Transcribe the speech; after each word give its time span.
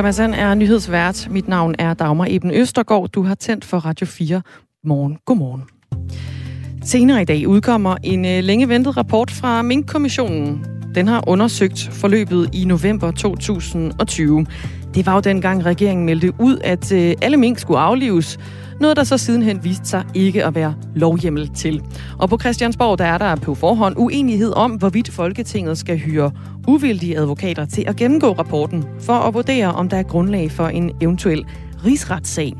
Thomas 0.00 0.16
Sand 0.16 0.34
er 0.34 0.54
nyhedsvært. 0.54 1.28
Mit 1.30 1.48
navn 1.48 1.74
er 1.78 1.94
Dagmar 1.94 2.26
Eben 2.28 2.50
Østergaard. 2.50 3.08
Du 3.08 3.22
har 3.22 3.34
tændt 3.34 3.64
for 3.64 3.78
Radio 3.78 4.06
4. 4.06 4.42
Morgen. 4.84 5.18
Godmorgen. 5.24 5.62
Senere 6.84 7.22
i 7.22 7.24
dag 7.24 7.48
udkommer 7.48 7.96
en 8.02 8.24
øh, 8.24 8.44
længe 8.44 8.68
ventet 8.68 8.96
rapport 8.96 9.30
fra 9.30 9.62
Mink-kommissionen. 9.62 10.64
Den 10.94 11.08
har 11.08 11.28
undersøgt 11.28 11.88
forløbet 11.92 12.48
i 12.52 12.64
november 12.64 13.10
2020. 13.10 14.46
Det 14.94 15.06
var 15.06 15.14
jo 15.14 15.20
dengang 15.20 15.66
regeringen 15.66 16.06
meldte 16.06 16.32
ud, 16.38 16.58
at 16.64 16.92
øh, 16.92 17.14
alle 17.22 17.36
mink 17.36 17.58
skulle 17.58 17.80
aflives. 17.80 18.38
Noget, 18.80 18.96
der 18.96 19.04
så 19.04 19.18
sidenhen 19.18 19.64
viste 19.64 19.88
sig 19.88 20.04
ikke 20.14 20.44
at 20.44 20.54
være 20.54 20.74
lovhjemmel 20.94 21.50
til. 21.54 21.82
Og 22.18 22.28
på 22.28 22.38
Christiansborg, 22.38 22.98
der 22.98 23.04
er 23.04 23.18
der 23.18 23.36
på 23.36 23.54
forhånd 23.54 23.94
uenighed 23.98 24.52
om, 24.52 24.72
hvorvidt 24.72 25.10
Folketinget 25.10 25.78
skal 25.78 25.98
hyre 25.98 26.32
uvildige 26.68 27.18
advokater 27.18 27.64
til 27.64 27.84
at 27.86 27.96
gennemgå 27.96 28.32
rapporten, 28.32 28.84
for 29.00 29.12
at 29.12 29.34
vurdere, 29.34 29.72
om 29.72 29.88
der 29.88 29.96
er 29.96 30.02
grundlag 30.02 30.50
for 30.50 30.68
en 30.68 30.92
eventuel 31.00 31.46
rigsretssag. 31.84 32.54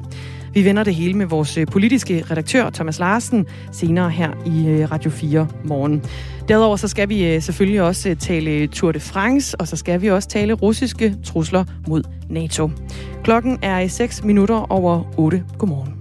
Vi 0.55 0.65
vender 0.65 0.85
det 0.85 0.95
hele 0.95 1.15
med 1.15 1.27
vores 1.27 1.57
øh, 1.57 1.67
politiske 1.67 2.25
redaktør, 2.31 2.71
Thomas 2.71 2.99
Larsen, 2.99 3.47
senere 3.73 4.11
her 4.11 4.31
i 4.47 4.67
øh, 4.69 4.91
Radio 4.91 5.11
4 5.11 5.49
morgen. 5.65 6.05
Derudover 6.49 6.77
så 6.77 6.89
skal 6.89 7.09
vi 7.09 7.35
øh, 7.35 7.43
selvfølgelig 7.43 7.83
også 7.83 8.17
tale 8.21 8.67
Tour 8.67 8.93
de 8.93 9.01
France, 9.01 9.61
og 9.61 9.69
så 9.69 9.77
skal 9.77 10.03
vi 10.03 10.11
også 10.11 10.29
tale 10.29 10.53
russiske 10.53 11.17
trusler 11.25 11.65
mod 11.89 12.03
NATO. 12.31 12.71
Klokken 13.25 13.59
er 13.63 13.89
6 13.89 14.25
minutter 14.25 14.73
over 14.73 15.03
8. 15.19 15.45
Godmorgen. 15.59 16.00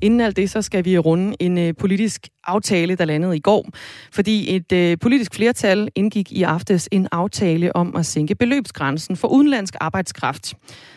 Inden 0.00 0.20
alt 0.20 0.36
det, 0.36 0.50
så 0.50 0.62
skal 0.62 0.84
vi 0.84 0.98
runde 0.98 1.36
en 1.40 1.58
øh, 1.58 1.74
politisk 1.78 2.28
aftale, 2.44 2.94
der 2.94 3.04
landede 3.04 3.36
i 3.36 3.40
går. 3.40 3.68
Fordi 4.12 4.56
et 4.56 4.72
øh, 4.72 4.98
politisk 4.98 5.34
flertal 5.34 5.88
indgik 5.94 6.32
i 6.32 6.42
aftes 6.42 6.88
en 6.92 7.08
aftale 7.12 7.76
om 7.76 7.96
at 7.96 8.06
sænke 8.06 8.34
beløbsgrænsen 8.34 9.16
for 9.16 9.28
udenlandsk 9.28 9.74
arbejdskraft. 9.80 10.54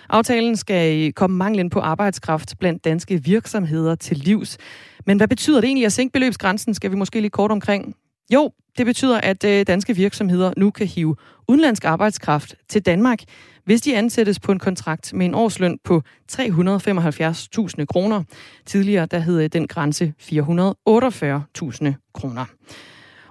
Aftalen 0.09 0.55
skal 0.55 1.08
øh, 1.08 1.14
komme 1.14 1.38
manglen 1.38 1.70
på 1.70 1.80
arbejdskraft 1.80 2.59
blandt 2.59 2.86
danske 2.86 3.23
virksomheder 3.23 3.95
til 3.95 4.17
livs. 4.17 4.58
Men 5.05 5.17
hvad 5.17 5.27
betyder 5.27 5.61
det 5.61 5.67
egentlig 5.67 5.86
at 5.86 5.94
sænke 5.94 6.14
beløbsgrænsen, 6.14 6.73
skal 6.73 6.92
vi 6.92 6.95
måske 6.95 7.20
lige 7.20 7.30
kort 7.30 7.52
omkring. 7.52 7.95
Jo, 8.33 8.52
det 8.77 8.86
betyder, 8.86 9.22
at 9.22 9.44
øh, 9.44 9.67
danske 9.67 9.95
virksomheder 9.95 10.53
nu 10.58 10.72
kan 10.72 10.88
hive 10.88 11.16
udenlandsk 11.47 11.86
arbejdskraft 11.86 12.55
til 12.70 12.81
Danmark, 12.81 13.20
hvis 13.70 13.81
de 13.81 13.98
ansættes 13.98 14.39
på 14.39 14.52
en 14.52 14.59
kontrakt 14.59 15.14
med 15.14 15.25
en 15.25 15.36
årsløn 15.36 15.80
på 15.84 16.02
375.000 16.31 17.86
kroner. 17.86 18.23
Tidligere 18.66 19.06
der 19.06 19.20
hed 19.20 19.50
den 19.50 19.67
grænse 19.67 20.14
448.000 20.22 22.11
kroner. 22.14 22.45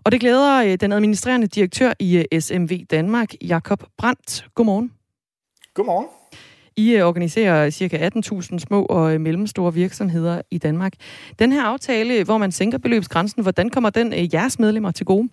Og 0.04 0.12
det 0.12 0.20
glæder 0.20 0.64
øh, 0.64 0.74
den 0.80 0.92
administrerende 0.92 1.46
direktør 1.46 1.92
i 1.98 2.24
øh, 2.32 2.40
SMV 2.40 2.84
Danmark, 2.90 3.32
Jakob 3.42 3.82
Brandt. 3.98 4.46
Godmorgen. 4.54 4.92
Godmorgen. 5.74 6.06
I 6.76 6.94
øh, 6.94 7.06
organiserer 7.06 7.70
ca. 7.70 8.10
18.000 8.16 8.58
små 8.58 8.84
og 8.84 9.20
mellemstore 9.20 9.74
virksomheder 9.74 10.42
i 10.50 10.58
Danmark. 10.58 10.92
Den 11.38 11.52
her 11.52 11.62
aftale, 11.62 12.24
hvor 12.24 12.38
man 12.38 12.52
sænker 12.52 12.78
beløbsgrænsen, 12.78 13.42
hvordan 13.42 13.70
kommer 13.70 13.90
den 13.90 14.12
jeres 14.32 14.58
medlemmer 14.58 14.90
til 14.90 15.06
gode? 15.06 15.28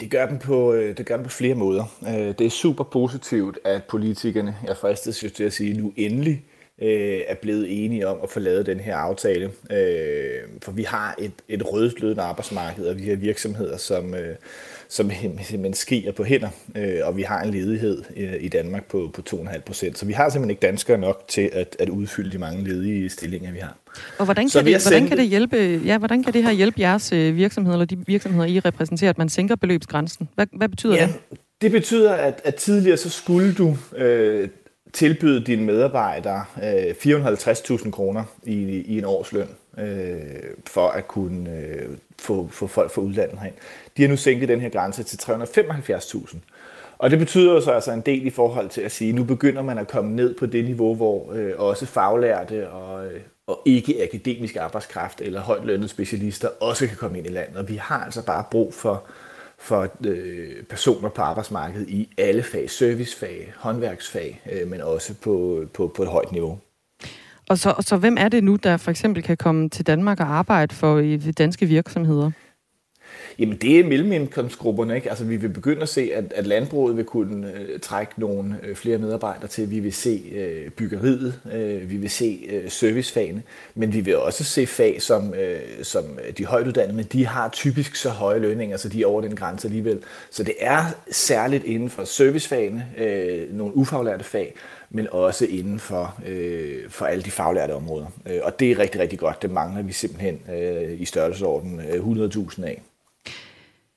Det 0.00 0.10
gør, 0.10 0.26
dem 0.26 0.38
på, 0.38 0.72
øh, 0.72 0.96
det 0.96 1.06
gør 1.06 1.16
dem 1.16 1.24
på 1.24 1.30
flere 1.30 1.54
måder. 1.54 1.84
Øh, 2.08 2.34
det 2.38 2.40
er 2.40 2.50
super 2.50 2.84
positivt, 2.84 3.58
at 3.64 3.84
politikerne, 3.84 4.56
jeg 4.66 4.76
fristes 4.76 5.24
jo 5.24 5.30
til 5.30 5.44
at 5.44 5.52
sige 5.52 5.80
nu 5.80 5.92
endelig, 5.96 6.44
øh, 6.82 7.20
er 7.26 7.34
blevet 7.34 7.84
enige 7.84 8.08
om 8.08 8.18
at 8.22 8.30
få 8.30 8.40
lavet 8.40 8.66
den 8.66 8.80
her 8.80 8.96
aftale. 8.96 9.50
For 10.62 10.72
vi 10.72 10.82
har 10.82 11.14
et, 11.18 11.32
et 11.48 11.72
rødglødende 11.72 12.22
arbejdsmarked, 12.22 12.86
og 12.86 12.98
vi 12.98 13.08
har 13.08 13.16
virksomheder, 13.16 13.76
som, 13.76 14.14
som 14.88 15.10
simpelthen 15.10 15.74
skriger 15.74 16.12
på 16.12 16.24
hænder, 16.24 16.48
og 17.04 17.16
vi 17.16 17.22
har 17.22 17.42
en 17.42 17.50
ledighed 17.50 18.02
i 18.40 18.48
Danmark 18.48 18.84
på, 18.84 19.10
på 19.14 19.22
2,5 19.30 19.60
procent. 19.60 19.98
Så 19.98 20.06
vi 20.06 20.12
har 20.12 20.28
simpelthen 20.28 20.50
ikke 20.50 20.66
danskere 20.66 20.98
nok 20.98 21.24
til 21.28 21.50
at, 21.52 21.76
at 21.78 21.88
udfylde 21.88 22.32
de 22.32 22.38
mange 22.38 22.64
ledige 22.64 23.08
stillinger, 23.08 23.52
vi 23.52 23.58
har. 23.58 23.76
Og 24.18 24.24
hvordan 24.24 24.48
kan, 24.48 24.64
det, 24.64 24.82
hvordan 24.82 25.08
kan 25.08 25.18
det 25.18 25.26
hjælpe, 25.26 25.80
ja, 25.84 25.98
hvordan 25.98 26.22
kan 26.22 26.32
det 26.32 26.42
her 26.42 26.50
hjælpe 26.50 26.80
jeres 26.80 27.12
øh, 27.12 27.36
virksomheder, 27.36 27.74
eller 27.74 27.86
de 27.86 27.98
virksomheder, 28.06 28.46
I 28.46 28.60
repræsenterer, 28.60 29.10
at 29.10 29.18
man 29.18 29.28
sænker 29.28 29.56
beløbsgrænsen? 29.56 30.28
Hvad, 30.34 30.46
hvad 30.52 30.68
betyder 30.68 30.94
ja, 30.94 31.06
det? 31.06 31.38
Det 31.60 31.70
betyder, 31.72 32.12
at, 32.12 32.40
at 32.44 32.54
tidligere 32.54 32.96
så 32.96 33.10
skulle 33.10 33.54
du 33.54 33.76
øh, 33.96 34.48
tilbyde 34.92 35.44
dine 35.44 35.64
medarbejdere 35.64 36.44
øh, 36.62 36.94
450.000 37.14 37.90
kroner 37.90 38.24
i, 38.44 38.54
i 38.62 38.98
en 38.98 39.04
årsløn, 39.04 39.48
øh, 39.78 40.16
for 40.66 40.88
at 40.88 41.08
kunne 41.08 41.50
øh, 41.50 41.88
få, 42.18 42.48
få 42.52 42.66
folk 42.66 42.90
fra 42.90 43.02
udlandet 43.02 43.38
herind. 43.38 43.54
De 43.96 44.02
har 44.02 44.08
nu 44.08 44.16
sænket 44.16 44.48
den 44.48 44.60
her 44.60 44.68
grænse 44.68 45.02
til 45.02 45.16
375.000. 45.16 46.36
Og 46.98 47.10
det 47.10 47.18
betyder 47.18 47.60
så 47.60 47.70
altså 47.70 47.92
en 47.92 48.00
del 48.00 48.26
i 48.26 48.30
forhold 48.30 48.68
til 48.68 48.80
at 48.80 48.92
sige, 48.92 49.08
at 49.08 49.14
nu 49.14 49.24
begynder 49.24 49.62
man 49.62 49.78
at 49.78 49.88
komme 49.88 50.16
ned 50.16 50.34
på 50.34 50.46
det 50.46 50.64
niveau, 50.64 50.94
hvor 50.94 51.32
øh, 51.32 51.52
også 51.58 51.86
faglærte 51.86 52.70
og, 52.70 53.06
øh, 53.06 53.20
og 53.46 53.62
ikke 53.64 54.02
akademisk 54.02 54.56
arbejdskraft 54.56 55.20
eller 55.20 55.40
højt 55.40 55.64
lønnede 55.64 55.88
specialister 55.88 56.48
også 56.60 56.86
kan 56.86 56.96
komme 56.96 57.18
ind 57.18 57.26
i 57.26 57.30
landet. 57.30 57.56
Og 57.56 57.68
vi 57.68 57.76
har 57.76 58.04
altså 58.04 58.26
bare 58.26 58.44
brug 58.50 58.74
for, 58.74 59.04
for 59.58 59.88
øh, 60.06 60.62
personer 60.70 61.08
på 61.08 61.22
arbejdsmarkedet 61.22 61.88
i 61.88 62.08
alle 62.18 62.42
fag, 62.42 62.70
servicefag, 62.70 63.52
håndværksfag, 63.56 64.42
øh, 64.52 64.68
men 64.68 64.80
også 64.80 65.14
på, 65.14 65.64
på, 65.74 65.92
på 65.96 66.02
et 66.02 66.08
højt 66.08 66.32
niveau. 66.32 66.58
Og 67.48 67.58
så, 67.58 67.74
så 67.80 67.96
hvem 67.96 68.16
er 68.20 68.28
det 68.28 68.44
nu, 68.44 68.56
der 68.56 68.76
for 68.76 68.90
eksempel 68.90 69.22
kan 69.22 69.36
komme 69.36 69.68
til 69.68 69.86
Danmark 69.86 70.20
og 70.20 70.26
arbejde 70.26 70.74
for 70.74 70.98
i 70.98 71.16
danske 71.16 71.66
virksomheder? 71.66 72.30
Jamen 73.38 73.56
det 73.56 73.80
er 73.80 73.84
mellemindkomstgrupperne. 73.84 74.96
Ikke? 74.96 75.08
Altså, 75.08 75.24
vi 75.24 75.36
vil 75.36 75.48
begynde 75.48 75.82
at 75.82 75.88
se, 75.88 76.10
at, 76.14 76.32
at 76.36 76.46
landbruget 76.46 76.96
vil 76.96 77.04
kunne 77.04 77.52
øh, 77.52 77.80
trække 77.80 78.12
nogle 78.16 78.56
øh, 78.62 78.76
flere 78.76 78.98
medarbejdere 78.98 79.48
til. 79.48 79.70
Vi 79.70 79.80
vil 79.80 79.92
se 79.92 80.22
øh, 80.34 80.70
byggeriet, 80.70 81.40
øh, 81.52 81.90
vi 81.90 81.96
vil 81.96 82.10
se 82.10 82.46
øh, 82.50 82.70
servicefagene, 82.70 83.42
men 83.74 83.92
vi 83.92 84.00
vil 84.00 84.16
også 84.16 84.44
se 84.44 84.66
fag, 84.66 85.02
som, 85.02 85.34
øh, 85.34 85.58
som 85.82 86.04
de 86.38 86.44
højtuddannede, 86.44 86.96
men 86.96 87.04
de 87.04 87.26
har 87.26 87.48
typisk 87.48 87.96
så 87.96 88.10
høje 88.10 88.38
lønninger, 88.38 88.76
så 88.76 88.88
de 88.88 89.02
er 89.02 89.06
over 89.06 89.20
den 89.20 89.36
grænse 89.36 89.68
alligevel. 89.68 90.02
Så 90.30 90.42
det 90.42 90.54
er 90.60 90.84
særligt 91.10 91.64
inden 91.64 91.90
for 91.90 92.04
servicefagene, 92.04 92.86
øh, 92.98 93.54
nogle 93.54 93.76
ufaglærte 93.76 94.24
fag, 94.24 94.54
men 94.90 95.08
også 95.10 95.46
inden 95.46 95.78
for, 95.78 96.20
øh, 96.26 96.90
for 96.90 97.06
alle 97.06 97.22
de 97.24 97.30
faglærte 97.30 97.72
områder. 97.72 98.06
Øh, 98.26 98.40
og 98.42 98.60
det 98.60 98.70
er 98.70 98.78
rigtig, 98.78 99.00
rigtig 99.00 99.18
godt. 99.18 99.42
Det 99.42 99.50
mangler 99.50 99.82
vi 99.82 99.92
simpelthen 99.92 100.40
øh, 100.52 101.00
i 101.00 101.04
størrelsesorden 101.04 101.80
100.000 101.80 102.62
øh, 102.62 102.68
af. 102.68 102.82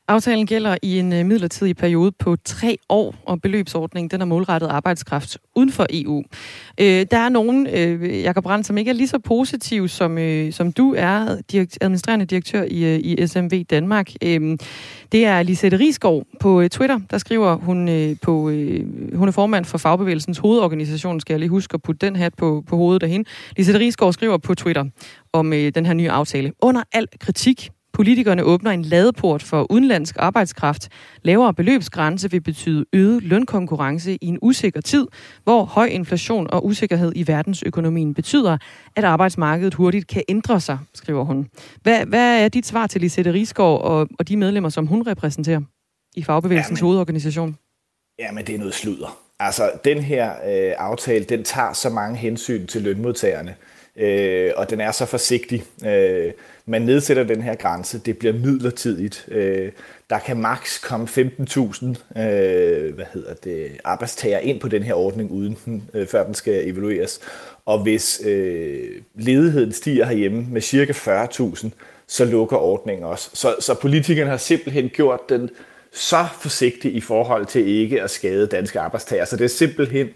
Aftalen 0.09 0.47
gælder 0.47 0.77
i 0.81 0.99
en 0.99 1.13
øh, 1.13 1.25
midlertidig 1.25 1.77
periode 1.77 2.11
på 2.11 2.35
tre 2.45 2.77
år, 2.89 3.15
og 3.25 3.41
beløbsordningen 3.41 4.09
den 4.09 4.21
er 4.21 4.25
målrettet 4.25 4.67
arbejdskraft 4.67 5.37
uden 5.55 5.71
for 5.71 5.85
EU. 5.89 6.23
Øh, 6.79 7.05
der 7.11 7.17
er 7.17 7.29
nogen, 7.29 7.67
øh, 7.67 8.21
Jakob 8.21 8.43
Brandt, 8.43 8.67
som 8.67 8.77
ikke 8.77 8.89
er 8.89 8.95
lige 8.95 9.07
så 9.07 9.19
positiv, 9.19 9.87
som, 9.87 10.17
øh, 10.17 10.53
som 10.53 10.71
du 10.71 10.95
er, 10.97 11.37
direkt, 11.51 11.77
administrerende 11.81 12.25
direktør 12.25 12.63
i, 12.63 12.85
øh, 12.85 12.99
i 12.99 13.27
SMV 13.27 13.63
Danmark. 13.63 14.11
Øh, 14.23 14.57
det 15.11 15.25
er 15.25 15.43
Lisette 15.43 15.79
Risgaard 15.79 16.23
på 16.39 16.61
øh, 16.61 16.69
Twitter, 16.69 16.99
der 17.11 17.17
skriver 17.17 17.55
hun 17.55 17.89
øh, 17.89 18.15
på, 18.21 18.49
øh, 18.49 19.15
hun 19.15 19.27
er 19.27 19.31
formand 19.31 19.65
for 19.65 19.77
fagbevægelsens 19.77 20.37
hovedorganisation, 20.37 21.19
skal 21.19 21.33
jeg 21.33 21.39
lige 21.39 21.49
huske 21.49 21.73
at 21.73 21.81
putte 21.81 22.05
den 22.05 22.15
hat 22.15 22.33
på, 22.33 22.63
på 22.67 22.75
hovedet 22.75 23.03
af 23.03 23.09
hende. 23.09 23.29
Lisette 23.57 23.79
Risgaard 23.79 24.13
skriver 24.13 24.37
på 24.37 24.55
Twitter 24.55 24.85
om 25.33 25.53
øh, 25.53 25.71
den 25.75 25.85
her 25.85 25.93
nye 25.93 26.11
aftale. 26.11 26.51
Under 26.61 26.83
al 26.93 27.07
kritik 27.19 27.69
Politikerne 27.99 28.43
åbner 28.43 28.71
en 28.71 28.81
ladeport 28.81 29.43
for 29.43 29.71
udenlandsk 29.71 30.15
arbejdskraft. 30.19 30.89
Lavere 31.23 31.53
beløbsgrænse 31.53 32.31
vil 32.31 32.41
betyde 32.41 32.85
øget 32.93 33.23
lønkonkurrence 33.23 34.17
i 34.21 34.25
en 34.25 34.39
usikker 34.41 34.81
tid, 34.81 35.07
hvor 35.43 35.63
høj 35.63 35.85
inflation 35.85 36.47
og 36.49 36.65
usikkerhed 36.65 37.11
i 37.15 37.27
verdensøkonomien 37.27 38.13
betyder, 38.13 38.57
at 38.95 39.03
arbejdsmarkedet 39.03 39.73
hurtigt 39.73 40.07
kan 40.07 40.23
ændre 40.29 40.59
sig, 40.59 40.77
skriver 40.93 41.23
hun. 41.23 41.47
Hvad, 41.81 42.05
hvad 42.05 42.43
er 42.43 42.47
dit 42.47 42.65
svar 42.65 42.87
til 42.87 43.01
Lisette 43.01 43.33
Risgaard 43.33 43.81
og, 43.81 44.07
og 44.19 44.27
de 44.27 44.37
medlemmer, 44.37 44.69
som 44.69 44.87
hun 44.87 45.07
repræsenterer 45.07 45.61
i 46.15 46.23
Fagbevægelsens 46.23 46.79
Jamen. 46.79 46.87
hovedorganisation? 46.87 47.57
Jamen, 48.19 48.45
det 48.45 48.55
er 48.55 48.59
noget 48.59 48.73
sludder. 48.73 49.17
Altså, 49.39 49.71
den 49.85 50.03
her 50.03 50.31
øh, 50.31 50.73
aftale, 50.77 51.25
den 51.25 51.43
tager 51.43 51.73
så 51.73 51.89
mange 51.89 52.17
hensyn 52.17 52.67
til 52.67 52.81
lønmodtagerne, 52.81 53.55
øh, 53.99 54.51
og 54.55 54.69
den 54.69 54.81
er 54.81 54.91
så 54.91 55.05
forsigtig. 55.05 55.63
Øh, 55.85 56.31
man 56.65 56.81
nedsætter 56.81 57.23
den 57.23 57.41
her 57.41 57.55
grænse, 57.55 57.99
det 57.99 58.17
bliver 58.17 58.33
midlertidigt. 58.33 59.25
Øh, 59.27 59.71
der 60.09 60.19
kan 60.19 60.37
maks 60.37 60.79
komme 60.79 61.07
15.000 61.07 62.21
øh, 62.21 62.95
hvad 62.95 63.05
hedder 63.13 63.33
det, 63.43 63.71
arbejdstager 63.83 64.39
ind 64.39 64.59
på 64.59 64.67
den 64.67 64.83
her 64.83 64.93
ordning, 64.93 65.31
uden 65.31 65.57
den, 65.65 65.89
øh, 65.93 66.07
før 66.07 66.25
den 66.25 66.33
skal 66.33 66.69
evalueres. 66.69 67.19
Og 67.65 67.79
hvis 67.79 68.21
øh, 68.25 68.89
ledigheden 69.15 69.73
stiger 69.73 70.05
herhjemme 70.05 70.45
med 70.49 70.61
cirka 70.61 70.93
40.000, 70.93 71.69
så 72.07 72.25
lukker 72.25 72.57
ordningen 72.57 73.05
også. 73.05 73.29
Så, 73.33 73.55
så 73.59 73.73
politikerne 73.73 74.29
har 74.29 74.37
simpelthen 74.37 74.89
gjort 74.89 75.29
den 75.29 75.49
så 75.93 76.25
forsigtig 76.41 76.95
i 76.95 77.01
forhold 77.01 77.45
til 77.45 77.67
ikke 77.67 78.01
at 78.01 78.09
skade 78.09 78.47
danske 78.47 78.79
arbejdstager. 78.79 79.25
Så 79.25 79.37
det 79.37 79.43
er 79.43 79.49
simpelthen 79.49 80.07
øh, 80.07 80.13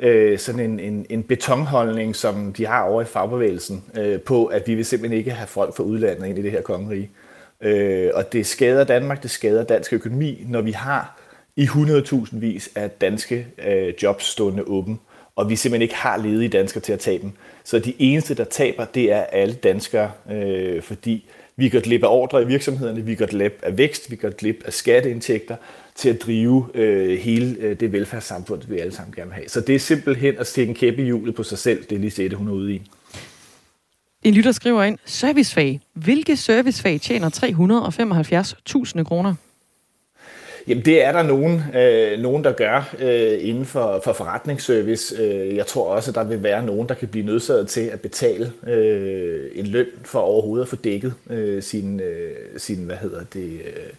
øh, 0.00 0.38
sådan 0.38 0.60
en, 0.60 0.80
en, 0.80 1.06
en 1.10 1.22
betonholdning, 1.22 2.16
som 2.16 2.52
de 2.52 2.66
har 2.66 2.82
over 2.82 3.02
i 3.02 3.04
fagbevægelsen, 3.04 3.84
øh, 3.98 4.20
på 4.20 4.46
at 4.46 4.68
vi 4.68 4.74
vil 4.74 4.84
simpelthen 4.84 5.18
ikke 5.18 5.30
have 5.30 5.46
folk 5.46 5.76
fra 5.76 5.82
udlandet 5.82 6.26
ind 6.26 6.38
i 6.38 6.42
det 6.42 6.50
her 6.50 6.62
kongerige. 6.62 7.10
Øh, 7.60 8.10
og 8.14 8.32
det 8.32 8.46
skader 8.46 8.84
Danmark, 8.84 9.22
det 9.22 9.30
skader 9.30 9.64
dansk 9.64 9.92
økonomi, 9.92 10.44
når 10.48 10.60
vi 10.60 10.72
har 10.72 11.20
i 11.56 11.64
100.000 11.64 12.38
vis 12.38 12.70
af 12.74 12.90
danske 12.90 13.46
øh, 13.66 13.94
jobs 14.02 14.24
stående 14.24 14.62
åben, 14.62 15.00
og 15.36 15.50
vi 15.50 15.56
simpelthen 15.56 15.82
ikke 15.82 15.94
har 15.94 16.16
ledige 16.16 16.48
danskere 16.48 16.80
til 16.80 16.92
at 16.92 17.00
tage 17.00 17.18
dem. 17.18 17.32
Så 17.64 17.78
de 17.78 17.94
eneste, 17.98 18.34
der 18.34 18.44
taber, 18.44 18.84
det 18.84 19.12
er 19.12 19.20
alle 19.20 19.54
danskere, 19.54 20.10
øh, 20.30 20.82
fordi 20.82 21.28
vi 21.56 21.68
går 21.68 21.80
glip 21.80 22.02
af 22.02 22.08
ordre 22.08 22.42
i 22.42 22.46
virksomhederne, 22.46 23.00
vi 23.04 23.14
går 23.14 23.26
glip 23.26 23.60
af 23.62 23.78
vækst, 23.78 24.10
vi 24.10 24.16
går 24.16 24.30
glip 24.30 24.62
af 24.66 24.72
skatteindtægter 24.72 25.56
til 25.96 26.08
at 26.08 26.22
drive 26.22 26.66
øh, 26.74 27.18
hele 27.18 27.56
øh, 27.60 27.80
det 27.80 27.92
velfærdssamfund, 27.92 28.62
vi 28.68 28.78
alle 28.78 28.94
sammen 28.94 29.14
gerne 29.14 29.28
vil 29.28 29.34
have. 29.34 29.48
Så 29.48 29.60
det 29.60 29.74
er 29.74 29.78
simpelthen 29.78 30.38
at 30.38 30.46
stikke 30.46 30.70
en 30.70 30.76
kæppe 30.76 31.02
i 31.02 31.04
hjulet 31.04 31.34
på 31.34 31.42
sig 31.42 31.58
selv, 31.58 31.84
det 31.84 31.96
er 31.96 32.00
lige 32.00 32.10
sætte, 32.10 32.36
hun 32.36 32.48
er 32.48 32.52
ude 32.52 32.74
i. 32.74 32.82
En 34.22 34.34
lytter 34.34 34.52
skriver 34.52 34.82
ind, 34.82 34.98
servicefag. 35.04 35.80
Hvilke 35.92 36.36
servicefag 36.36 37.00
tjener 37.00 37.30
375.000 38.96 39.02
kroner? 39.02 39.34
Jamen 40.68 40.84
det 40.84 41.04
er 41.04 41.12
der 41.12 41.22
nogen, 41.22 41.62
øh, 41.74 42.18
nogen 42.18 42.44
der 42.44 42.52
gør 42.52 42.94
øh, 42.98 43.48
inden 43.48 43.64
for, 43.64 44.00
for 44.04 44.12
forretningsservice. 44.12 45.22
Øh, 45.22 45.56
jeg 45.56 45.66
tror 45.66 45.94
også, 45.94 46.10
at 46.10 46.14
der 46.14 46.24
vil 46.24 46.42
være 46.42 46.66
nogen, 46.66 46.88
der 46.88 46.94
kan 46.94 47.08
blive 47.08 47.26
nødsaget 47.26 47.68
til 47.68 47.80
at 47.80 48.00
betale 48.00 48.52
øh, 48.66 49.50
en 49.54 49.66
løn 49.66 49.86
for 50.04 50.18
overhovedet 50.18 50.64
at 50.64 50.68
få 50.68 50.76
dækket 50.76 51.14
øh, 51.30 51.62
sin, 51.62 52.00
øh, 52.00 52.34
sin, 52.56 52.84
hvad 52.84 52.96
hedder 52.96 53.24
det, 53.24 53.52
øh, 53.52 53.92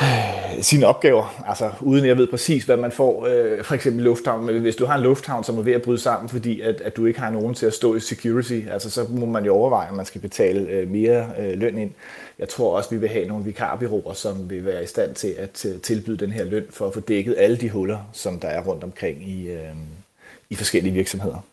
sine 0.60 0.86
opgaver, 0.86 1.44
altså 1.48 1.70
uden 1.80 2.06
jeg 2.06 2.18
ved 2.18 2.26
præcis, 2.26 2.64
hvad 2.64 2.76
man 2.76 2.92
får, 2.92 3.26
øh, 3.26 3.64
for 3.64 3.74
eksempel 3.74 4.04
lufthavn. 4.04 4.46
Men 4.46 4.60
hvis 4.60 4.76
du 4.76 4.86
har 4.86 4.96
en 4.96 5.02
lufthavn, 5.02 5.44
som 5.44 5.58
er 5.58 5.62
ved 5.62 5.72
at 5.72 5.82
bryde 5.82 5.98
sammen, 5.98 6.28
fordi 6.28 6.60
at, 6.60 6.80
at 6.80 6.96
du 6.96 7.06
ikke 7.06 7.20
har 7.20 7.30
nogen 7.30 7.54
til 7.54 7.66
at 7.66 7.74
stå 7.74 7.94
i 7.94 8.00
security, 8.00 8.60
altså 8.70 8.90
så 8.90 9.06
må 9.10 9.26
man 9.26 9.44
jo 9.44 9.54
overveje, 9.54 9.90
om 9.90 9.96
man 9.96 10.06
skal 10.06 10.20
betale 10.20 10.68
øh, 10.68 10.90
mere 10.90 11.26
øh, 11.38 11.58
løn 11.58 11.78
ind. 11.78 11.90
Jeg 12.38 12.48
tror 12.48 12.76
også, 12.76 12.90
vi 12.90 12.96
vil 12.96 13.08
have 13.08 13.28
nogle 13.28 13.44
vikarbyråer, 13.44 14.12
som 14.12 14.50
vil 14.50 14.64
være 14.66 14.82
i 14.82 14.86
stand 14.86 15.14
til 15.14 15.34
at 15.38 15.66
øh, 15.66 15.80
tilbyde 15.80 16.16
den 16.16 16.32
her 16.32 16.44
løn 16.44 16.66
for 16.70 16.86
at 16.86 16.94
få 16.94 17.00
dækket 17.00 17.34
alle 17.38 17.56
de 17.56 17.70
huller, 17.70 17.98
som 18.12 18.40
der 18.40 18.48
er 18.48 18.62
rundt 18.62 18.84
omkring 18.84 19.28
i, 19.28 19.48
øh, 19.48 19.74
i 20.50 20.54
forskellige 20.54 20.92
virksomheder. 20.92 21.44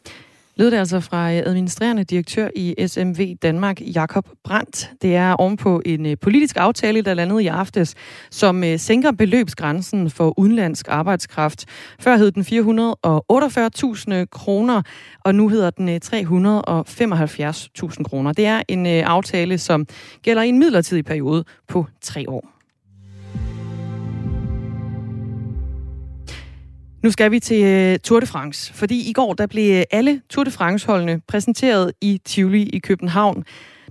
Lød 0.61 0.71
det 0.71 0.77
altså 0.77 0.99
fra 0.99 1.33
øh, 1.33 1.41
administrerende 1.45 2.03
direktør 2.03 2.49
i 2.55 2.75
SMV 2.87 3.35
Danmark, 3.41 3.81
Jakob 3.81 4.27
Brandt. 4.43 4.91
Det 5.01 5.15
er 5.15 5.33
ovenpå 5.33 5.81
en 5.85 6.05
øh, 6.05 6.17
politisk 6.21 6.57
aftale, 6.57 7.01
der 7.01 7.13
landede 7.13 7.43
i 7.43 7.47
aftes, 7.47 7.95
som 8.31 8.63
øh, 8.63 8.79
sænker 8.79 9.11
beløbsgrænsen 9.11 10.09
for 10.09 10.39
udenlandsk 10.39 10.87
arbejdskraft. 10.89 11.65
Før 11.99 12.17
hed 12.17 12.31
den 12.31 12.43
448.000 14.21 14.25
kroner, 14.31 14.81
og 15.19 15.35
nu 15.35 15.49
hedder 15.49 15.69
den 15.69 15.89
375.000 15.89 18.03
kroner. 18.03 18.33
Det 18.33 18.45
er 18.45 18.61
en 18.67 18.85
aftale, 18.85 19.57
som 19.57 19.85
gælder 20.21 20.43
i 20.43 20.49
en 20.49 20.59
midlertidig 20.59 21.05
periode 21.05 21.43
på 21.67 21.85
tre 22.01 22.29
år. 22.29 22.60
Nu 27.03 27.11
skal 27.11 27.31
vi 27.31 27.39
til 27.39 27.63
øh, 27.63 27.99
Tour 27.99 28.19
de 28.19 28.25
France, 28.25 28.73
fordi 28.73 29.09
i 29.09 29.13
går 29.13 29.33
der 29.33 29.47
blev 29.47 29.77
øh, 29.77 29.83
alle 29.91 30.21
Tour 30.29 30.43
de 30.43 30.51
France-holdene 30.51 31.21
præsenteret 31.27 31.91
i 32.01 32.21
Tivoli 32.25 32.63
i 32.63 32.79
København. 32.79 33.43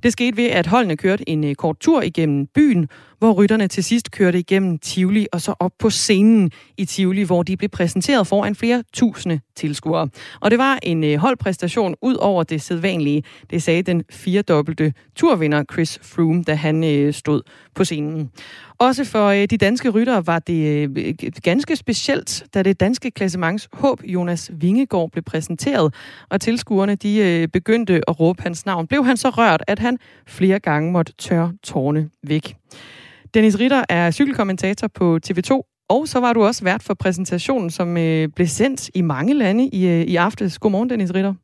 Det 0.03 0.13
skete 0.13 0.37
ved, 0.37 0.47
at 0.47 0.67
holdene 0.67 0.97
kørte 0.97 1.29
en 1.29 1.45
øh, 1.45 1.55
kort 1.55 1.81
tur 1.81 2.03
igennem 2.03 2.47
byen, 2.47 2.89
hvor 3.21 3.33
rytterne 3.33 3.69
til 3.69 3.85
sidst 3.85 4.11
kørte 4.11 4.39
igennem 4.39 4.79
Tivoli 4.79 5.27
og 5.33 5.41
så 5.41 5.55
op 5.59 5.73
på 5.79 5.91
scenen 5.91 6.51
i 6.77 6.85
Tivoli, 6.85 7.23
hvor 7.23 7.43
de 7.43 7.57
blev 7.57 7.69
præsenteret 7.69 8.27
foran 8.27 8.55
flere 8.55 8.83
tusinde 8.93 9.41
tilskuere. 9.57 10.09
Og 10.41 10.51
det 10.51 10.59
var 10.59 10.79
en 10.83 11.05
øh, 11.05 11.17
holdpræstation 11.17 11.95
ud 12.03 12.15
over 12.15 12.43
det 12.43 12.63
sædvanlige, 12.63 13.23
det 13.51 13.63
sagde 13.63 13.83
den 13.83 14.05
firedobbelte 14.11 14.93
turvinder 15.17 15.65
Chris 15.73 15.99
Froome, 16.03 16.43
da 16.43 16.55
han 16.55 16.85
øh, 16.85 17.13
stod 17.13 17.43
på 17.75 17.85
scenen. 17.85 18.31
Også 18.79 19.05
for 19.05 19.27
øh, 19.27 19.47
de 19.47 19.57
danske 19.57 19.89
ryttere 19.89 20.27
var 20.27 20.39
det 20.39 21.43
ganske 21.43 21.77
specielt, 21.77 22.45
da 22.55 22.63
det 22.63 22.81
danske 22.81 23.11
klassements 23.11 23.69
håb 23.73 24.03
Jonas 24.05 24.51
Vingegaard 24.55 25.11
blev 25.11 25.25
præsenteret, 25.25 25.95
og 26.29 26.41
tilskuerne 26.41 26.95
de 26.95 27.49
begyndte 27.53 28.01
at 28.09 28.21
råbe 28.21 28.43
hans 28.43 28.67
navn. 28.67 28.87
Blev 28.87 29.05
han 29.05 29.17
så 29.17 29.29
rørt, 29.29 29.63
at 29.67 29.79
han 29.79 29.99
flere 30.27 30.59
gange 30.59 30.93
måtte 30.93 31.13
tørre 31.19 31.53
tårne 31.63 32.11
væk. 32.23 32.57
Dennis 33.35 33.59
Ritter 33.59 33.85
er 33.89 34.11
cykelkommentator 34.11 34.89
på 34.89 35.19
TV2, 35.27 35.85
og 35.89 36.09
så 36.09 36.21
var 36.21 36.33
du 36.33 36.45
også 36.45 36.65
vært 36.65 36.83
for 36.83 36.95
præsentationen, 36.95 37.71
som 37.71 37.95
blev 38.35 38.47
sendt 38.47 38.91
i 38.95 39.01
mange 39.01 39.35
lande 39.35 39.65
i, 39.67 40.03
i 40.03 40.17
aftes. 40.17 40.59
Godmorgen, 40.59 40.91
Dennis 40.91 41.15
Ritter. 41.15 41.35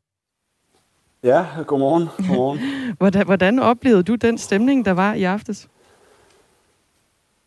Ja, 1.23 1.45
godmorgen. 1.67 2.07
godmorgen. 2.17 2.59
hvordan, 2.99 3.25
hvordan 3.25 3.59
oplevede 3.59 4.03
du 4.03 4.15
den 4.15 4.37
stemning, 4.37 4.85
der 4.85 4.91
var 4.91 5.13
i 5.13 5.23
aftes? 5.23 5.67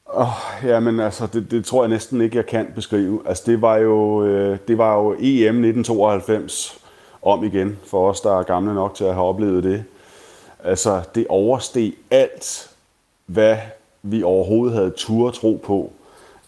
Oh, 0.07 0.27
ja, 0.65 0.81
men 0.81 1.01
altså, 1.01 1.27
det, 1.27 1.51
det 1.51 1.65
tror 1.65 1.83
jeg 1.83 1.89
næsten 1.89 2.21
ikke, 2.21 2.37
jeg 2.37 2.47
kan 2.47 2.73
beskrive. 2.75 3.23
Altså, 3.27 3.43
det 3.47 3.63
var 3.63 3.77
jo, 3.77 4.25
øh, 4.25 4.59
det 4.69 4.79
var 4.79 4.97
jo 4.97 5.13
EM 5.13 5.65
1992 5.65 6.81
om 7.23 7.45
igen, 7.45 7.79
for 7.87 8.11
os, 8.11 8.21
der 8.21 8.39
er 8.39 8.43
gamle 8.43 8.75
nok 8.75 8.95
til 8.95 9.05
at 9.05 9.15
have 9.15 9.27
oplevet 9.27 9.65
det. 9.65 9.85
Altså, 10.65 11.03
det 11.15 11.27
oversteg 11.29 11.93
alt, 12.11 12.71
hvad 13.27 13.57
vi 14.03 14.23
overhovedet 14.23 14.77
havde 14.77 14.91
tur 14.97 15.31
tro 15.31 15.61
på 15.65 15.93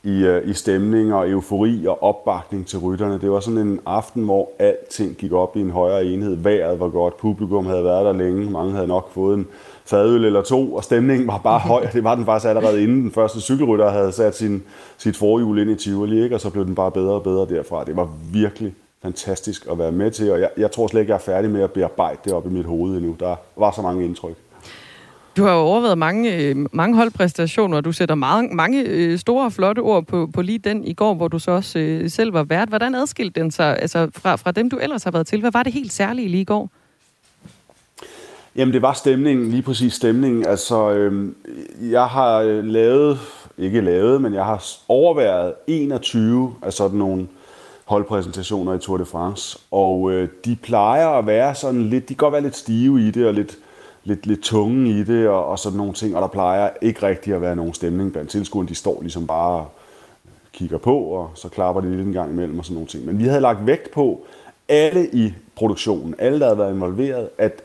i, 0.05 0.25
øh, 0.25 0.49
i 0.49 0.53
stemning 0.53 1.15
og 1.15 1.31
eufori 1.31 1.87
og 1.87 2.03
opbakning 2.03 2.67
til 2.67 2.79
rytterne. 2.79 3.19
Det 3.21 3.31
var 3.31 3.41
sådan 3.41 3.59
en 3.59 3.81
aften, 3.87 4.25
hvor 4.25 4.51
alting 4.59 5.17
gik 5.17 5.33
op 5.33 5.57
i 5.57 5.61
en 5.61 5.71
højere 5.71 6.05
enhed. 6.05 6.37
Vejret 6.37 6.81
var 6.81 6.89
godt, 6.89 7.17
publikum 7.17 7.67
havde 7.67 7.85
været 7.85 8.05
der 8.05 8.13
længe, 8.13 8.51
mange 8.51 8.73
havde 8.73 8.87
nok 8.87 9.13
fået 9.13 9.39
en 9.39 9.47
fadøl 9.85 10.25
eller 10.25 10.43
to, 10.43 10.75
og 10.75 10.85
stemningen 10.85 11.27
var 11.27 11.39
bare 11.39 11.59
høj. 11.59 11.87
Det 11.93 12.05
var 12.05 12.15
den 12.15 12.25
faktisk 12.25 12.49
allerede 12.49 12.83
inden 12.83 13.03
den 13.03 13.11
første 13.11 13.41
cykelrytter 13.41 13.91
havde 13.91 14.13
sat 14.13 14.37
sin, 14.37 14.63
sit 14.99 15.17
forhjul 15.17 15.59
ind 15.59 15.71
i 15.71 15.75
Tivoli, 15.75 16.23
ikke? 16.23 16.35
og 16.35 16.41
så 16.41 16.51
blev 16.51 16.67
den 16.67 16.75
bare 16.75 16.91
bedre 16.91 17.15
og 17.15 17.23
bedre 17.23 17.47
derfra. 17.47 17.85
Det 17.85 17.97
var 17.97 18.09
virkelig 18.33 18.75
fantastisk 19.03 19.67
at 19.71 19.79
være 19.79 19.93
med 19.93 20.11
til, 20.11 20.33
og 20.33 20.41
jeg, 20.41 20.51
jeg 20.57 20.73
tror 20.73 20.87
slet 20.87 21.01
ikke, 21.01 21.11
jeg 21.11 21.17
er 21.17 21.21
færdig 21.21 21.51
med 21.51 21.63
at 21.63 21.73
bearbejde 21.73 22.19
det 22.25 22.33
op 22.33 22.47
i 22.47 22.51
mit 22.51 22.67
hoved 22.67 22.97
endnu. 22.97 23.17
Der 23.21 23.37
var 23.57 23.71
så 23.71 23.83
mange 23.83 24.05
indtryk. 24.05 24.37
Du 25.37 25.45
har 25.45 25.53
jo 25.53 25.59
overvejet 25.59 25.99
mange, 25.99 26.37
øh, 26.37 26.57
mange 26.73 26.97
holdpræstationer, 26.97 27.77
og 27.77 27.85
du 27.85 27.93
sætter 27.93 28.15
mange, 28.15 28.55
mange 28.55 28.83
øh, 28.83 29.19
store 29.19 29.45
og 29.45 29.53
flotte 29.53 29.81
ord 29.81 30.07
på, 30.07 30.29
på 30.35 30.43
lige 30.43 30.59
den 30.59 30.85
i 30.85 30.95
går, 30.95 31.15
hvor 31.15 31.29
du 31.29 31.39
så 31.39 31.51
også 31.51 31.79
øh, 31.79 32.11
selv 32.11 32.33
var 32.33 32.43
vært. 32.43 32.69
Hvordan 32.69 32.95
adskilte 32.95 33.41
den 33.41 33.51
sig 33.51 33.79
altså 33.79 34.09
fra, 34.15 34.37
fra 34.37 34.53
dem, 34.53 34.71
du 34.71 34.77
ellers 34.77 35.05
har 35.05 35.11
været 35.11 35.27
til? 35.27 35.41
Hvad 35.41 35.53
var 35.53 35.63
det 35.63 35.73
helt 35.73 35.93
særlige 35.93 36.29
lige 36.29 36.41
i 36.41 36.45
går? 36.45 36.71
Jamen, 38.57 38.75
det 38.75 38.83
var 38.83 38.93
stemningen, 38.93 39.51
lige 39.51 39.63
præcis 39.63 39.95
stemningen. 39.95 40.47
Altså, 40.47 40.91
øh, 40.91 41.29
jeg 41.91 42.07
har 42.07 42.39
øh, 42.39 42.65
lavet, 42.65 43.19
ikke 43.59 43.81
lavet, 43.81 44.23
men 44.23 44.35
jeg 44.35 44.45
har 44.45 44.65
overværet 44.89 45.55
21 45.67 46.55
af 46.63 46.73
sådan 46.73 46.99
nogle 46.99 47.27
holdpræsentationer 47.85 48.75
i 48.75 48.79
Tour 48.79 48.97
de 48.97 49.05
France. 49.05 49.59
Og 49.71 50.13
øh, 50.13 50.29
de 50.45 50.57
plejer 50.63 51.09
at 51.09 51.27
være 51.27 51.55
sådan 51.55 51.83
lidt, 51.83 52.09
de 52.09 52.15
kan 52.15 52.17
godt 52.17 52.33
være 52.33 52.43
lidt 52.43 52.57
stive 52.57 53.09
i 53.09 53.11
det, 53.11 53.27
og 53.27 53.35
lidt, 53.35 53.59
lidt, 54.05 54.27
lidt 54.27 54.43
tunge 54.43 54.91
i 54.91 55.05
det, 55.05 55.29
og, 55.29 55.47
og 55.47 55.59
sådan 55.59 55.77
nogle 55.77 55.93
ting. 55.93 56.17
Og 56.17 56.23
der 56.23 56.29
plejer 56.29 56.71
ikke 56.83 57.07
rigtig 57.07 57.35
at 57.35 57.41
være 57.41 57.57
nogen 57.57 57.75
stemning 57.75 58.13
blandt 58.13 58.31
tilskuerne. 58.31 58.69
De 58.69 58.75
står 58.75 58.99
ligesom 59.01 59.27
bare 59.27 59.67
kigger 60.53 60.79
på, 60.79 60.99
og 60.99 61.31
så 61.35 61.49
klapper 61.49 61.81
de 61.81 61.97
lidt 61.97 62.07
en 62.07 62.13
gang 62.13 62.31
imellem 62.31 62.59
og 62.59 62.65
sådan 62.65 62.75
nogle 62.75 62.89
ting. 62.89 63.07
Men 63.07 63.19
vi 63.19 63.25
havde 63.25 63.41
lagt 63.41 63.67
vægt 63.67 63.91
på, 63.91 64.25
alle 64.69 65.09
i 65.13 65.33
produktionen, 65.55 66.15
alle 66.19 66.41
der 66.41 66.45
havde 66.45 66.59
været 66.59 66.75
involveret, 66.75 67.29
at 67.39 67.63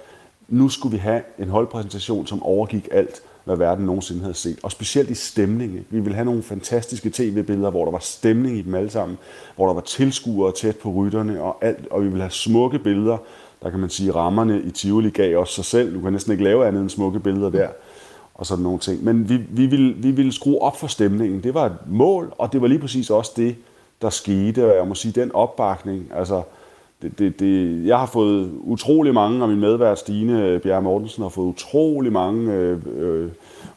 nu 0.48 0.70
skulle 0.70 0.92
vi 0.92 0.98
have 0.98 1.22
en 1.40 1.50
holdpræsentation, 1.50 2.28
som 2.28 2.44
overgik 2.44 2.88
alt, 2.92 3.22
hvad 3.44 3.56
verden 3.56 3.86
nogensinde 3.86 4.22
havde 4.22 4.34
set. 4.34 4.60
Og 4.64 4.72
specielt 4.72 5.10
i 5.10 5.16
stemning. 5.16 5.86
Vi 5.90 6.00
ville 6.00 6.16
have 6.16 6.26
nogle 6.26 6.44
fantastiske 6.44 7.10
tv-billeder, 7.10 7.70
hvor 7.70 7.86
der 7.86 7.92
var 7.92 8.00
stemning 8.00 8.58
i 8.58 8.62
dem 8.62 8.76
alle 8.76 8.90
sammen, 8.90 9.18
hvor 9.56 9.66
der 9.66 9.74
var 9.74 9.82
tilskuere 9.82 10.52
tæt 10.52 10.78
på 10.78 10.90
rytterne 10.90 11.42
og 11.42 11.58
alt, 11.62 11.88
og 11.92 12.04
vi 12.04 12.08
ville 12.08 12.22
have 12.22 12.32
smukke 12.32 12.80
billeder. 12.80 13.18
Der 13.64 13.70
kan 13.70 13.80
man 13.80 13.90
sige, 13.90 14.12
rammerne 14.12 14.62
i 14.62 14.72
Tivoli 14.72 15.10
gav 15.10 15.38
os 15.38 15.54
sig 15.54 15.66
selv. 15.66 15.96
Du 15.96 16.02
kan 16.02 16.14
næsten 16.14 16.32
ikke 16.32 16.44
lave 16.44 16.68
andet 16.68 16.82
end 16.82 16.90
smukke 16.90 17.20
billeder 17.20 17.50
der 17.50 17.68
og 18.34 18.46
sådan 18.46 18.64
nogle 18.64 18.80
ting. 18.80 19.04
Men 19.04 19.30
vi, 19.30 19.38
vi, 19.50 19.66
ville, 19.66 19.94
vi 19.94 20.12
ville 20.12 20.32
skrue 20.32 20.62
op 20.62 20.80
for 20.80 20.88
stemningen. 20.88 21.44
Det 21.44 21.54
var 21.54 21.66
et 21.66 21.76
mål, 21.88 22.34
og 22.38 22.54
det 22.54 22.62
var 22.62 22.68
lige 22.68 22.80
præcis 22.80 23.10
også 23.10 23.32
det, 23.36 23.56
der 24.02 24.10
skete. 24.10 24.72
Og 24.72 24.78
jeg 24.78 24.88
må 24.88 24.96
sige, 24.96 25.22
den 25.22 25.32
opbakning, 25.32 26.12
altså 26.16 26.42
det, 27.02 27.20
det, 27.20 27.40
det, 27.40 27.86
jeg 27.86 28.00
har 28.00 28.06
fået 28.06 28.52
utrolig 28.60 29.14
mange, 29.14 29.44
og 29.44 29.50
min 29.50 29.60
medvært 29.60 30.00
Stine 30.00 30.60
Bjerre 30.60 30.82
Mortensen 30.82 31.24
har 31.24 31.30
fået 31.30 31.46
utrolig 31.46 32.12
mange 32.12 32.54
øh, 32.54 32.78
øh, 32.98 33.30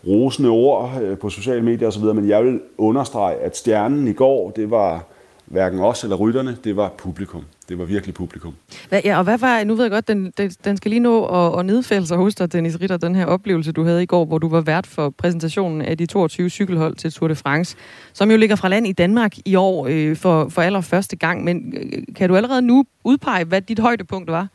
rosende 0.06 0.48
ord 0.48 1.02
øh, 1.02 1.18
på 1.18 1.30
sociale 1.30 1.62
medier 1.62 1.88
osv., 1.88 2.04
men 2.04 2.28
jeg 2.28 2.44
vil 2.44 2.60
understrege, 2.78 3.36
at 3.36 3.56
stjernen 3.56 4.08
i 4.08 4.12
går, 4.12 4.50
det 4.50 4.70
var 4.70 5.04
hverken 5.46 5.80
os 5.80 6.04
eller 6.04 6.16
rytterne, 6.16 6.56
det 6.64 6.76
var 6.76 6.92
publikum. 6.98 7.44
Det 7.70 7.78
var 7.78 7.84
virkelig 7.84 8.14
publikum. 8.14 8.54
Hvad, 8.88 9.00
ja, 9.04 9.18
og 9.18 9.24
hvad 9.24 9.38
var, 9.38 9.64
nu 9.64 9.74
ved 9.74 9.84
jeg 9.84 9.90
godt, 9.90 10.08
den, 10.08 10.32
den 10.64 10.76
skal 10.76 10.90
lige 10.90 11.00
nå 11.00 11.24
at, 11.24 11.58
at 11.58 11.66
nedfælde 11.66 12.06
sig 12.06 12.16
hos 12.16 12.34
dig, 12.34 12.52
Dennis 12.52 12.80
Ritter, 12.80 12.96
den 12.96 13.14
her 13.14 13.26
oplevelse, 13.26 13.72
du 13.72 13.84
havde 13.84 14.02
i 14.02 14.06
går, 14.06 14.24
hvor 14.24 14.38
du 14.38 14.48
var 14.48 14.60
vært 14.60 14.86
for 14.86 15.10
præsentationen 15.10 15.82
af 15.82 15.98
de 15.98 16.06
22 16.06 16.50
cykelhold 16.50 16.96
til 16.96 17.12
Tour 17.12 17.28
de 17.28 17.34
France, 17.34 17.76
som 18.12 18.30
jo 18.30 18.36
ligger 18.36 18.56
fra 18.56 18.68
land 18.68 18.86
i 18.86 18.92
Danmark 18.92 19.32
i 19.44 19.54
år 19.54 19.86
øh, 19.90 20.16
for, 20.16 20.48
for 20.48 20.62
allerførste 20.62 21.16
gang. 21.16 21.44
Men 21.44 21.74
øh, 21.76 22.02
kan 22.16 22.28
du 22.28 22.36
allerede 22.36 22.62
nu 22.62 22.84
udpege, 23.04 23.44
hvad 23.44 23.62
dit 23.62 23.78
højdepunkt 23.78 24.30
var? 24.30 24.48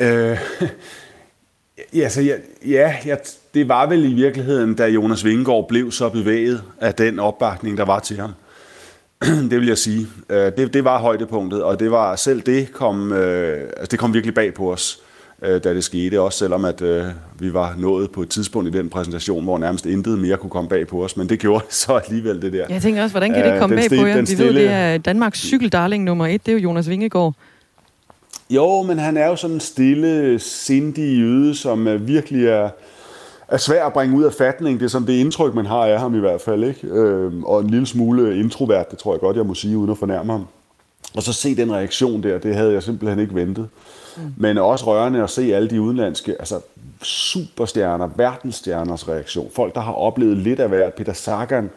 Øh, 0.00 0.38
Ja, 1.94 2.08
så 2.08 2.22
ja, 2.22 2.34
ja, 2.66 2.96
ja, 3.06 3.16
det 3.54 3.68
var 3.68 3.86
vel 3.86 4.04
i 4.04 4.14
virkeligheden, 4.14 4.74
da 4.74 4.86
Jonas 4.86 5.24
Vingegaard 5.24 5.68
blev 5.68 5.92
så 5.92 6.08
bevæget 6.08 6.62
af 6.80 6.94
den 6.94 7.18
opbakning, 7.18 7.76
der 7.78 7.84
var 7.84 7.98
til 7.98 8.20
ham. 8.20 8.30
det 9.50 9.60
vil 9.60 9.66
jeg 9.66 9.78
sige. 9.78 10.06
Øh, 10.30 10.52
det, 10.56 10.74
det 10.74 10.84
var 10.84 10.98
højdepunktet, 10.98 11.62
og 11.62 11.80
det 11.80 11.90
var 11.90 12.16
selv 12.16 12.40
det 12.40 12.72
kom, 12.72 13.12
øh, 13.12 13.62
altså 13.76 13.86
det 13.90 13.98
kom 13.98 14.14
virkelig 14.14 14.34
bag 14.34 14.54
på 14.54 14.72
os, 14.72 15.00
øh, 15.42 15.64
da 15.64 15.74
det 15.74 15.84
skete. 15.84 16.20
Også 16.20 16.38
selvom 16.38 16.64
at 16.64 16.82
vi 17.38 17.54
var 17.54 17.74
nået 17.78 18.10
på 18.10 18.22
et 18.22 18.28
tidspunkt 18.28 18.74
i 18.74 18.78
den 18.78 18.88
præsentation, 18.88 19.44
hvor 19.44 19.58
nærmest 19.58 19.86
intet 19.86 20.18
mere 20.18 20.36
kunne 20.36 20.50
komme 20.50 20.68
bag 20.68 20.86
på 20.86 21.04
os. 21.04 21.16
Men 21.16 21.28
det 21.28 21.38
gjorde 21.38 21.64
det 21.66 21.74
så 21.84 21.92
alligevel, 21.92 22.42
det 22.42 22.52
der. 22.52 22.66
Jeg 22.68 22.82
tænker 22.82 23.02
også, 23.02 23.12
hvordan 23.12 23.32
kan 23.32 23.52
det 23.52 23.60
komme 23.60 23.76
bag 23.76 23.88
på 23.88 24.06
jer? 24.06 24.20
Vi 24.20 24.26
stille... 24.26 24.44
ved, 24.44 24.54
det 24.54 24.70
er 24.70 24.98
Danmarks 24.98 25.38
cykeldarling 25.38 26.04
nummer 26.04 26.26
et. 26.26 26.46
Det 26.46 26.52
er 26.52 26.56
jo 26.56 26.62
Jonas 26.62 26.88
Vingegaard. 26.88 27.34
Jo, 28.50 28.82
men 28.82 28.98
han 28.98 29.16
er 29.16 29.26
jo 29.26 29.36
sådan 29.36 29.54
en 29.54 29.60
stille, 29.60 30.38
sindig 30.38 31.18
jøde, 31.18 31.54
som 31.54 32.06
virkelig 32.06 32.46
er 32.46 32.68
er 33.50 33.56
svær 33.56 33.86
at 33.86 33.92
bringe 33.92 34.16
ud 34.16 34.24
af 34.24 34.32
fatning. 34.32 34.80
Det 34.80 34.84
er 34.84 34.90
sådan 34.90 35.06
det 35.06 35.12
indtryk, 35.12 35.54
man 35.54 35.66
har 35.66 35.86
af 35.86 36.00
ham 36.00 36.14
i 36.14 36.18
hvert 36.18 36.40
fald. 36.40 36.64
Ikke? 36.64 36.86
Øh, 36.86 37.42
og 37.42 37.60
en 37.60 37.70
lille 37.70 37.86
smule 37.86 38.38
introvert, 38.38 38.90
det 38.90 38.98
tror 38.98 39.14
jeg 39.14 39.20
godt, 39.20 39.36
jeg 39.36 39.46
må 39.46 39.54
sige, 39.54 39.78
uden 39.78 39.90
at 39.90 39.98
fornærme 39.98 40.32
ham. 40.32 40.46
Og 41.16 41.22
så 41.22 41.32
se 41.32 41.56
den 41.56 41.72
reaktion 41.72 42.22
der, 42.22 42.38
det 42.38 42.54
havde 42.54 42.72
jeg 42.72 42.82
simpelthen 42.82 43.18
ikke 43.18 43.34
ventet. 43.34 43.68
Mm. 44.16 44.22
Men 44.36 44.58
også 44.58 44.86
rørende 44.86 45.22
at 45.22 45.30
se 45.30 45.54
alle 45.54 45.70
de 45.70 45.80
udenlandske, 45.80 46.36
altså 46.38 46.60
superstjerner, 47.02 48.08
verdensstjerners 48.16 49.08
reaktion. 49.08 49.50
Folk, 49.54 49.74
der 49.74 49.80
har 49.80 49.92
oplevet 49.92 50.36
lidt 50.36 50.60
af 50.60 50.68
hvert. 50.68 50.94
Peter 50.94 51.12
Sagan 51.12 51.70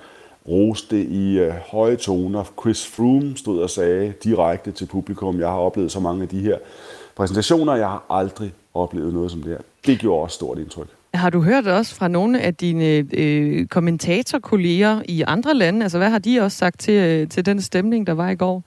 roste 0.47 1.03
i 1.03 1.39
øh, 1.39 1.53
høje 1.71 1.95
toner. 1.95 2.43
Chris 2.61 2.87
Froome 2.87 3.37
stod 3.37 3.61
og 3.61 3.69
sagde 3.69 4.13
direkte 4.23 4.71
til 4.71 4.85
publikum, 4.85 5.39
jeg 5.39 5.47
har 5.47 5.57
oplevet 5.57 5.91
så 5.91 5.99
mange 5.99 6.21
af 6.21 6.29
de 6.29 6.39
her 6.39 6.57
præsentationer, 7.15 7.75
jeg 7.75 7.87
har 7.87 8.03
aldrig 8.09 8.53
oplevet 8.73 9.13
noget 9.13 9.31
som 9.31 9.41
det 9.41 9.51
her. 9.51 9.59
Det 9.85 9.99
gjorde 9.99 10.23
også 10.23 10.35
stort 10.35 10.57
indtryk. 10.59 10.87
Har 11.13 11.29
du 11.29 11.41
hørt 11.41 11.67
også 11.67 11.95
fra 11.95 12.07
nogle 12.07 12.41
af 12.41 12.55
dine 12.55 13.05
øh, 13.13 13.67
kommentatorkolleger 13.67 15.01
i 15.05 15.23
andre 15.27 15.53
lande? 15.53 15.83
Altså, 15.83 15.97
hvad 15.97 16.09
har 16.09 16.19
de 16.19 16.39
også 16.41 16.57
sagt 16.57 16.79
til, 16.79 16.93
øh, 16.93 17.29
til 17.29 17.45
den 17.45 17.61
stemning, 17.61 18.07
der 18.07 18.13
var 18.13 18.29
i 18.29 18.35
går? 18.35 18.63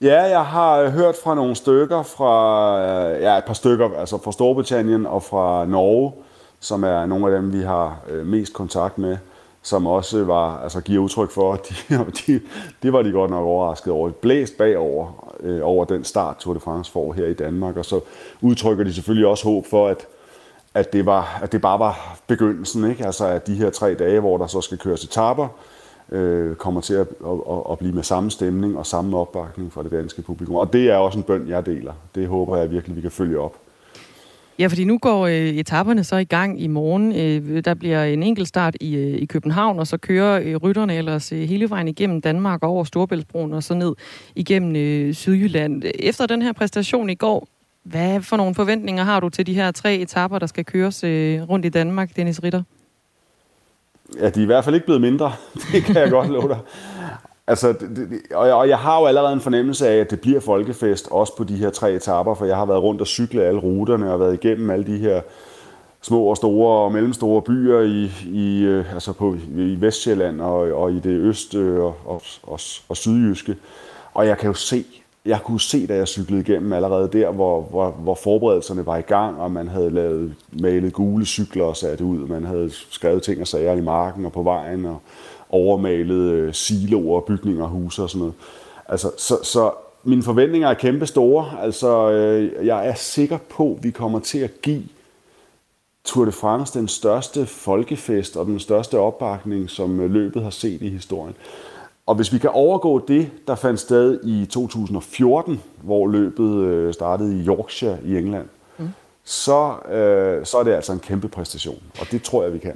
Ja, 0.00 0.22
jeg 0.22 0.44
har 0.44 0.90
hørt 0.90 1.14
fra 1.24 1.34
nogle 1.34 1.54
stykker 1.54 2.02
fra, 2.02 2.80
øh, 2.80 3.22
ja, 3.22 3.38
et 3.38 3.44
par 3.44 3.54
stykker, 3.54 3.90
altså 3.98 4.22
fra 4.24 4.32
Storbritannien 4.32 5.06
og 5.06 5.22
fra 5.22 5.66
Norge, 5.66 6.12
som 6.60 6.84
er 6.84 7.06
nogle 7.06 7.26
af 7.26 7.42
dem, 7.42 7.52
vi 7.52 7.60
har 7.60 8.00
øh, 8.08 8.26
mest 8.26 8.52
kontakt 8.52 8.98
med, 8.98 9.16
som 9.62 9.86
også 9.86 10.24
var, 10.24 10.62
altså 10.62 10.80
giver 10.80 11.02
udtryk 11.02 11.30
for, 11.30 11.52
at 11.52 11.68
de, 11.68 11.96
de, 12.26 12.40
de 12.82 12.92
var 12.92 13.02
de 13.02 13.12
godt 13.12 13.30
nok 13.30 13.44
overrasket 13.44 13.92
over. 13.92 14.10
Blæst 14.10 14.58
bagover 14.58 15.34
øh, 15.40 15.60
over 15.62 15.84
den 15.84 16.04
start, 16.04 16.36
Tour 16.36 16.54
de 16.54 16.60
France 16.60 16.92
får 16.92 17.12
her 17.12 17.26
i 17.26 17.34
Danmark, 17.34 17.76
og 17.76 17.84
så 17.84 18.00
udtrykker 18.40 18.84
de 18.84 18.94
selvfølgelig 18.94 19.26
også 19.26 19.44
håb 19.44 19.66
for, 19.66 19.88
at 19.88 20.06
at 20.74 20.92
det, 20.92 21.06
var, 21.06 21.40
at 21.42 21.52
det 21.52 21.60
bare 21.60 21.78
var 21.78 22.18
begyndelsen, 22.26 22.90
ikke? 22.90 23.06
Altså 23.06 23.26
at 23.26 23.46
de 23.46 23.54
her 23.54 23.70
tre 23.70 23.94
dage, 23.94 24.20
hvor 24.20 24.38
der 24.38 24.46
så 24.46 24.60
skal 24.60 24.78
køres 24.78 25.04
etaper, 25.04 25.48
øh, 26.12 26.54
kommer 26.54 26.80
til 26.80 26.94
at, 26.94 27.08
at, 27.26 27.62
at 27.70 27.78
blive 27.78 27.92
med 27.92 28.02
samme 28.02 28.30
stemning 28.30 28.78
og 28.78 28.86
samme 28.86 29.16
opbakning 29.16 29.72
fra 29.72 29.82
det 29.82 29.90
danske 29.90 30.22
publikum. 30.22 30.54
Og 30.54 30.72
det 30.72 30.90
er 30.90 30.96
også 30.96 31.18
en 31.18 31.24
bøn, 31.24 31.48
jeg 31.48 31.66
deler. 31.66 31.92
Det 32.14 32.28
håber 32.28 32.56
jeg 32.56 32.70
virkelig, 32.70 32.96
vi 32.96 33.00
kan 33.00 33.10
følge 33.10 33.38
op. 33.38 33.56
Ja, 34.58 34.66
fordi 34.66 34.84
nu 34.84 34.98
går 34.98 35.26
øh, 35.26 35.32
etaperne 35.32 36.04
så 36.04 36.16
i 36.16 36.24
gang 36.24 36.62
i 36.62 36.66
morgen. 36.66 37.12
Øh, 37.16 37.64
der 37.64 37.74
bliver 37.74 38.04
en 38.04 38.22
enkelt 38.22 38.48
start 38.48 38.76
i, 38.80 38.96
øh, 38.96 39.22
i 39.22 39.24
København, 39.24 39.78
og 39.78 39.86
så 39.86 39.96
kører 39.96 40.40
øh, 40.44 40.56
rytterne 40.56 40.94
ellers 40.94 41.32
øh, 41.32 41.38
hele 41.38 41.70
vejen 41.70 41.88
igennem 41.88 42.20
Danmark 42.20 42.62
over 42.62 42.84
Storbæltsbroen 42.84 43.52
og 43.52 43.62
så 43.62 43.74
ned 43.74 43.92
igennem 44.34 44.76
øh, 44.76 45.14
Sydjylland. 45.14 45.82
Efter 45.94 46.26
den 46.26 46.42
her 46.42 46.52
præstation 46.52 47.10
i 47.10 47.14
går, 47.14 47.48
hvad 47.82 48.22
for 48.22 48.36
nogle 48.36 48.54
forventninger 48.54 49.04
har 49.04 49.20
du 49.20 49.28
til 49.28 49.46
de 49.46 49.54
her 49.54 49.70
tre 49.70 49.94
etapper, 49.94 50.38
der 50.38 50.46
skal 50.46 50.64
køres 50.64 51.04
øh, 51.04 51.42
rundt 51.42 51.66
i 51.66 51.68
Danmark, 51.68 52.16
Dennis 52.16 52.42
Ritter? 52.42 52.62
Ja, 54.18 54.30
de 54.30 54.40
er 54.40 54.42
i 54.42 54.46
hvert 54.46 54.64
fald 54.64 54.74
ikke 54.74 54.86
blevet 54.86 55.00
mindre. 55.00 55.32
Det 55.72 55.84
kan 55.84 55.96
jeg 55.96 56.10
godt 56.10 56.28
love 56.28 56.48
dig. 56.48 56.58
Altså, 57.46 57.72
det, 57.72 57.96
det, 57.96 58.20
og, 58.34 58.46
jeg, 58.46 58.54
og 58.54 58.68
jeg 58.68 58.78
har 58.78 59.00
jo 59.00 59.06
allerede 59.06 59.32
en 59.32 59.40
fornemmelse 59.40 59.88
af, 59.88 59.96
at 59.96 60.10
det 60.10 60.20
bliver 60.20 60.40
folkefest, 60.40 61.08
også 61.10 61.36
på 61.36 61.44
de 61.44 61.56
her 61.56 61.70
tre 61.70 61.92
etapper, 61.92 62.34
for 62.34 62.44
jeg 62.44 62.56
har 62.56 62.66
været 62.66 62.82
rundt 62.82 63.00
og 63.00 63.06
cykle 63.06 63.44
alle 63.44 63.60
ruterne 63.60 64.12
og 64.12 64.20
været 64.20 64.44
igennem 64.44 64.70
alle 64.70 64.86
de 64.86 64.98
her 64.98 65.20
små 66.02 66.24
og 66.24 66.36
store 66.36 66.84
og 66.84 66.92
mellemstore 66.92 67.42
byer 67.42 67.80
i, 67.80 68.10
i, 68.26 68.62
øh, 68.62 68.94
altså 68.94 69.12
på, 69.12 69.36
i 69.56 69.76
Vestjylland 69.80 70.40
og, 70.40 70.58
og 70.58 70.92
i 70.92 70.98
det 70.98 71.10
øst 71.10 71.54
øh, 71.54 71.80
og, 71.80 71.96
og, 72.04 72.22
og, 72.42 72.60
og 72.88 72.96
sydjyske. 72.96 73.56
Og 74.14 74.26
jeg 74.26 74.38
kan 74.38 74.46
jo 74.46 74.54
se, 74.54 74.84
jeg 75.24 75.40
kunne 75.44 75.60
se, 75.60 75.86
da 75.86 75.96
jeg 75.96 76.08
cyklede 76.08 76.40
igennem 76.40 76.72
allerede 76.72 77.08
der, 77.12 77.30
hvor, 77.30 77.60
hvor, 77.60 77.90
hvor 77.90 78.14
forberedelserne 78.14 78.86
var 78.86 78.96
i 78.96 79.02
gang, 79.02 79.40
og 79.40 79.50
man 79.50 79.68
havde 79.68 79.90
lavet 79.90 80.34
malet 80.52 80.92
gule 80.92 81.26
cykler 81.26 81.64
og 81.64 81.76
sat 81.76 82.00
ud. 82.00 82.28
Man 82.28 82.44
havde 82.44 82.70
skrevet 82.90 83.22
ting 83.22 83.40
og 83.40 83.46
sager 83.46 83.74
i 83.74 83.80
marken 83.80 84.24
og 84.24 84.32
på 84.32 84.42
vejen, 84.42 84.84
og 84.84 85.00
overmalet 85.50 86.32
øh, 86.32 86.54
siloer, 86.54 87.20
bygninger, 87.20 87.66
huse 87.66 88.02
og 88.02 88.10
sådan 88.10 88.18
noget. 88.18 88.34
Altså, 88.88 89.10
så, 89.16 89.38
så 89.42 89.70
mine 90.04 90.22
forventninger 90.22 90.68
er 90.68 90.74
kæmpe 90.74 91.06
store. 91.06 91.50
Altså, 91.62 92.10
øh, 92.10 92.66
jeg 92.66 92.88
er 92.88 92.94
sikker 92.94 93.38
på, 93.50 93.74
at 93.78 93.84
vi 93.84 93.90
kommer 93.90 94.20
til 94.20 94.38
at 94.38 94.62
give 94.62 94.82
Tour 96.04 96.24
de 96.24 96.32
France 96.32 96.78
den 96.78 96.88
største 96.88 97.46
folkefest 97.46 98.36
og 98.36 98.46
den 98.46 98.60
største 98.60 98.98
opbakning, 98.98 99.70
som 99.70 100.00
øh, 100.00 100.10
løbet 100.10 100.42
har 100.42 100.50
set 100.50 100.82
i 100.82 100.88
historien. 100.88 101.34
Og 102.10 102.16
hvis 102.16 102.32
vi 102.32 102.38
kan 102.38 102.50
overgå 102.50 103.04
det, 103.08 103.30
der 103.46 103.54
fandt 103.54 103.80
sted 103.80 104.20
i 104.24 104.46
2014, 104.46 105.60
hvor 105.82 106.06
løbet 106.06 106.64
øh, 106.64 106.94
startede 106.94 107.40
i 107.40 107.46
Yorkshire 107.46 107.98
i 108.04 108.16
England, 108.16 108.48
mm. 108.78 108.88
så, 109.24 109.74
øh, 109.90 110.46
så 110.46 110.58
er 110.58 110.64
det 110.64 110.72
altså 110.72 110.92
en 110.92 110.98
kæmpe 110.98 111.28
præstation, 111.28 111.82
og 112.00 112.06
det 112.10 112.22
tror 112.22 112.42
jeg, 112.42 112.52
vi 112.52 112.58
kan. 112.58 112.72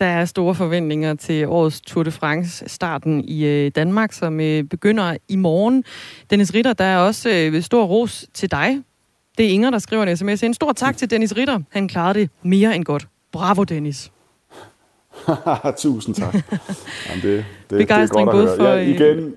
Der 0.00 0.06
er 0.06 0.24
store 0.24 0.54
forventninger 0.54 1.14
til 1.14 1.48
årets 1.48 1.80
Tour 1.80 2.02
de 2.02 2.10
France, 2.10 2.68
starten 2.68 3.24
i 3.24 3.44
øh, 3.44 3.70
Danmark, 3.74 4.12
som 4.12 4.40
øh, 4.40 4.64
begynder 4.64 5.16
i 5.28 5.36
morgen. 5.36 5.84
Dennis 6.30 6.54
Ritter, 6.54 6.72
der 6.72 6.84
er 6.84 6.98
også 6.98 7.30
øh, 7.30 7.62
stor 7.62 7.84
ros 7.84 8.26
til 8.34 8.50
dig. 8.50 8.82
Det 9.38 9.46
er 9.46 9.50
Inger, 9.50 9.70
der 9.70 9.78
skriver 9.78 10.02
en 10.02 10.16
sms. 10.16 10.42
En 10.42 10.54
stor 10.54 10.72
tak 10.72 10.96
til 10.96 11.10
Dennis 11.10 11.36
Ritter. 11.36 11.60
Han 11.70 11.88
klarede 11.88 12.18
det 12.18 12.30
mere 12.42 12.76
end 12.76 12.84
godt. 12.84 13.08
Bravo, 13.32 13.64
Dennis. 13.64 14.10
Tusind 15.76 16.14
tak. 16.14 16.34
Jamen, 17.08 17.22
det, 17.22 17.44
det, 17.70 17.78
Begejstring 17.78 18.28
det 18.28 18.34
er 18.34 18.38
både 18.38 18.56
for, 18.56 18.64
ja, 18.64 18.74
igen, 18.74 19.34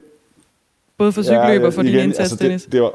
både 0.97 1.11
for 1.11 1.21
cykelløb 1.21 1.63
og 1.63 1.73
for 1.73 1.81
igen, 1.81 1.93
din 1.93 2.03
indsats, 2.03 2.31
altså, 2.31 2.43
Dennis. 2.43 2.63
Det, 2.63 2.71
det 2.71 2.81
var, 2.81 2.91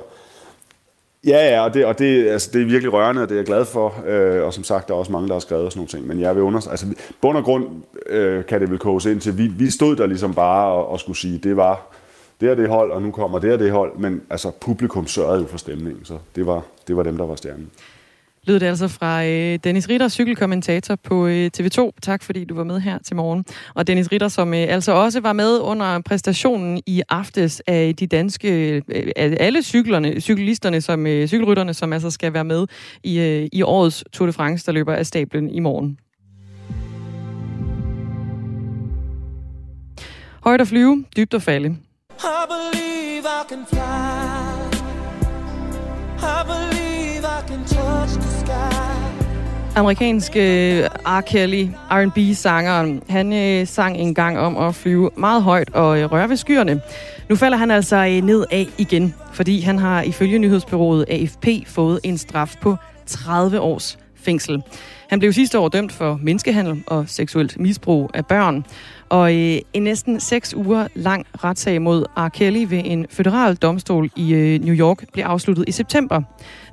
Ja, 1.27 1.55
ja, 1.55 1.65
og, 1.65 1.75
det, 1.75 1.85
og 1.85 1.99
det, 1.99 2.29
altså, 2.29 2.51
det 2.53 2.63
er 2.63 2.67
virkelig 2.67 2.93
rørende, 2.93 3.23
og 3.23 3.29
det 3.29 3.35
er 3.35 3.39
jeg 3.39 3.47
glad 3.47 3.65
for. 3.65 3.95
Øh, 4.07 4.45
og 4.45 4.55
som 4.55 4.65
sagt, 4.65 4.89
der 4.89 4.95
er 4.95 4.99
også 4.99 5.13
mange, 5.13 5.29
der 5.29 5.35
har 5.35 5.41
skrevet 5.41 5.73
sådan 5.73 5.79
nogle 5.79 5.89
ting. 5.89 6.07
Men 6.07 6.21
jeg 6.21 6.35
vil 6.35 6.43
under, 6.43 6.69
altså, 6.71 6.87
bund 7.21 7.37
og 7.37 7.45
grund 7.45 7.67
øh, 8.07 8.45
kan 8.45 8.61
det 8.61 8.71
vel 8.71 8.79
koges 8.79 9.05
ind 9.05 9.21
til, 9.21 9.39
vi, 9.39 9.47
vi 9.47 9.71
stod 9.71 9.97
der 9.97 10.07
ligesom 10.07 10.35
bare 10.35 10.73
og, 10.73 10.89
og 10.89 11.01
skulle 11.01 11.19
sige, 11.19 11.39
det 11.39 11.57
var 11.57 11.93
det 12.41 12.51
er 12.51 12.55
det 12.55 12.69
hold, 12.69 12.91
og 12.91 13.03
nu 13.03 13.11
kommer 13.11 13.39
det 13.39 13.53
er 13.53 13.57
det 13.57 13.71
hold. 13.71 13.97
Men 13.97 14.23
altså, 14.31 14.51
publikum 14.61 15.07
sørgede 15.07 15.41
jo 15.41 15.47
for 15.47 15.59
stemningen, 15.59 16.05
så 16.05 16.19
det 16.37 16.47
var, 16.47 16.63
det 16.89 16.97
var 16.97 17.03
dem, 17.03 17.17
der 17.17 17.27
var 17.27 17.35
stjernen 17.35 17.71
lød 18.47 18.61
det 18.61 18.67
altså 18.67 18.89
fra 18.89 19.25
øh, 19.25 19.59
Dennis 19.65 19.89
Ritter, 19.89 20.09
cykelkommentator 20.09 20.97
på 20.97 21.27
øh, 21.27 21.51
TV2. 21.59 21.91
Tak 22.03 22.23
fordi 22.23 22.45
du 22.45 22.55
var 22.55 22.65
med 22.65 22.81
her 22.81 22.99
til 22.99 23.17
morgen. 23.17 23.45
Og 23.75 23.87
Dennis 23.87 24.13
Ritter, 24.13 24.29
som 24.29 24.55
øh, 24.55 24.67
altså 24.69 24.93
også 24.93 25.21
var 25.21 25.33
med 25.33 25.59
under 25.59 26.01
præstationen 26.01 26.83
i 26.87 27.03
aftes 27.09 27.63
af 27.67 27.95
de 27.97 28.07
danske, 28.07 28.75
øh, 28.89 29.13
af 29.17 29.37
alle 29.41 29.63
cyklerne, 29.63 30.21
cyklisterne, 30.21 30.81
som, 30.81 31.07
øh, 31.07 31.29
cykelrytterne, 31.29 31.75
som 31.75 31.93
altså 31.93 32.11
skal 32.11 32.33
være 32.33 32.45
med 32.45 32.67
i, 33.05 33.19
øh, 33.21 33.49
i 33.53 33.63
årets 33.63 34.05
Tour 34.13 34.27
de 34.27 34.33
France, 34.33 34.67
der 34.67 34.73
løber 34.73 34.95
af 34.95 35.07
stablen 35.07 35.51
i 35.51 35.61
morgen. 35.61 35.99
Højt 40.45 40.61
at 40.61 40.69
flyve, 40.69 41.05
dybt 41.17 41.35
at 41.35 41.43
falde. 41.43 41.69
I 41.69 42.45
believe 42.49 43.25
I 43.25 43.49
can 43.49 43.67
fly. 43.67 43.79
I 46.19 46.45
believe 46.47 46.82
Amerikanske 49.77 50.79
øh, 50.79 50.89
R. 51.07 51.21
Kelly, 51.21 51.69
R&B-sangeren, 51.91 53.03
han 53.09 53.33
øh, 53.33 53.67
sang 53.67 53.97
en 53.97 54.15
gang 54.15 54.39
om 54.39 54.57
at 54.57 54.75
flyve 54.75 55.11
meget 55.17 55.43
højt 55.43 55.75
og 55.75 56.01
øh, 56.01 56.13
røre 56.13 56.29
ved 56.29 56.37
skyerne. 56.37 56.81
Nu 57.29 57.37
falder 57.37 57.59
han 57.59 57.71
altså 57.71 57.97
øh, 57.97 58.25
ned 58.25 58.45
af 58.51 58.67
igen, 58.79 59.15
fordi 59.33 59.61
han 59.61 59.79
har 59.79 60.03
ifølge 60.03 60.39
nyhedsbyrået 60.39 61.05
AFP 61.09 61.47
fået 61.67 62.01
en 62.03 62.19
straf 62.19 62.55
på 62.61 62.77
30 63.07 63.61
års 63.61 63.99
fængsel. 64.15 64.63
Han 65.09 65.19
blev 65.19 65.33
sidste 65.33 65.59
år 65.59 65.69
dømt 65.69 65.93
for 65.93 66.19
menneskehandel 66.23 66.83
og 66.87 67.05
seksuelt 67.09 67.61
misbrug 67.61 68.11
af 68.15 68.27
børn. 68.27 68.65
Og 69.13 69.35
øh, 69.35 69.61
en 69.73 69.83
næsten 69.83 70.21
seks 70.21 70.55
uger 70.55 70.89
lang 70.95 71.27
retssag 71.45 71.83
mod 71.83 72.05
R. 72.17 72.29
Kelly 72.29 72.67
ved 72.69 72.83
en 72.85 73.07
federal 73.11 73.57
domstol 73.57 74.11
i 74.17 74.35
øh, 74.35 74.65
New 74.65 74.75
York 74.75 75.05
blev 75.13 75.25
afsluttet 75.25 75.65
i 75.69 75.73
september. 75.73 76.23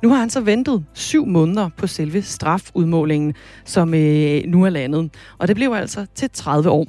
Nu 0.03 0.10
har 0.10 0.15
han 0.15 0.29
så 0.29 0.41
ventet 0.41 0.86
syv 0.93 1.25
måneder 1.25 1.69
på 1.77 1.88
selve 1.88 2.22
strafudmålingen, 2.22 3.34
som 3.65 3.93
øh, 3.93 4.41
nu 4.46 4.65
er 4.65 4.69
landet. 4.69 5.10
Og 5.38 5.48
det 5.48 5.55
blev 5.55 5.74
altså 5.74 6.05
til 6.15 6.29
30 6.34 6.69
år. 6.69 6.88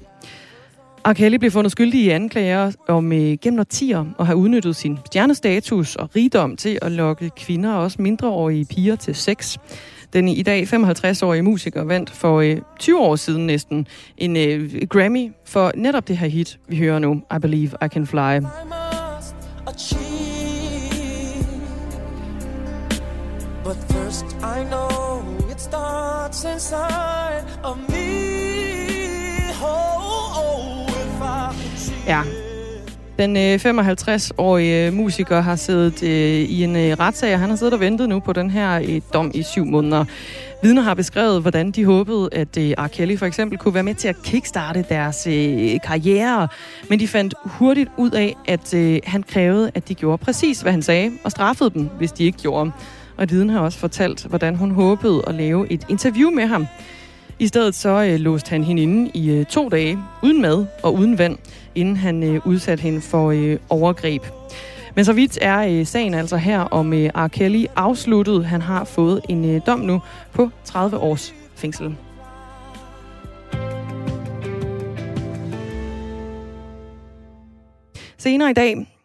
R. 1.09 1.13
Kelly 1.13 1.37
blev 1.37 1.51
fundet 1.51 1.73
skyldig 1.73 2.01
i 2.01 2.09
anklager 2.09 2.73
om 2.89 3.13
øh, 3.13 3.39
gennem 3.43 3.61
årtier 3.61 4.05
at 4.19 4.27
have 4.27 4.37
udnyttet 4.37 4.77
sin 4.77 4.99
stjernestatus 5.07 5.97
og 5.97 6.17
rigdom 6.17 6.57
til 6.57 6.79
at 6.83 6.93
lokke 6.93 7.31
kvinder 7.37 7.73
og 7.73 7.83
også 7.83 8.03
mindreårige 8.03 8.65
piger 8.65 8.97
til 8.97 9.15
sex. 9.15 9.57
Den 10.13 10.29
i 10.29 10.43
dag 10.43 10.63
55-årige 10.63 11.43
musiker 11.43 11.85
vandt 11.85 12.11
for 12.11 12.41
øh, 12.41 12.57
20 12.79 13.01
år 13.01 13.17
siden 13.17 13.47
næsten 13.47 13.87
en 14.19 14.37
øh, 14.37 14.73
Grammy 14.89 15.33
for 15.47 15.73
netop 15.75 16.09
det 16.09 16.17
her 16.19 16.29
hit, 16.29 16.59
vi 16.69 16.79
hører 16.79 16.99
nu, 16.99 17.23
I 17.37 17.39
Believe 17.41 17.71
I 17.85 17.89
Can 17.89 18.07
Fly. 18.07 18.41
But 23.65 23.77
first 23.91 24.25
I 24.43 24.65
know 24.65 25.21
it 25.51 25.61
starts 25.61 26.45
inside 26.45 27.45
of 27.63 27.77
me. 27.89 28.11
Oh, 29.63 30.39
oh, 30.39 30.89
if 30.89 31.21
I 31.23 32.07
Ja. 32.07 32.50
Den 33.21 33.37
øh, 33.37 33.55
55-årige 33.55 34.87
øh, 34.87 34.93
musiker 34.93 35.41
har 35.41 35.57
siddet 35.57 36.03
øh, 36.03 36.11
i 36.41 36.65
en 36.65 36.77
øh, 36.77 36.97
retssag, 37.01 37.35
og 37.35 37.41
han 37.41 37.51
har 37.51 37.57
siddet 37.57 37.75
og 37.75 37.81
ventet 37.81 38.09
nu 38.09 38.21
på 38.21 38.33
den 38.33 38.51
her 38.51 38.81
øh, 38.89 39.01
dom 39.15 39.31
i 39.35 39.43
syv 39.43 39.65
måneder. 39.65 40.05
Vidner 40.63 40.83
har 40.83 40.95
beskrevet, 40.95 41.43
hvordan 41.43 41.71
de 41.71 41.85
håbede, 41.85 42.29
at 42.33 42.59
øh, 42.59 42.71
R. 42.71 42.87
Kelly 42.89 43.17
for 43.17 43.27
eksempel 43.27 43.59
kunne 43.59 43.75
være 43.75 43.83
med 43.83 43.95
til 43.95 44.09
at 44.09 44.23
kickstarte 44.23 44.85
deres 44.89 45.27
øh, 45.27 45.81
karriere, 45.85 46.49
men 46.89 47.01
de 47.01 47.09
fandt 47.09 47.35
hurtigt 47.45 47.91
ud 47.97 48.11
af, 48.11 48.37
at 48.47 48.75
øh, 48.75 49.01
han 49.05 49.23
krævede, 49.23 49.71
at 49.75 49.89
de 49.89 49.95
gjorde 49.95 50.19
præcis, 50.25 50.61
hvad 50.61 50.73
han 50.73 50.83
sagde, 50.83 51.13
og 51.25 51.31
straffede 51.31 51.71
dem, 51.71 51.89
hvis 51.99 52.13
de 52.13 52.25
ikke 52.25 52.39
gjorde. 52.39 52.71
Og 53.17 53.25
et 53.25 53.33
vidne 53.33 53.53
har 53.53 53.61
også 53.61 53.79
fortalt, 53.79 54.25
hvordan 54.25 54.57
hun 54.57 54.71
håbede 54.71 55.23
at 55.27 55.35
lave 55.35 55.73
et 55.73 55.87
interview 55.89 56.31
med 56.31 56.47
ham. 56.47 56.67
I 57.41 57.47
stedet 57.47 57.75
så 57.75 58.03
øh, 58.03 58.21
låste 58.21 58.51
han 58.51 58.65
hende 58.65 58.83
inde 58.83 59.11
i 59.15 59.31
øh, 59.31 59.47
to 59.47 59.69
dage, 59.69 59.99
uden 60.23 60.43
mad 60.43 60.67
og 60.83 60.95
uden 60.95 61.19
vand, 61.19 61.39
inden 61.75 61.97
han 61.97 62.23
øh, 62.23 62.47
udsatte 62.47 62.83
hende 62.83 63.01
for 63.01 63.31
øh, 63.31 63.59
overgreb. 63.69 64.23
Men 64.95 65.05
så 65.05 65.13
vidt 65.13 65.39
er 65.41 65.59
øh, 65.59 65.87
sagen 65.87 66.15
altså 66.15 66.37
her 66.37 66.61
om 66.61 66.93
øh, 66.93 67.11
R. 67.15 67.29
Kelly 67.29 67.65
afsluttet. 67.77 68.45
Han 68.45 68.63
har 68.63 68.85
fået 68.85 69.21
en 69.29 69.45
øh, 69.45 69.61
dom 69.67 69.81
nu 69.81 70.03
på 70.33 70.51
30 70.65 70.99
års 70.99 71.35
fængsel. 71.55 71.97
Senere 78.19 78.51
i 78.51 78.55
dag, 78.55 79.00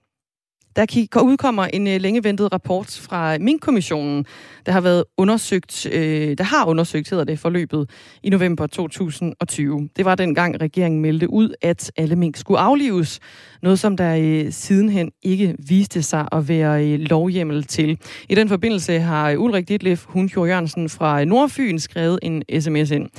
der 0.75 0.85
udkommer 1.21 1.63
en 1.63 1.87
øh, 1.87 2.01
længeventet 2.01 2.01
længe 2.01 2.23
ventet 2.23 2.53
rapport 2.53 2.99
fra 3.01 3.37
Mink-kommissionen, 3.37 4.25
der 4.65 4.71
har 4.71 4.81
været 4.81 5.03
undersøgt, 5.17 5.85
øh, 5.91 6.37
der 6.37 6.43
har 6.43 6.65
undersøgt, 6.65 7.09
hedder 7.09 7.23
det, 7.23 7.39
forløbet 7.39 7.89
i 8.23 8.29
november 8.29 8.67
2020. 8.67 9.89
Det 9.95 10.05
var 10.05 10.15
dengang 10.15 10.61
regeringen 10.61 11.01
meldte 11.01 11.29
ud, 11.29 11.53
at 11.61 11.91
alle 11.97 12.15
mink 12.15 12.37
skulle 12.37 12.59
aflives. 12.59 13.19
Noget, 13.61 13.79
som 13.79 13.97
der 13.97 14.15
øh, 14.15 14.51
sidenhen 14.51 15.11
ikke 15.23 15.55
viste 15.67 16.03
sig 16.03 16.27
at 16.31 16.47
være 16.47 16.87
øh, 16.87 16.99
lovhjemmel 16.99 17.63
til. 17.63 17.97
I 18.29 18.35
den 18.35 18.49
forbindelse 18.49 18.99
har 18.99 19.29
øh, 19.29 19.41
Ulrik 19.41 19.67
Ditlef 19.67 20.05
Hundsjord 20.05 20.47
Jørgensen 20.47 20.89
fra 20.89 21.21
øh, 21.21 21.27
Nordfyn 21.27 21.79
skrevet 21.79 22.19
en 22.21 22.43
sms 22.59 22.91
ind. 22.91 23.09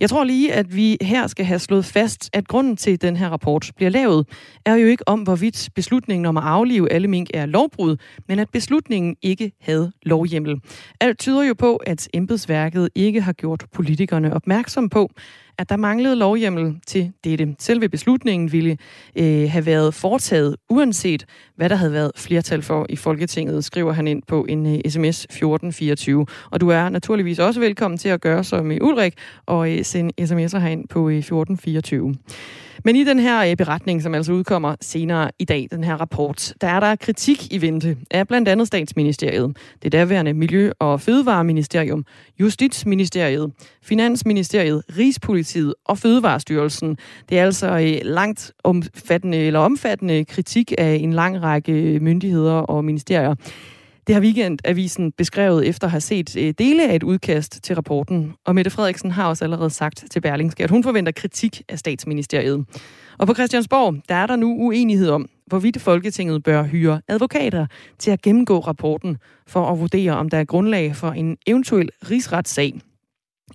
Jeg 0.00 0.10
tror 0.10 0.24
lige, 0.24 0.52
at 0.52 0.76
vi 0.76 0.96
her 1.00 1.26
skal 1.26 1.44
have 1.44 1.58
slået 1.58 1.84
fast, 1.84 2.30
at 2.32 2.48
grunden 2.48 2.76
til, 2.76 2.90
at 2.90 3.02
den 3.02 3.16
her 3.16 3.28
rapport 3.28 3.70
bliver 3.76 3.90
lavet, 3.90 4.26
er 4.66 4.74
jo 4.74 4.86
ikke 4.86 5.08
om, 5.08 5.20
hvorvidt 5.20 5.68
beslutningen 5.74 6.26
om 6.26 6.36
at 6.36 6.44
aflive 6.44 6.92
alle 6.92 7.08
mink 7.08 7.30
er 7.34 7.46
lovbrud, 7.46 7.96
men 8.28 8.38
at 8.38 8.48
beslutningen 8.52 9.16
ikke 9.22 9.52
havde 9.60 9.92
lovhjemmel. 10.02 10.60
Alt 11.00 11.18
tyder 11.18 11.42
jo 11.42 11.54
på, 11.54 11.76
at 11.76 12.08
embedsværket 12.14 12.88
ikke 12.94 13.20
har 13.20 13.32
gjort 13.32 13.64
politikerne 13.72 14.34
opmærksom 14.34 14.88
på, 14.88 15.10
at 15.58 15.68
der 15.68 15.76
manglede 15.76 16.16
lovhjemmel 16.16 16.80
til 16.86 17.12
dette. 17.24 17.54
Selve 17.58 17.88
beslutningen 17.88 18.52
ville 18.52 18.78
øh, 19.16 19.50
have 19.50 19.66
været 19.66 19.94
foretaget, 19.94 20.56
uanset 20.68 21.26
hvad 21.56 21.68
der 21.68 21.76
havde 21.76 21.92
været 21.92 22.12
flertal 22.16 22.62
for 22.62 22.86
i 22.88 22.96
Folketinget, 22.96 23.64
skriver 23.64 23.92
han 23.92 24.06
ind 24.06 24.22
på 24.28 24.46
en 24.48 24.66
øh, 24.66 24.90
sms 24.90 25.24
1424. 25.24 26.26
Og 26.50 26.60
du 26.60 26.68
er 26.68 26.88
naturligvis 26.88 27.38
også 27.38 27.60
velkommen 27.60 27.98
til 27.98 28.08
at 28.08 28.20
gøre 28.20 28.44
som 28.44 28.72
øh, 28.72 28.78
Ulrik 28.80 29.14
og 29.46 29.72
øh, 29.72 29.84
sende 29.84 30.12
sms'er 30.20 30.58
herind 30.58 30.88
på 30.88 31.08
øh, 31.08 31.18
1424. 31.18 32.14
Men 32.84 32.96
i 32.96 33.04
den 33.04 33.18
her 33.18 33.50
øh, 33.50 33.56
beretning, 33.56 34.02
som 34.02 34.14
altså 34.14 34.32
udkommer 34.32 34.74
senere 34.80 35.30
i 35.38 35.44
dag, 35.44 35.68
den 35.70 35.84
her 35.84 35.96
rapport, 35.96 36.54
der 36.60 36.66
er 36.66 36.80
der 36.80 36.96
kritik 36.96 37.52
i 37.52 37.60
vente 37.60 37.96
af 38.10 38.28
blandt 38.28 38.48
andet 38.48 38.66
statsministeriet, 38.66 39.56
det 39.82 39.92
daværende 39.92 40.34
Miljø- 40.34 40.72
og 40.78 41.00
Fødevareministerium, 41.00 42.04
Justitsministeriet, 42.40 43.52
Finansministeriet, 43.82 44.82
Rigspolitiet 44.98 45.74
og 45.84 45.98
Fødevarestyrelsen. 45.98 46.98
Det 47.28 47.38
er 47.38 47.44
altså 47.44 47.78
øh, 47.78 47.98
langt 48.02 48.52
omfattende 48.64 49.38
eller 49.38 49.60
omfattende 49.60 50.24
kritik 50.24 50.72
af 50.78 50.94
en 50.94 51.12
lang 51.12 51.42
række 51.42 51.72
øh, 51.72 52.02
myndigheder 52.02 52.52
og 52.52 52.84
ministerier. 52.84 53.34
Det 54.06 54.14
har 54.14 54.22
Weekendavisen 54.22 55.12
beskrevet 55.12 55.68
efter 55.68 55.86
at 55.86 55.90
have 55.90 56.00
set 56.00 56.36
øh, 56.36 56.54
dele 56.58 56.88
af 56.88 56.94
et 56.94 57.02
udkast 57.02 57.62
til 57.62 57.74
rapporten. 57.74 58.34
Og 58.44 58.54
Mette 58.54 58.70
Frederiksen 58.70 59.10
har 59.10 59.28
også 59.28 59.44
allerede 59.44 59.70
sagt 59.70 60.04
til 60.10 60.20
Berlingske, 60.20 60.64
at 60.64 60.70
hun 60.70 60.82
forventer 60.82 61.12
kritik 61.12 61.62
af 61.68 61.78
statsministeriet. 61.78 62.64
Og 63.18 63.26
på 63.26 63.34
Christiansborg, 63.34 63.94
der 64.08 64.14
er 64.14 64.26
der 64.26 64.36
nu 64.36 64.56
uenighed 64.58 65.10
om, 65.10 65.28
hvorvidt 65.46 65.80
Folketinget 65.80 66.42
bør 66.42 66.62
hyre 66.62 67.00
advokater 67.08 67.66
til 67.98 68.10
at 68.10 68.22
gennemgå 68.22 68.58
rapporten 68.58 69.16
for 69.46 69.66
at 69.66 69.80
vurdere, 69.80 70.12
om 70.12 70.28
der 70.28 70.38
er 70.38 70.44
grundlag 70.44 70.96
for 70.96 71.10
en 71.10 71.36
eventuel 71.46 71.90
rigsretssag. 72.10 72.80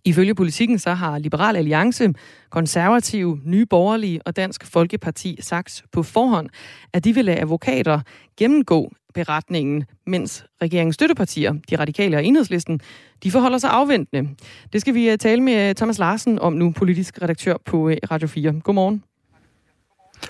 Ifølge 0.05 0.35
politikken 0.35 0.79
så 0.79 0.93
har 0.93 1.19
Liberal 1.19 1.55
Alliance, 1.55 2.13
Konservative, 2.49 3.39
Nye 3.45 3.65
Borgerlige 3.65 4.21
og 4.25 4.35
Dansk 4.35 4.65
Folkeparti 4.65 5.37
sagt 5.41 5.83
på 5.91 6.03
forhånd, 6.03 6.49
at 6.93 7.03
de 7.03 7.15
vil 7.15 7.25
lade 7.25 7.39
advokater 7.39 8.01
gennemgå 8.37 8.91
beretningen, 9.13 9.85
mens 10.07 10.45
regeringens 10.61 10.95
støttepartier, 10.95 11.53
de 11.69 11.75
radikale 11.75 12.17
og 12.17 12.25
enhedslisten, 12.25 12.79
de 13.23 13.31
forholder 13.31 13.57
sig 13.57 13.69
afventende. 13.69 14.29
Det 14.73 14.81
skal 14.81 14.93
vi 14.93 15.09
øh, 15.09 15.17
tale 15.17 15.41
med 15.41 15.75
Thomas 15.75 15.99
Larsen 15.99 16.39
om 16.39 16.53
nu, 16.53 16.71
politisk 16.71 17.21
redaktør 17.21 17.55
på 17.65 17.89
øh, 17.89 17.97
Radio 18.11 18.27
4. 18.27 18.61
Godmorgen. 18.63 19.03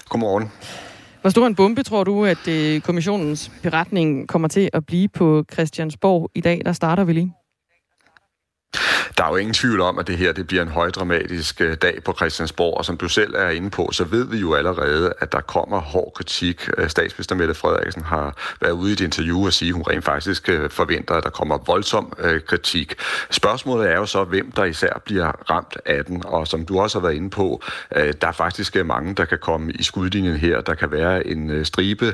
Godmorgen. 0.09 0.51
Hvor 1.21 1.29
stor 1.29 1.47
en 1.47 1.55
bombe 1.55 1.83
tror 1.83 2.03
du, 2.03 2.25
at 2.25 2.47
øh, 2.47 2.81
kommissionens 2.81 3.51
beretning 3.63 4.27
kommer 4.27 4.47
til 4.47 4.69
at 4.73 4.85
blive 4.85 5.07
på 5.07 5.45
Christiansborg 5.53 6.31
i 6.35 6.41
dag? 6.41 6.61
Der 6.65 6.73
starter 6.73 7.03
vi 7.03 7.13
lige. 7.13 7.33
Der 9.17 9.23
er 9.23 9.29
jo 9.29 9.35
ingen 9.35 9.53
tvivl 9.53 9.81
om, 9.81 9.99
at 9.99 10.07
det 10.07 10.17
her 10.17 10.31
det 10.31 10.47
bliver 10.47 10.63
en 10.63 10.69
højdramatisk 10.69 11.61
øh, 11.61 11.77
dag 11.81 12.03
på 12.05 12.13
Christiansborg, 12.13 12.77
og 12.77 12.85
som 12.85 12.97
du 12.97 13.09
selv 13.09 13.33
er 13.37 13.49
inde 13.49 13.69
på, 13.69 13.89
så 13.91 14.03
ved 14.03 14.27
vi 14.27 14.37
jo 14.37 14.53
allerede, 14.53 15.13
at 15.19 15.31
der 15.31 15.41
kommer 15.41 15.79
hård 15.79 16.11
kritik. 16.15 16.69
Øh, 16.77 16.89
statsminister 16.89 17.35
Mette 17.35 17.53
Frederiksen 17.53 18.03
har 18.03 18.37
været 18.61 18.71
ude 18.71 18.89
i 18.89 18.93
et 18.93 18.99
interview 19.01 19.45
og 19.45 19.53
sige, 19.53 19.69
at 19.69 19.73
hun 19.73 19.83
rent 19.89 20.05
faktisk 20.05 20.49
øh, 20.49 20.69
forventer, 20.69 21.15
at 21.15 21.23
der 21.23 21.29
kommer 21.29 21.57
voldsom 21.65 22.13
kritik. 22.47 22.95
Spørgsmålet 23.29 23.91
er 23.91 23.95
jo 23.95 24.05
så, 24.05 24.23
hvem 24.23 24.51
der 24.51 24.63
især 24.63 25.01
bliver 25.05 25.51
ramt 25.51 25.77
af 25.85 26.05
den, 26.05 26.25
og 26.25 26.47
som 26.47 26.65
du 26.65 26.79
også 26.79 26.99
har 26.99 27.07
været 27.07 27.15
inde 27.15 27.29
på, 27.29 27.61
der 27.91 28.27
er 28.27 28.31
faktisk 28.31 28.75
mange, 28.85 29.15
der 29.15 29.25
kan 29.25 29.37
komme 29.37 29.71
i 29.71 29.83
skudlinjen 29.83 30.37
her. 30.37 30.61
Der 30.61 30.73
kan 30.73 30.91
være 30.91 31.27
en 31.27 31.65
stribe 31.65 32.13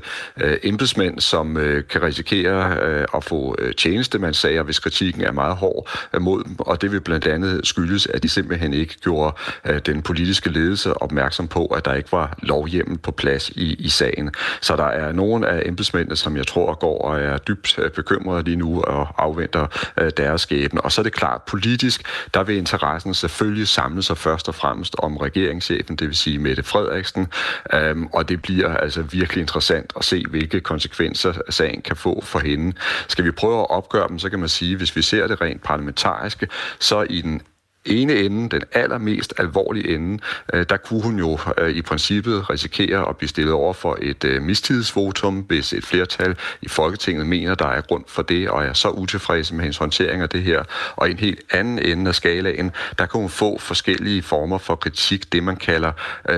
embedsmænd, 0.63 1.19
som 1.19 1.55
kan 1.89 2.01
risikere 2.01 2.77
at 3.15 3.23
få 3.23 3.55
tjenestemandssager, 3.77 4.63
hvis 4.63 4.79
kritikken 4.79 5.21
er 5.21 5.31
meget 5.31 5.55
hård 5.55 5.89
mod 6.19 6.43
og 6.59 6.81
det 6.81 6.91
vil 6.91 7.01
blandt 7.01 7.27
andet 7.27 7.67
skyldes, 7.67 8.07
at 8.07 8.23
de 8.23 8.29
simpelthen 8.29 8.73
ikke 8.73 8.95
gjorde 9.01 9.35
øh, 9.65 9.79
den 9.85 10.01
politiske 10.01 10.49
ledelse 10.49 11.01
opmærksom 11.01 11.47
på, 11.47 11.65
at 11.65 11.85
der 11.85 11.93
ikke 11.93 12.11
var 12.11 12.37
lovhjemmel 12.43 12.97
på 12.97 13.11
plads 13.11 13.49
i, 13.49 13.73
i 13.73 13.89
sagen. 13.89 14.31
Så 14.61 14.75
der 14.75 14.83
er 14.83 15.11
nogle 15.11 15.47
af 15.47 15.61
embedsmændene, 15.65 16.15
som 16.15 16.37
jeg 16.37 16.47
tror 16.47 16.73
går 16.73 17.01
og 17.01 17.19
er 17.19 17.37
dybt 17.37 17.79
øh, 17.79 17.91
bekymrede 17.91 18.43
lige 18.43 18.55
nu 18.55 18.81
og 18.81 19.07
afventer 19.17 19.67
øh, 19.97 20.11
deres 20.17 20.41
skæbne. 20.41 20.81
Og 20.81 20.91
så 20.91 21.01
er 21.01 21.03
det 21.03 21.13
klart, 21.13 21.41
politisk, 21.41 22.01
der 22.33 22.43
vil 22.43 22.57
interessen 22.57 23.13
selvfølgelig 23.13 23.67
samle 23.67 24.03
sig 24.03 24.17
først 24.17 24.47
og 24.47 24.55
fremmest 24.55 24.95
om 24.99 25.17
regeringschefen, 25.17 25.95
det 25.95 26.07
vil 26.07 26.15
sige 26.15 26.39
Mette 26.39 26.63
Frederiksen, 26.63 27.27
øhm, 27.73 28.07
og 28.13 28.29
det 28.29 28.41
bliver 28.41 28.77
altså 28.77 29.01
virkelig 29.01 29.41
interessant 29.41 29.93
at 29.95 30.05
se, 30.05 30.23
hvilke 30.29 30.59
konsekvenser 30.59 31.33
sagen 31.49 31.81
kan 31.81 31.95
få 31.95 32.21
for 32.23 32.39
hende. 32.39 32.73
Skal 33.07 33.25
vi 33.25 33.31
prøve 33.31 33.59
at 33.59 33.69
opgøre 33.69 34.07
dem, 34.07 34.19
så 34.19 34.29
kan 34.29 34.39
man 34.39 34.49
sige, 34.49 34.75
hvis 34.75 34.95
vi 34.95 35.01
ser 35.01 35.27
det 35.27 35.41
rent 35.41 35.63
parlamentarisk, 35.63 36.36
parlamentariske, 36.37 36.47
så 36.79 37.01
i 37.09 37.21
den 37.21 37.41
ene 37.87 38.15
ende, 38.15 38.49
den 38.49 38.63
allermest 38.71 39.33
alvorlige 39.37 39.95
ende, 39.95 40.19
øh, 40.53 40.65
der 40.69 40.77
kunne 40.77 41.03
hun 41.03 41.19
jo 41.19 41.39
øh, 41.57 41.69
i 41.69 41.81
princippet 41.81 42.49
risikere 42.49 43.09
at 43.09 43.17
blive 43.17 43.29
stillet 43.29 43.53
over 43.53 43.73
for 43.73 43.97
et 44.01 44.23
øh, 44.23 44.41
mistillidsvotum, 44.41 45.39
hvis 45.39 45.73
et 45.73 45.85
flertal 45.85 46.35
i 46.61 46.67
Folketinget 46.67 47.25
mener, 47.27 47.55
der 47.55 47.67
er 47.67 47.81
grund 47.81 48.03
for 48.07 48.21
det, 48.21 48.49
og 48.49 48.65
er 48.65 48.73
så 48.73 48.89
utilfredse 48.89 49.55
med 49.55 49.63
hendes 49.63 49.77
håndtering 49.77 50.21
af 50.21 50.29
det 50.29 50.43
her. 50.43 50.63
Og 50.95 51.07
i 51.07 51.11
en 51.11 51.19
helt 51.19 51.39
anden 51.51 51.79
ende 51.79 52.09
af 52.09 52.15
skalaen, 52.15 52.71
der 52.97 53.05
kunne 53.05 53.21
hun 53.21 53.29
få 53.29 53.59
forskellige 53.59 54.23
former 54.23 54.57
for 54.57 54.75
kritik, 54.75 55.31
det 55.31 55.43
man 55.43 55.55
kalder 55.55 55.91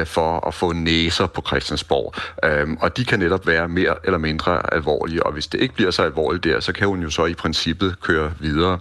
for 0.06 0.48
at 0.48 0.54
få 0.54 0.74
næser 0.74 1.28
på 1.28 1.44
Christiansborg. 1.48 2.14
Øhm, 2.46 2.78
og 2.82 2.98
de 2.98 3.06
kan 3.06 3.20
netop 3.20 3.48
være 3.48 3.68
mere 3.68 3.96
eller 4.04 4.18
mindre 4.18 4.74
alvorlige, 4.74 5.26
og 5.26 5.34
hvis 5.34 5.48
det 5.48 5.62
ikke 5.62 5.74
bliver 5.74 5.92
så 5.92 6.04
alvorligt 6.04 6.44
der, 6.44 6.60
så 6.60 6.74
kan 6.74 6.88
hun 6.88 7.02
jo 7.02 7.10
så 7.10 7.26
i 7.26 7.34
princippet 7.34 7.96
køre 8.02 8.34
videre. 8.40 8.80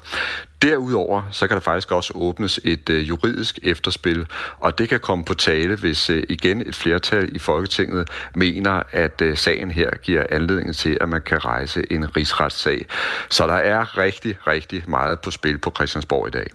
Derudover 0.63 1.23
så 1.31 1.47
kan 1.47 1.55
der 1.55 1.61
faktisk 1.61 1.93
også 1.93 2.13
åbnes 2.17 2.61
et 2.65 2.91
øh, 2.91 3.09
juridisk 3.09 3.59
efterspil, 3.63 4.27
og 4.59 4.79
det 4.79 4.89
kan 4.89 5.01
komme 5.01 5.25
på 5.25 5.35
tale, 5.35 5.77
hvis 5.77 6.11
øh, 6.11 6.23
igen 6.29 6.61
et 6.61 6.75
flertal 6.75 7.37
i 7.37 7.39
Folketinget 7.39 8.09
mener, 8.35 8.83
at 8.93 9.23
øh, 9.23 9.37
sagen 9.37 9.71
her 9.71 9.91
giver 10.03 10.25
anledning 10.31 10.77
til, 10.77 10.99
at 11.01 11.09
man 11.09 11.23
kan 11.23 11.45
rejse 11.45 11.93
en 11.93 12.17
rigsretssag. 12.17 12.87
Så 13.31 13.47
der 13.47 13.55
er 13.55 13.99
rigtig, 13.99 14.37
rigtig 14.47 14.83
meget 14.89 15.21
på 15.21 15.31
spil 15.31 15.59
på 15.59 15.73
Christiansborg 15.77 16.29
i 16.29 16.31
dag. 16.31 16.47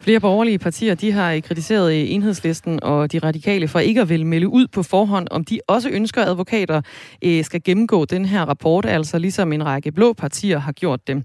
Flere 0.00 0.20
borgerlige 0.20 0.58
partier 0.58 0.94
de 0.94 1.12
har 1.12 1.40
kritiseret 1.40 1.92
øh, 1.92 2.12
enhedslisten 2.12 2.82
og 2.82 3.12
de 3.12 3.18
radikale 3.18 3.68
for 3.68 3.78
ikke 3.78 4.00
at 4.00 4.08
ville 4.08 4.26
melde 4.26 4.48
ud 4.48 4.66
på 4.66 4.82
forhånd, 4.82 5.28
om 5.30 5.44
de 5.44 5.60
også 5.68 5.88
ønsker, 5.88 6.22
at 6.22 6.28
advokater 6.28 6.82
øh, 7.24 7.44
skal 7.44 7.62
gennemgå 7.64 8.04
den 8.04 8.24
her 8.24 8.42
rapport, 8.42 8.86
altså 8.86 9.18
ligesom 9.18 9.52
en 9.52 9.66
række 9.66 9.92
blå 9.92 10.12
partier 10.12 10.58
har 10.58 10.72
gjort 10.72 11.06
det. 11.06 11.24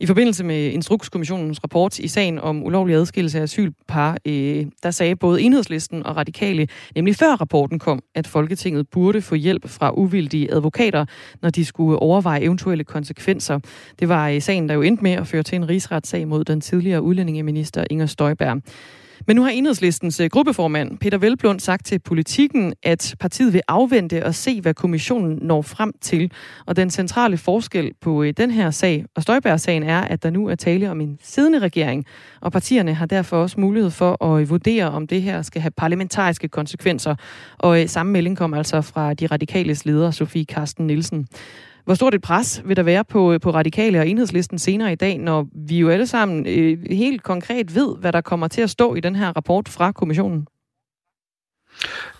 I 0.00 0.06
forbindelse 0.06 0.44
med 0.44 0.66
Instrukskommissionens 0.66 1.64
rapport 1.64 1.98
i 1.98 2.08
sagen 2.08 2.38
om 2.38 2.64
ulovlig 2.64 2.96
adskillelse 2.96 3.38
af 3.38 3.42
asylpar, 3.42 4.18
øh, 4.26 4.66
der 4.82 4.90
sagde 4.90 5.16
både 5.16 5.42
enhedslisten 5.42 6.06
og 6.06 6.16
radikale, 6.16 6.68
nemlig 6.94 7.16
før 7.16 7.32
rapporten 7.32 7.78
kom, 7.78 8.02
at 8.14 8.26
Folketinget 8.26 8.88
burde 8.88 9.22
få 9.22 9.34
hjælp 9.34 9.68
fra 9.68 9.92
uvildige 9.98 10.54
advokater, 10.54 11.04
når 11.42 11.50
de 11.50 11.64
skulle 11.64 11.98
overveje 11.98 12.40
eventuelle 12.40 12.84
konsekvenser. 12.84 13.58
Det 14.00 14.08
var 14.08 14.28
i 14.28 14.40
sagen, 14.40 14.68
der 14.68 14.74
jo 14.74 14.82
endte 14.82 15.02
med 15.02 15.12
at 15.12 15.26
føre 15.26 15.42
til 15.42 15.56
en 15.56 15.68
rigsretssag 15.68 16.28
mod 16.28 16.44
den 16.44 16.60
tidligere 16.60 17.02
udlændingeminister 17.02 17.84
Inger 17.90 18.06
Støjberg. 18.06 18.62
Men 19.26 19.36
nu 19.36 19.42
har 19.42 19.50
enhedslistens 19.50 20.20
øh, 20.20 20.30
gruppeformand 20.30 20.98
Peter 20.98 21.18
Velblund 21.18 21.60
sagt 21.60 21.86
til 21.86 21.98
politikken, 21.98 22.74
at 22.82 23.14
partiet 23.20 23.52
vil 23.52 23.62
afvente 23.68 24.26
og 24.26 24.34
se, 24.34 24.60
hvad 24.60 24.74
kommissionen 24.74 25.38
når 25.42 25.62
frem 25.62 25.92
til. 26.00 26.32
Og 26.66 26.76
den 26.76 26.90
centrale 26.90 27.36
forskel 27.36 27.92
på 28.00 28.22
øh, 28.22 28.32
den 28.36 28.50
her 28.50 28.70
sag 28.70 29.04
og 29.16 29.22
Støjberg-sagen 29.22 29.82
er, 29.82 30.00
at 30.00 30.22
der 30.22 30.30
nu 30.30 30.48
er 30.48 30.54
tale 30.54 30.90
om 30.90 31.00
en 31.00 31.18
siddende 31.22 31.58
regering, 31.58 32.04
og 32.40 32.52
partierne 32.52 32.94
har 32.94 33.06
derfor 33.06 33.36
også 33.36 33.60
mulighed 33.60 33.90
for 33.90 34.24
at 34.24 34.40
øh, 34.40 34.50
vurdere, 34.50 34.90
om 34.90 35.06
det 35.06 35.22
her 35.22 35.42
skal 35.42 35.62
have 35.62 35.72
parlamentariske 35.76 36.48
konsekvenser. 36.48 37.14
Og 37.58 37.84
samme 37.86 38.12
melding 38.12 38.36
kom 38.36 38.54
altså 38.54 38.80
fra 38.80 39.14
de 39.14 39.26
radikales 39.26 39.84
leder, 39.84 40.10
Sofie 40.10 40.44
Karsten 40.44 40.86
Nielsen. 40.86 41.28
Hvor 41.88 41.94
stort 41.94 42.14
et 42.14 42.22
pres 42.22 42.62
vil 42.64 42.76
der 42.76 42.82
være 42.82 43.04
på, 43.04 43.38
på 43.42 43.50
radikale 43.50 44.00
og 44.00 44.08
enhedslisten 44.08 44.58
senere 44.58 44.92
i 44.92 44.94
dag, 44.94 45.18
når 45.18 45.46
vi 45.68 45.78
jo 45.78 45.88
alle 45.88 46.06
sammen 46.06 46.46
øh, 46.46 46.78
helt 46.90 47.22
konkret 47.22 47.74
ved, 47.74 47.96
hvad 47.96 48.12
der 48.12 48.20
kommer 48.20 48.48
til 48.48 48.60
at 48.60 48.70
stå 48.70 48.94
i 48.94 49.00
den 49.00 49.16
her 49.16 49.36
rapport 49.36 49.68
fra 49.68 49.92
kommissionen? 49.92 50.46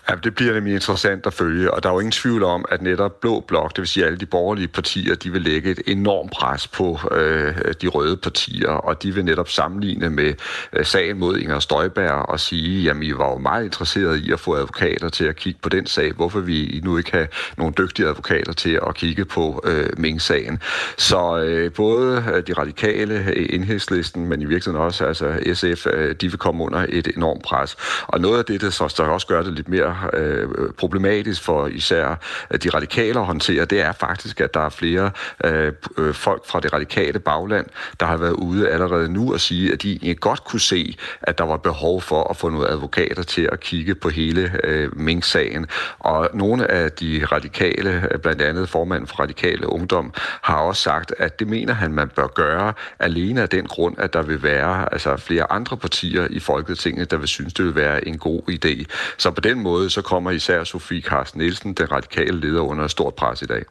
Ja, 0.09 0.15
det 0.23 0.35
bliver 0.35 0.53
nemlig 0.53 0.73
interessant 0.73 1.25
at 1.25 1.33
følge, 1.33 1.73
og 1.73 1.83
der 1.83 1.89
er 1.89 1.93
jo 1.93 1.99
ingen 1.99 2.11
tvivl 2.11 2.43
om, 2.43 2.65
at 2.71 2.81
netop 2.81 3.21
Blå 3.21 3.39
Blok, 3.47 3.69
det 3.69 3.77
vil 3.77 3.87
sige 3.87 4.05
alle 4.05 4.17
de 4.17 4.25
borgerlige 4.25 4.67
partier, 4.67 5.15
de 5.15 5.31
vil 5.31 5.41
lægge 5.41 5.71
et 5.71 5.79
enormt 5.87 6.31
pres 6.31 6.67
på 6.67 6.99
øh, 7.11 7.55
de 7.81 7.87
røde 7.87 8.17
partier, 8.17 8.69
og 8.69 9.03
de 9.03 9.13
vil 9.13 9.25
netop 9.25 9.49
sammenligne 9.49 10.09
med 10.09 10.33
øh, 10.73 10.85
sagen 10.85 11.19
mod 11.19 11.37
Inger 11.37 11.59
Støjberg 11.59 12.29
og 12.29 12.39
sige, 12.39 12.83
jamen 12.83 13.03
I 13.03 13.11
var 13.11 13.31
jo 13.31 13.37
meget 13.37 13.65
interesseret 13.65 14.17
i 14.19 14.31
at 14.31 14.39
få 14.39 14.55
advokater 14.55 15.09
til 15.09 15.25
at 15.25 15.35
kigge 15.35 15.59
på 15.63 15.69
den 15.69 15.85
sag. 15.85 16.11
Hvorfor 16.11 16.39
vi 16.39 16.81
nu 16.83 16.97
ikke 16.97 17.11
har 17.11 17.27
nogle 17.57 17.73
dygtige 17.77 18.07
advokater 18.07 18.53
til 18.53 18.79
at 18.87 18.95
kigge 18.95 19.25
på 19.25 19.63
øh, 19.65 19.89
Ming-sagen? 19.97 20.61
Så 20.97 21.37
øh, 21.37 21.73
både 21.73 22.25
øh, 22.33 22.43
de 22.47 22.53
radikale, 22.53 23.15
indhedslisten, 23.15 23.59
enhedslisten, 23.59 24.25
men 24.25 24.41
i 24.41 24.45
virkeligheden 24.45 24.85
også 24.85 25.05
altså 25.05 25.39
SF, 25.53 25.87
øh, 25.93 26.15
de 26.15 26.29
vil 26.29 26.37
komme 26.37 26.63
under 26.63 26.85
et 26.89 27.07
enormt 27.17 27.43
pres. 27.43 27.75
Og 28.07 28.21
noget 28.21 28.37
af 28.37 28.45
det, 28.45 28.61
der 28.61 28.69
så 28.69 28.93
der 28.97 29.03
også 29.03 29.27
gør 29.27 29.41
det 29.41 29.53
lidt 29.53 29.69
mere 29.69 29.98
øh, 30.13 30.47
problematisk 30.77 31.43
for 31.43 31.67
især 31.67 32.15
de 32.63 32.69
radikale 32.69 33.19
at 33.19 33.25
håndtere, 33.25 33.65
det 33.65 33.81
er 33.81 33.91
faktisk, 33.91 34.41
at 34.41 34.53
der 34.53 34.59
er 34.59 34.69
flere 34.69 35.11
øh, 35.45 35.73
øh, 35.97 36.13
folk 36.13 36.45
fra 36.45 36.59
det 36.59 36.73
radikale 36.73 37.19
bagland, 37.19 37.65
der 37.99 38.05
har 38.05 38.17
været 38.17 38.31
ude 38.31 38.69
allerede 38.69 39.09
nu 39.09 39.33
og 39.33 39.39
sige, 39.39 39.73
at 39.73 39.81
de 39.81 40.15
godt 40.19 40.43
kunne 40.43 40.59
se, 40.59 40.97
at 41.21 41.37
der 41.37 41.43
var 41.43 41.57
behov 41.57 42.01
for 42.01 42.29
at 42.29 42.37
få 42.37 42.49
nogle 42.49 42.67
advokater 42.67 43.23
til 43.23 43.49
at 43.51 43.59
kigge 43.59 43.95
på 43.95 44.09
hele 44.09 44.51
øh, 44.63 44.97
Mink-sagen. 44.97 45.67
Og 45.99 46.29
nogle 46.33 46.71
af 46.71 46.91
de 46.91 47.25
radikale, 47.31 48.09
blandt 48.21 48.41
andet 48.41 48.69
formanden 48.69 49.07
for 49.07 49.15
Radikale 49.15 49.69
Ungdom, 49.69 50.13
har 50.41 50.57
også 50.57 50.81
sagt, 50.81 51.13
at 51.17 51.39
det 51.39 51.47
mener 51.47 51.73
han, 51.73 51.93
man 51.93 52.09
bør 52.09 52.27
gøre 52.27 52.73
alene 52.99 53.41
af 53.41 53.49
den 53.49 53.65
grund, 53.65 53.95
at 53.99 54.13
der 54.13 54.21
vil 54.21 54.43
være 54.43 54.93
altså, 54.93 55.17
flere 55.17 55.51
andre 55.51 55.77
partier 55.77 56.27
i 56.29 56.39
Folketinget, 56.39 57.11
der 57.11 57.17
vil 57.17 57.27
synes, 57.27 57.53
det 57.53 57.65
vil 57.65 57.75
være 57.75 58.07
en 58.07 58.17
god 58.17 58.41
idé. 58.49 58.83
Så 59.17 59.31
på 59.31 59.41
den 59.41 59.59
måde, 59.59 59.88
så 59.89 60.01
kommer 60.01 60.31
især 60.31 60.63
Sofie 60.63 61.01
Carsten 61.01 61.41
Nielsen, 61.41 61.73
den 61.73 61.91
radikale 61.91 62.39
leder, 62.39 62.61
under 62.61 62.87
stort 62.87 63.15
pres 63.15 63.41
i 63.41 63.45
dag. 63.45 63.63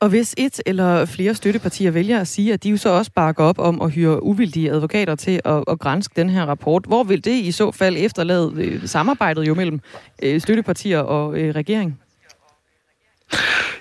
Og 0.00 0.08
hvis 0.08 0.34
et 0.38 0.60
eller 0.66 1.04
flere 1.04 1.34
støttepartier 1.34 1.90
vælger 1.90 2.20
at 2.20 2.28
sige, 2.28 2.52
at 2.52 2.62
de 2.62 2.70
jo 2.70 2.76
så 2.76 2.88
også 2.88 3.10
bakker 3.14 3.44
op 3.44 3.58
om 3.58 3.82
at 3.82 3.90
hyre 3.90 4.22
uvildige 4.22 4.70
advokater 4.70 5.14
til 5.14 5.40
at, 5.44 5.64
at 5.68 5.78
grænske 5.78 6.12
den 6.16 6.30
her 6.30 6.46
rapport, 6.46 6.84
hvor 6.86 7.04
vil 7.04 7.24
det 7.24 7.30
i 7.30 7.52
så 7.52 7.70
fald 7.70 7.96
efterlade 7.98 8.52
øh, 8.56 8.86
samarbejdet 8.86 9.48
jo 9.48 9.54
mellem 9.54 9.80
øh, 10.22 10.40
støttepartier 10.40 10.98
og 10.98 11.38
øh, 11.38 11.54
regering? 11.54 12.00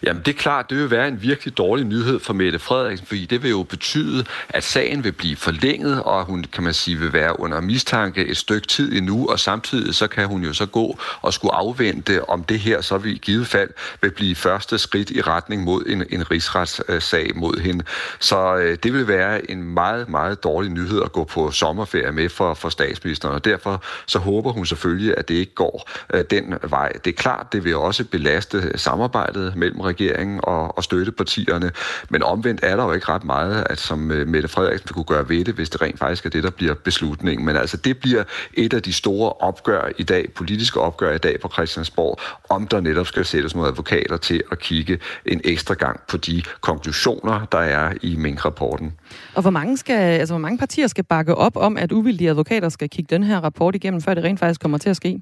Jamen 0.04 0.22
det 0.26 0.34
er 0.34 0.38
klart, 0.38 0.70
det 0.70 0.78
vil 0.78 0.92
være 0.92 1.08
en 1.08 1.22
virkelig 1.22 1.58
dårlig 1.58 1.86
nyhed 1.86 2.20
for 2.20 2.34
Mette 2.34 2.60
Frederiksen, 2.60 3.08
fordi 3.08 3.26
det 3.26 3.44
vil 3.44 3.50
jo 3.50 3.64
betyde, 3.64 4.26
at 4.50 4.64
sagen 4.64 5.04
vil 5.04 5.12
blive 5.12 5.36
forlænget, 5.36 6.04
og 6.04 6.26
hun, 6.26 6.44
kan 6.44 6.64
man 6.64 6.74
sige, 6.74 6.98
vil 6.98 7.14
være 7.14 7.40
under 7.40 7.62
mistanke 7.62 8.26
et 8.26 8.38
stykke 8.38 8.68
tid 8.68 8.94
endnu, 8.94 9.28
og 9.28 9.40
samtidig 9.40 9.96
så 9.96 10.08
kan 10.08 10.28
hun 10.28 10.44
jo 10.44 10.54
så 10.54 10.66
gå 10.66 11.00
og 11.22 11.34
skulle 11.34 11.56
afvente, 11.56 12.30
om 12.30 12.44
det 12.44 12.60
her 12.60 12.82
så 12.82 12.98
vil 12.98 13.16
i 13.16 13.18
givet 13.18 13.48
fald 13.48 13.70
vil 14.02 14.12
blive 14.12 14.36
første 14.36 14.78
skridt 14.78 15.10
i 15.10 15.22
retning 15.22 15.64
mod 15.64 15.84
en, 15.88 16.04
en 16.10 16.32
rigsretssag 16.32 17.32
mod 17.36 17.60
hende. 17.60 17.84
Så 18.20 18.56
øh, 18.56 18.78
det 18.84 18.94
vil 18.94 19.08
være 19.08 19.52
en 19.52 19.64
meget, 19.64 20.10
meget 20.10 20.44
dårlig 20.44 20.72
nyhed 20.72 21.02
at 21.04 21.12
gå 21.12 21.24
på 21.24 21.52
sommerferie 21.52 22.12
med 22.12 22.30
for, 22.30 22.54
for 22.54 22.70
statsministeren, 22.70 23.36
og 23.36 23.46
derfor 23.46 23.84
så 24.06 24.20
håber 24.20 24.52
hun 24.52 24.66
selvfølgelig, 24.66 25.18
at 25.18 25.28
det 25.28 25.36
ikke 25.36 25.54
går 25.54 25.90
øh, 26.14 26.24
den 26.30 26.56
vej. 26.64 26.92
Det 26.92 27.12
er 27.12 27.16
klart, 27.18 27.54
det 27.54 27.64
vil 27.64 27.76
også 27.76 28.04
belaste 28.04 28.78
samarbejdet 28.78 29.56
mellem 29.56 29.80
regeringen 29.88 30.40
og, 30.44 30.78
og 30.78 30.84
støttepartierne. 30.84 31.72
Men 32.10 32.24
omvendt 32.24 32.60
er 32.64 32.76
der 32.76 32.84
jo 32.84 32.92
ikke 32.92 33.10
ret 33.10 33.24
meget, 33.24 33.68
at 33.70 33.80
som 33.80 34.12
øh, 34.12 34.28
Mette 34.28 34.48
Frederiksen 34.48 34.94
kunne 34.94 35.06
gøre 35.06 35.30
ved 35.30 35.46
det, 35.46 35.56
hvis 35.56 35.70
det 35.70 35.82
rent 35.82 36.00
faktisk 36.00 36.26
er 36.26 36.30
det, 36.30 36.44
der 36.44 36.50
bliver 36.50 36.74
beslutningen. 36.74 37.46
Men 37.46 37.56
altså, 37.56 37.78
det 37.78 37.98
bliver 37.98 38.24
et 38.54 38.74
af 38.74 38.82
de 38.82 38.94
store 38.94 39.32
opgør 39.32 39.90
i 39.98 40.04
dag, 40.04 40.34
politiske 40.36 40.80
opgør 40.80 41.16
i 41.16 41.18
dag 41.18 41.40
på 41.40 41.50
Christiansborg, 41.54 42.20
om 42.50 42.68
der 42.68 42.82
netop 42.82 43.08
skal 43.08 43.26
sættes 43.26 43.56
nogle 43.56 43.70
advokater 43.70 44.18
til 44.18 44.44
at 44.52 44.60
kigge 44.60 45.00
en 45.26 45.42
ekstra 45.44 45.74
gang 45.74 46.00
på 46.08 46.18
de 46.18 46.44
konklusioner, 46.62 47.46
der 47.52 47.58
er 47.58 47.94
i 48.02 48.16
Mink-rapporten. 48.16 48.94
Og 49.36 49.42
hvor 49.42 49.52
mange, 49.52 49.78
skal, 49.78 50.20
altså, 50.20 50.34
hvor 50.34 50.42
mange 50.42 50.58
partier 50.58 50.88
skal 50.88 51.04
bakke 51.04 51.36
op 51.36 51.58
om, 51.58 51.78
at 51.78 51.92
uvildige 51.92 52.30
advokater 52.30 52.70
skal 52.70 52.90
kigge 52.90 53.16
den 53.16 53.24
her 53.24 53.40
rapport 53.40 53.76
igennem, 53.76 54.02
før 54.02 54.14
det 54.14 54.24
rent 54.24 54.40
faktisk 54.40 54.62
kommer 54.62 54.78
til 54.78 54.90
at 54.90 54.96
ske? 54.96 55.22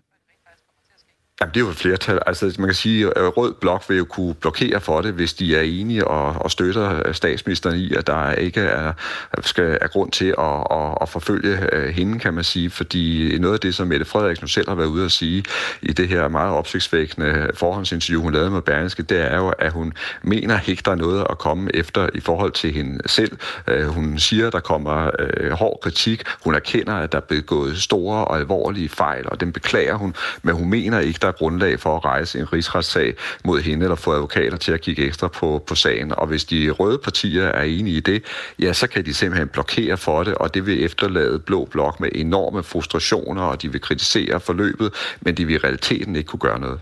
Jamen, 1.42 1.54
det 1.54 1.60
er 1.60 1.66
jo 1.66 1.70
et 1.70 1.78
flertal. 1.78 2.20
Altså, 2.26 2.56
man 2.60 2.68
kan 2.68 2.76
sige, 2.76 3.18
at 3.18 3.38
Rød 3.38 3.54
Blok 3.54 3.90
vil 3.90 3.98
jo 3.98 4.06
kunne 4.06 4.34
blokere 4.34 4.82
for 4.82 5.02
det, 5.02 5.14
hvis 5.14 5.34
de 5.34 5.56
er 5.56 5.62
enige 5.62 6.08
og, 6.08 6.34
og 6.42 6.52
støtter 6.52 7.08
øh, 7.08 7.14
statsministeren 7.14 7.80
i, 7.80 7.94
at 7.94 8.08
der 8.08 8.32
ikke 8.32 8.62
er, 8.62 8.94
skal, 9.42 9.78
er 9.82 9.88
grund 9.88 10.12
til 10.12 10.36
at, 10.38 10.68
at, 10.72 10.98
at 11.02 11.10
forfølge 11.10 11.76
øh, 11.76 11.90
hende, 11.90 12.20
kan 12.20 12.34
man 12.34 12.44
sige. 12.44 12.70
Fordi 12.70 13.38
noget 13.40 13.54
af 13.54 13.60
det, 13.60 13.76
som 13.76 13.88
Mette 13.88 14.06
Frederiksen 14.06 14.44
nu 14.44 14.48
selv 14.48 14.70
har 14.70 14.76
været 14.76 14.88
ude 14.88 15.06
at 15.06 15.12
sige 15.12 15.44
i 15.82 15.94
det 15.94 16.08
her 16.08 16.28
meget 16.28 16.54
opsigtsvækkende 16.54 17.50
forhåndsinterview, 17.54 18.22
hun 18.22 18.34
lavede 18.34 18.52
med 18.52 18.62
Berlingske, 18.62 19.04
det 19.04 19.22
er 19.22 19.38
jo, 19.38 19.50
at 19.50 19.72
hun 19.72 19.94
mener 20.24 20.60
ikke, 20.68 20.82
der 20.86 20.92
er 20.92 20.96
noget 20.96 21.28
at 21.30 21.38
komme 21.38 21.76
efter 21.76 22.10
i 22.14 22.20
forhold 22.20 22.52
til 22.52 22.74
hende 22.74 23.10
selv. 23.10 23.38
Øh, 23.68 23.88
hun 23.88 24.20
siger, 24.20 24.48
at 24.48 24.54
der 24.54 24.60
kommer 24.60 25.12
hård 25.56 25.80
kritik. 25.82 26.24
Hun 26.44 26.56
erkender, 26.56 26.94
at 26.94 27.12
der 27.12 27.18
er 27.18 27.22
begået 27.22 27.78
store 27.78 28.26
og 28.26 28.38
alvorlige 28.38 28.90
fejl, 28.90 29.26
og 29.28 29.40
den 29.40 29.52
beklager 29.52 29.96
hun, 29.96 30.16
men 30.44 30.56
hun 30.56 30.70
mener 30.70 31.00
ikke, 31.00 31.25
der 31.26 31.32
er 31.32 31.38
grundlag 31.38 31.80
for 31.80 31.98
at 31.98 32.06
rejse 32.06 32.40
en 32.40 32.54
rigsretssag 32.54 33.16
mod 33.44 33.62
hende 33.62 33.84
eller 33.84 33.96
få 33.96 34.14
advokater 34.14 34.58
til 34.58 34.72
at 34.72 34.82
kigge 34.82 35.06
ekstra 35.06 35.28
på, 35.28 35.64
på 35.68 35.76
sagen. 35.76 36.16
Og 36.18 36.28
hvis 36.28 36.46
de 36.46 36.70
røde 36.70 36.98
partier 36.98 37.44
er 37.44 37.64
enige 37.64 37.98
i 37.98 38.00
det, 38.00 38.24
ja, 38.60 38.74
så 38.74 38.88
kan 38.88 39.06
de 39.06 39.14
simpelthen 39.14 39.48
blokere 39.48 39.98
for 39.98 40.24
det, 40.24 40.36
og 40.36 40.54
det 40.54 40.66
vil 40.66 40.84
efterlade 40.84 41.40
Blå 41.40 41.66
Blok 41.66 42.00
med 42.00 42.10
enorme 42.16 42.64
frustrationer, 42.64 43.42
og 43.42 43.62
de 43.62 43.72
vil 43.72 43.82
kritisere 43.82 44.40
forløbet, 44.40 44.94
men 45.22 45.36
de 45.36 45.46
vil 45.46 45.56
i 45.56 45.58
realiteten 45.58 46.16
ikke 46.16 46.28
kunne 46.28 46.40
gøre 46.40 46.60
noget. 46.60 46.80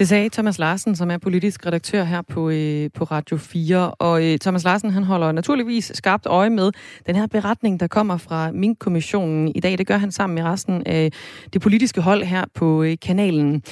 Det 0.00 0.08
sagde 0.08 0.28
Thomas 0.28 0.58
Larsen, 0.58 0.96
som 0.96 1.10
er 1.10 1.18
politisk 1.18 1.66
redaktør 1.66 2.04
her 2.04 2.22
på, 2.22 2.50
øh, 2.50 2.90
på 2.94 3.04
Radio 3.04 3.36
4. 3.36 3.90
Og 3.90 4.24
øh, 4.24 4.38
Thomas 4.38 4.64
Larsen, 4.64 4.90
han 4.90 5.02
holder 5.02 5.32
naturligvis 5.32 5.92
skarpt 5.94 6.26
øje 6.26 6.50
med 6.50 6.72
den 7.06 7.16
her 7.16 7.26
beretning, 7.26 7.80
der 7.80 7.86
kommer 7.86 8.16
fra 8.16 8.50
Mink-kommissionen 8.52 9.52
i 9.54 9.60
dag. 9.60 9.78
Det 9.78 9.86
gør 9.86 9.96
han 9.96 10.12
sammen 10.12 10.34
med 10.34 10.42
resten 10.42 10.82
af 10.86 11.12
det 11.52 11.60
politiske 11.62 12.00
hold 12.00 12.22
her 12.22 12.44
på 12.54 12.82
øh, 12.82 12.96
kanalen. 13.02 13.62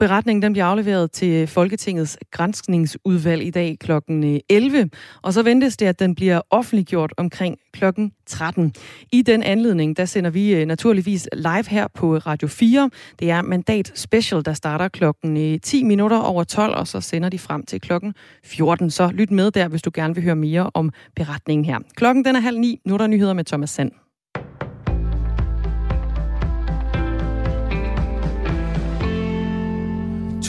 Beretningen 0.00 0.42
den 0.42 0.52
bliver 0.52 0.64
afleveret 0.64 1.12
til 1.12 1.46
Folketingets 1.46 2.18
grænskningsudvalg 2.30 3.42
i 3.42 3.50
dag 3.50 3.76
kl. 3.80 3.90
11, 4.48 4.78
øh, 4.78 4.86
og 5.22 5.32
så 5.32 5.42
ventes 5.42 5.76
det, 5.76 5.86
at 5.86 5.98
den 5.98 6.14
bliver 6.14 6.40
offentliggjort 6.50 7.12
omkring 7.16 7.58
kl. 7.72 7.84
13. 8.26 8.74
I 9.12 9.22
den 9.22 9.42
anledning, 9.42 9.96
der 9.96 10.04
sender 10.04 10.30
vi 10.30 10.54
øh, 10.54 10.66
naturligvis 10.66 11.28
live 11.32 11.68
her 11.68 11.86
på 11.94 12.16
Radio 12.16 12.48
4. 12.48 12.90
Det 13.18 13.30
er 13.30 13.42
Mandat 13.42 13.92
Special, 13.94 14.44
der 14.44 14.52
starter 14.52 14.88
klokken 14.88 15.36
øh, 15.36 15.60
10 15.60 15.84
minutter 15.84 16.18
over 16.18 16.44
12, 16.44 16.74
og 16.74 16.86
så 16.86 17.00
sender 17.00 17.28
de 17.28 17.38
frem 17.38 17.62
til 17.62 17.80
klokken 17.80 18.14
14. 18.44 18.90
Så 18.90 19.10
lyt 19.10 19.30
med 19.30 19.50
der, 19.50 19.68
hvis 19.68 19.82
du 19.82 19.90
gerne 19.94 20.14
vil 20.14 20.24
høre 20.24 20.36
mere 20.36 20.70
om 20.74 20.92
beretningen 21.16 21.64
her. 21.64 21.78
Klokken 21.94 22.24
den 22.24 22.36
er 22.36 22.40
halv 22.40 22.58
ni. 22.58 22.80
Nu 22.84 22.94
er 22.94 22.98
der 22.98 23.06
nyheder 23.06 23.32
med 23.32 23.44
Thomas 23.44 23.70
Sand. 23.70 23.92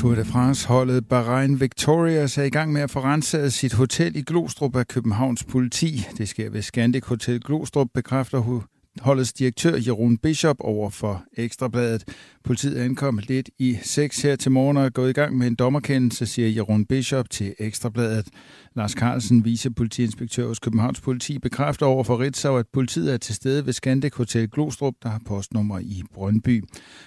Tour 0.02 0.16
de 0.16 0.26
France-holdet 0.26 1.08
Bahrain 1.08 1.60
Victorious 1.60 2.38
er 2.38 2.44
i 2.44 2.50
gang 2.50 2.74
med 2.74 2.82
at 2.82 2.92
få 2.92 3.00
renset 3.00 3.54
sit 3.54 3.74
hotel 3.74 4.16
i 4.16 4.22
Glostrup 4.22 4.76
af 4.76 4.88
Københavns 4.88 5.44
politi. 5.44 6.08
Det 6.18 6.30
sker 6.30 6.50
ved 6.50 6.62
Scandic 6.62 7.06
Hotel 7.06 7.40
Glostrup, 7.40 7.88
bekræfter 7.94 8.62
holdets 9.02 9.34
direktør 9.34 9.78
Jeroen 9.88 10.18
Bishop 10.18 10.56
over 10.60 10.90
for 10.90 11.24
Ekstrabladet. 11.38 12.04
Politiet 12.44 12.78
ankom 12.78 13.20
lidt 13.28 13.50
i 13.60 13.78
6 13.84 14.22
her 14.22 14.36
til 14.36 14.52
morgen 14.52 14.78
og 14.78 14.86
er 14.86 14.90
gået 14.90 15.10
i 15.10 15.14
gang 15.14 15.38
med 15.38 15.48
en 15.48 15.56
dommerkendelse, 15.56 16.26
siger 16.26 16.48
Jeroen 16.48 16.86
Bishop 16.86 17.30
til 17.30 17.54
Ekstrabladet. 17.60 18.28
Lars 18.76 18.92
Carlsen, 18.92 19.46
vicepolitiinspektør 19.46 20.48
hos 20.48 20.60
Københavns 20.60 21.02
Politi, 21.02 21.40
bekræfter 21.40 21.86
over 21.86 22.04
for 22.04 22.20
Ritzau, 22.20 22.58
at 22.58 22.66
politiet 22.74 23.14
er 23.14 23.18
til 23.18 23.36
stede 23.36 23.66
ved 23.66 23.74
Scandic 23.74 24.14
Hotel 24.16 24.50
Glostrup, 24.50 24.94
der 25.04 25.10
har 25.10 25.22
postnummer 25.28 25.80
i 25.80 26.04
Brøndby. 26.14 26.64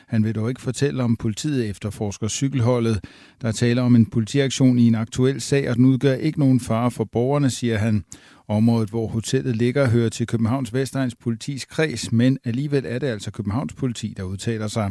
Han 0.08 0.24
vil 0.24 0.34
dog 0.34 0.48
ikke 0.48 0.60
fortælle 0.60 1.02
om 1.02 1.16
politiet 1.16 1.70
efterforsker 1.70 2.28
cykelholdet. 2.28 3.04
Der 3.42 3.52
taler 3.52 3.82
om 3.82 3.96
en 3.96 4.06
politiaktion 4.06 4.78
i 4.78 4.86
en 4.86 4.94
aktuel 4.94 5.40
sag, 5.40 5.70
og 5.70 5.76
den 5.76 5.84
udgør 5.84 6.14
ikke 6.14 6.38
nogen 6.38 6.60
fare 6.60 6.90
for 6.90 7.04
borgerne, 7.04 7.50
siger 7.50 7.78
han. 7.78 8.04
Området, 8.48 8.90
hvor 8.90 9.06
hotellet 9.06 9.56
ligger, 9.56 9.90
hører 9.90 10.08
til 10.08 10.26
Københavns 10.26 10.74
Vestegns 10.74 11.14
politis 11.14 11.64
kreds, 11.64 12.12
men 12.12 12.38
alligevel 12.44 12.84
er 12.86 12.98
det 12.98 13.06
altså 13.06 13.30
Københavns 13.30 13.74
politi, 13.74 14.14
der 14.16 14.22
udtaler 14.22 14.66
sig. 14.66 14.90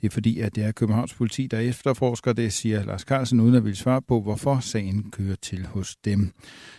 Det 0.00 0.06
er 0.06 0.10
fordi, 0.10 0.40
at 0.40 0.54
det 0.54 0.64
er 0.64 0.72
Københavns 0.72 1.14
politi, 1.14 1.46
der 1.46 1.58
efterforsker 1.58 2.32
det, 2.32 2.52
siger 2.52 2.84
Lars 2.84 3.00
Carlsen, 3.00 3.40
uden 3.40 3.54
at 3.54 3.64
ville 3.64 3.76
svare 3.76 4.02
på, 4.02 4.20
hvorfor 4.20 4.58
sagen 4.60 5.10
kører 5.10 5.36
til 5.42 5.66
hos 5.66 5.96
dem. 5.96 6.32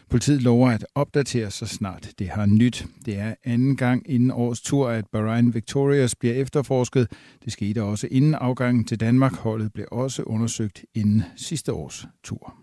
Politiet 0.10 0.42
lover 0.42 0.70
at 0.70 0.86
opdatere 0.96 1.52
så 1.52 1.66
snart 1.66 2.10
det 2.20 2.30
har 2.30 2.46
nyt. 2.46 2.86
Det 3.06 3.18
er 3.18 3.34
anden 3.44 3.76
gang 3.76 4.10
inden 4.10 4.32
årets 4.32 4.62
tur, 4.62 4.90
at 4.90 5.06
Bahrain 5.12 5.54
Victorious 5.54 6.16
bliver 6.16 6.36
efterforsket. 6.36 7.08
Det 7.46 7.54
skete 7.54 7.84
også 7.84 8.08
inden 8.12 8.36
afgangen 8.36 8.86
til 8.86 9.00
Danmark. 9.00 9.36
Holdet 9.36 9.74
blev 9.74 9.86
også 9.92 10.24
undersøgt 10.24 10.86
inden 10.96 11.24
sidste 11.36 11.74
års 11.74 12.06
tur. 12.24 12.56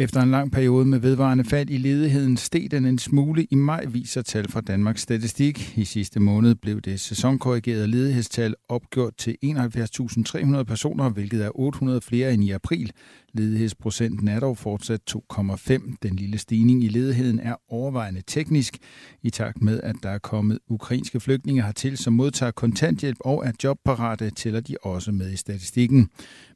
Efter 0.00 0.20
en 0.20 0.30
lang 0.30 0.52
periode 0.52 0.84
med 0.84 0.98
vedvarende 0.98 1.44
fald 1.44 1.70
i 1.70 1.76
ledigheden 1.76 2.36
steg 2.36 2.70
den 2.70 2.84
en 2.84 2.98
smule 2.98 3.46
i 3.50 3.54
maj, 3.54 3.84
viser 3.84 4.22
tal 4.22 4.48
fra 4.50 4.60
Danmarks 4.60 5.00
Statistik. 5.00 5.78
I 5.78 5.84
sidste 5.84 6.20
måned 6.20 6.54
blev 6.54 6.80
det 6.80 7.00
sæsonkorrigerede 7.00 7.86
ledighedstal 7.86 8.54
opgjort 8.68 9.16
til 9.16 9.36
71.300 9.44 10.62
personer, 10.62 11.08
hvilket 11.08 11.44
er 11.44 11.50
800 11.54 12.00
flere 12.00 12.34
end 12.34 12.44
i 12.44 12.50
april. 12.50 12.92
Ledighedsprocenten 13.34 14.28
er 14.28 14.40
dog 14.40 14.58
fortsat 14.58 15.00
2,5. 15.10 15.96
Den 16.02 16.16
lille 16.16 16.38
stigning 16.38 16.84
i 16.84 16.88
ledigheden 16.88 17.40
er 17.40 17.54
overvejende 17.68 18.22
teknisk, 18.26 18.78
i 19.22 19.30
takt 19.30 19.62
med, 19.62 19.80
at 19.80 19.96
der 20.02 20.10
er 20.10 20.18
kommet 20.18 20.58
ukrainske 20.68 21.20
flygtninge 21.20 21.62
hertil, 21.62 21.96
som 21.96 22.12
modtager 22.12 22.52
kontanthjælp 22.52 23.16
og 23.20 23.46
er 23.46 23.52
jobparate, 23.64 24.30
tæller 24.30 24.60
de 24.60 24.76
også 24.82 25.12
med 25.12 25.32
i 25.32 25.36
statistikken. 25.36 26.08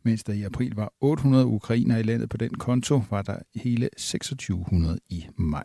Mens 0.03 0.25
der 0.25 0.33
i 0.33 0.43
april 0.43 0.73
var 0.77 0.93
800 1.01 1.47
ukrainer 1.47 1.99
i 1.99 2.03
landet 2.03 2.29
på 2.29 2.37
den 2.37 2.55
konto, 2.55 3.03
var 3.11 3.23
der 3.23 3.37
hele 3.55 3.89
2600 3.97 4.99
i 5.09 5.27
maj. 5.37 5.65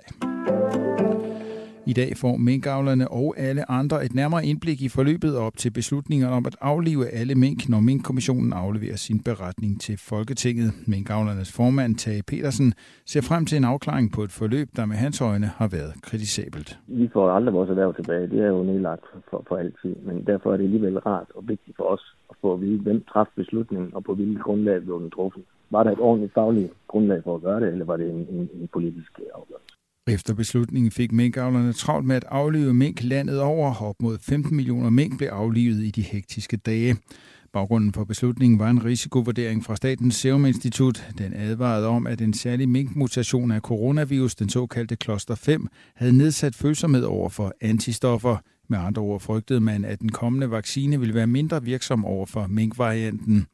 I 1.91 1.93
dag 1.93 2.12
får 2.21 2.38
minkavlerne 2.38 3.08
og 3.12 3.28
alle 3.38 3.71
andre 3.71 4.06
et 4.06 4.15
nærmere 4.15 4.45
indblik 4.45 4.82
i 4.82 4.89
forløbet 4.89 5.38
op 5.38 5.56
til 5.58 5.71
beslutningerne 5.71 6.36
om 6.36 6.45
at 6.45 6.56
aflive 6.62 7.08
alle 7.19 7.36
mink, 7.36 7.69
når 7.69 7.80
Minkkommissionen 7.80 8.54
afleverer 8.54 8.95
sin 8.95 9.19
beretning 9.23 9.82
til 9.82 9.97
Folketinget. 9.97 10.69
Minkavlernes 10.88 11.52
formand, 11.58 11.95
Tage 11.95 12.23
Petersen, 12.28 12.73
ser 13.06 13.21
frem 13.30 13.45
til 13.45 13.58
en 13.58 13.63
afklaring 13.63 14.12
på 14.15 14.21
et 14.23 14.32
forløb, 14.32 14.67
der 14.76 14.86
med 14.86 14.95
hans 14.95 15.21
øjne 15.21 15.45
har 15.60 15.67
været 15.67 15.93
kritisabelt. 16.02 16.80
Vi 16.88 17.10
får 17.13 17.32
aldrig 17.32 17.54
vores 17.54 17.69
erhverv 17.69 17.95
tilbage. 17.95 18.28
Det 18.28 18.39
er 18.39 18.47
jo 18.47 18.63
nedlagt 18.63 19.06
for, 19.30 19.43
for 19.47 19.56
altid. 19.58 19.95
Men 20.08 20.23
derfor 20.26 20.54
er 20.54 20.58
det 20.58 20.63
alligevel 20.63 21.00
rart 21.00 21.30
og 21.36 21.47
vigtigt 21.47 21.78
for 21.78 21.84
os 21.84 22.15
at 22.30 22.36
få 22.41 22.54
at 22.54 22.62
vide, 22.62 22.80
hvem 22.80 23.04
træffede 23.12 23.36
beslutningen 23.36 23.89
og 23.95 24.04
på 24.04 24.15
hvilket 24.15 24.43
grundlag 24.43 24.82
blev 24.82 25.02
den 25.02 25.12
truffet. 25.12 25.43
Var 25.69 25.84
der 25.84 25.91
et 25.91 26.00
ordentligt 26.00 26.34
fagligt 26.34 26.73
grundlag 26.88 27.23
for 27.23 27.36
at 27.36 27.41
gøre 27.41 27.60
det, 27.60 27.67
eller 27.71 27.86
var 27.86 27.97
det 27.97 28.10
en, 28.10 28.28
en, 28.36 28.50
en 28.62 28.69
politisk 28.73 29.19
afgørelse? 29.36 29.76
Efter 30.08 30.34
beslutningen 30.34 30.91
fik 30.91 31.12
minkavlerne 31.12 31.74
travlt 31.74 32.06
med 32.06 32.15
at 32.15 32.26
aflive 32.30 32.74
mink 32.74 33.04
landet 33.04 33.41
over. 33.41 33.82
Op 33.82 33.96
mod 34.02 34.17
15 34.22 34.56
millioner 34.56 34.89
mink 34.89 35.17
blev 35.17 35.30
aflivet 35.30 35.84
i 35.84 35.91
de 35.91 36.02
hektiske 36.02 36.58
dage. 36.58 36.98
Baggrunden 37.54 37.93
for 37.93 38.04
beslutningen 38.04 38.60
var 38.60 38.70
en 38.70 38.86
risikovurdering 38.86 39.65
fra 39.65 39.76
Statens 39.76 40.15
Serum 40.15 40.46
Institut. 40.46 41.08
Den 41.17 41.34
advarede 41.34 41.88
om, 41.88 42.08
at 42.08 42.22
en 42.22 42.34
særlig 42.34 42.70
minkmutation 42.70 43.52
af 43.52 43.62
coronavirus, 43.62 44.36
den 44.36 44.50
såkaldte 44.50 44.96
kloster 44.96 45.36
5, 45.36 45.67
havde 45.96 46.17
nedsat 46.17 46.56
følsomhed 46.56 47.04
over 47.04 47.30
for 47.30 47.54
antistoffer. 47.62 48.38
Med 48.67 48.80
andre 48.80 49.01
ord 49.01 49.19
frygtede 49.19 49.60
man, 49.60 49.86
at 49.86 50.01
den 50.01 50.12
kommende 50.12 50.51
vaccine 50.51 50.99
ville 50.99 51.15
være 51.15 51.27
mindre 51.27 51.63
virksom 51.63 52.06
over 52.06 52.25
for 52.25 52.47
minkvarianten. 52.47 53.47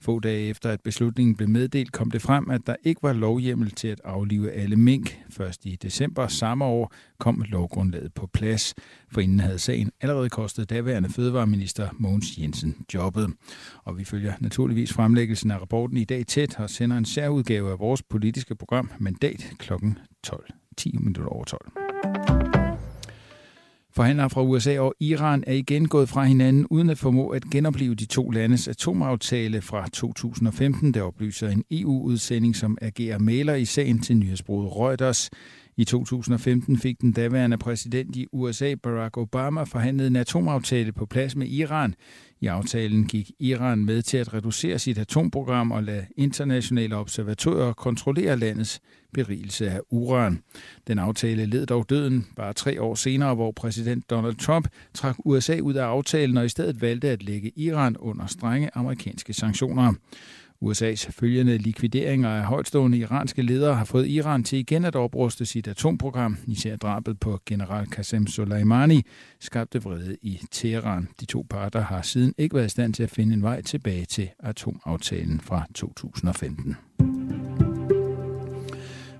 Få 0.00 0.20
dage 0.20 0.48
efter, 0.48 0.70
at 0.70 0.80
beslutningen 0.80 1.36
blev 1.36 1.48
meddelt, 1.48 1.92
kom 1.92 2.10
det 2.10 2.22
frem, 2.22 2.50
at 2.50 2.60
der 2.66 2.76
ikke 2.84 3.02
var 3.02 3.12
lovhjemmel 3.12 3.70
til 3.70 3.88
at 3.88 4.00
aflive 4.04 4.52
alle 4.52 4.76
mink. 4.76 5.18
Først 5.30 5.66
i 5.66 5.76
december 5.82 6.26
samme 6.26 6.64
år 6.64 6.92
kom 7.18 7.44
lovgrundlaget 7.48 8.14
på 8.14 8.26
plads. 8.26 8.74
For 9.12 9.20
inden 9.20 9.40
havde 9.40 9.58
sagen 9.58 9.90
allerede 10.00 10.28
kostet 10.28 10.70
daværende 10.70 11.08
fødevareminister 11.08 11.88
Mogens 11.92 12.38
Jensen 12.38 12.76
jobbet. 12.94 13.30
Og 13.84 13.98
vi 13.98 14.04
følger 14.04 14.32
naturligvis 14.40 14.92
fremlæggelsen 14.92 15.50
af 15.50 15.60
rapporten 15.60 15.96
i 15.96 16.04
dag 16.04 16.26
tæt 16.26 16.60
og 16.60 16.70
sender 16.70 16.96
en 16.96 17.04
særudgave 17.04 17.70
af 17.70 17.78
vores 17.78 18.02
politiske 18.02 18.54
program 18.54 18.90
Mandat 18.98 19.52
kl. 19.58 19.72
12. 20.24 20.46
10 20.76 20.98
minutter 20.98 21.26
over 21.26 21.44
12. 21.44 22.37
Forhandlere 23.98 24.30
fra 24.30 24.42
USA 24.42 24.78
og 24.80 24.94
Iran 25.00 25.44
er 25.46 25.52
igen 25.52 25.88
gået 25.88 26.08
fra 26.08 26.24
hinanden 26.24 26.66
uden 26.66 26.90
at 26.90 26.98
formå 26.98 27.28
at 27.28 27.44
genopleve 27.50 27.94
de 27.94 28.06
to 28.06 28.30
landes 28.30 28.68
atomaftale 28.68 29.62
fra 29.62 29.88
2015, 29.92 30.94
der 30.94 31.02
oplyser 31.02 31.48
en 31.48 31.64
EU-udsending, 31.70 32.56
som 32.56 32.78
agerer 32.80 33.18
maler 33.18 33.54
i 33.54 33.64
sagen 33.64 34.00
til 34.00 34.16
nyhedsbruget 34.16 34.76
Reuters. 34.76 35.30
I 35.78 35.84
2015 35.84 36.78
fik 36.78 37.00
den 37.00 37.12
daværende 37.12 37.58
præsident 37.58 38.16
i 38.16 38.26
USA, 38.32 38.74
Barack 38.74 39.16
Obama, 39.16 39.62
forhandlet 39.62 40.06
en 40.06 40.16
atomaftale 40.16 40.92
på 40.92 41.06
plads 41.06 41.36
med 41.36 41.46
Iran. 41.46 41.94
I 42.40 42.46
aftalen 42.46 43.06
gik 43.06 43.30
Iran 43.38 43.84
med 43.84 44.02
til 44.02 44.16
at 44.16 44.34
reducere 44.34 44.78
sit 44.78 44.98
atomprogram 44.98 45.72
og 45.72 45.82
lade 45.82 46.06
internationale 46.16 46.96
observatører 46.96 47.72
kontrollere 47.72 48.36
landets 48.36 48.80
berigelse 49.12 49.70
af 49.70 49.80
uran. 49.90 50.42
Den 50.86 50.98
aftale 50.98 51.46
led 51.46 51.66
dog 51.66 51.90
døden 51.90 52.26
bare 52.36 52.52
tre 52.52 52.82
år 52.82 52.94
senere, 52.94 53.34
hvor 53.34 53.52
præsident 53.52 54.10
Donald 54.10 54.36
Trump 54.36 54.68
trak 54.94 55.16
USA 55.24 55.58
ud 55.62 55.74
af 55.74 55.84
aftalen 55.84 56.36
og 56.36 56.44
i 56.44 56.48
stedet 56.48 56.82
valgte 56.82 57.08
at 57.08 57.22
lægge 57.22 57.52
Iran 57.56 57.96
under 57.96 58.26
strenge 58.26 58.70
amerikanske 58.74 59.32
sanktioner. 59.32 59.94
USA's 60.64 61.10
følgende 61.10 61.58
likvideringer 61.58 62.28
af 62.28 62.44
højtstående 62.44 62.98
iranske 62.98 63.42
ledere 63.42 63.74
har 63.74 63.84
fået 63.84 64.08
Iran 64.08 64.44
til 64.44 64.58
igen 64.58 64.84
at 64.84 64.96
opruste 64.96 65.46
sit 65.46 65.68
atomprogram. 65.68 66.38
Især 66.46 66.76
drabet 66.76 67.20
på 67.20 67.40
general 67.46 67.86
Qasem 67.86 68.26
Soleimani 68.26 69.02
skabte 69.40 69.82
vrede 69.82 70.16
i 70.22 70.40
Teheran. 70.50 71.08
De 71.20 71.26
to 71.26 71.46
parter 71.50 71.80
har 71.80 72.02
siden 72.02 72.34
ikke 72.38 72.54
været 72.54 72.66
i 72.66 72.68
stand 72.68 72.94
til 72.94 73.02
at 73.02 73.10
finde 73.10 73.34
en 73.34 73.42
vej 73.42 73.62
tilbage 73.62 74.04
til 74.04 74.28
atomaftalen 74.38 75.40
fra 75.40 75.66
2015. 75.74 76.76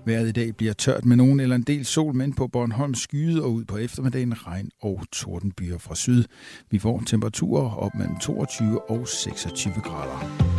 Vejret 0.05 0.27
i 0.27 0.31
dag 0.31 0.55
bliver 0.55 0.73
tørt 0.73 1.05
med 1.05 1.15
nogen 1.17 1.39
eller 1.39 1.55
en 1.55 1.63
del 1.63 1.85
sol, 1.85 2.15
men 2.15 2.33
på 2.33 2.47
Bornholm 2.47 2.93
skyde 2.93 3.43
og 3.43 3.53
ud 3.53 3.65
på 3.65 3.77
eftermiddagen 3.77 4.47
regn 4.47 4.69
og 4.81 5.03
tordenbyer 5.11 5.77
fra 5.77 5.95
syd. 5.95 6.23
Vi 6.71 6.79
får 6.79 7.03
temperaturer 7.05 7.75
op 7.75 7.95
mellem 7.95 8.17
22 8.19 8.89
og 8.89 9.07
26 9.07 9.73
grader. 9.73 10.58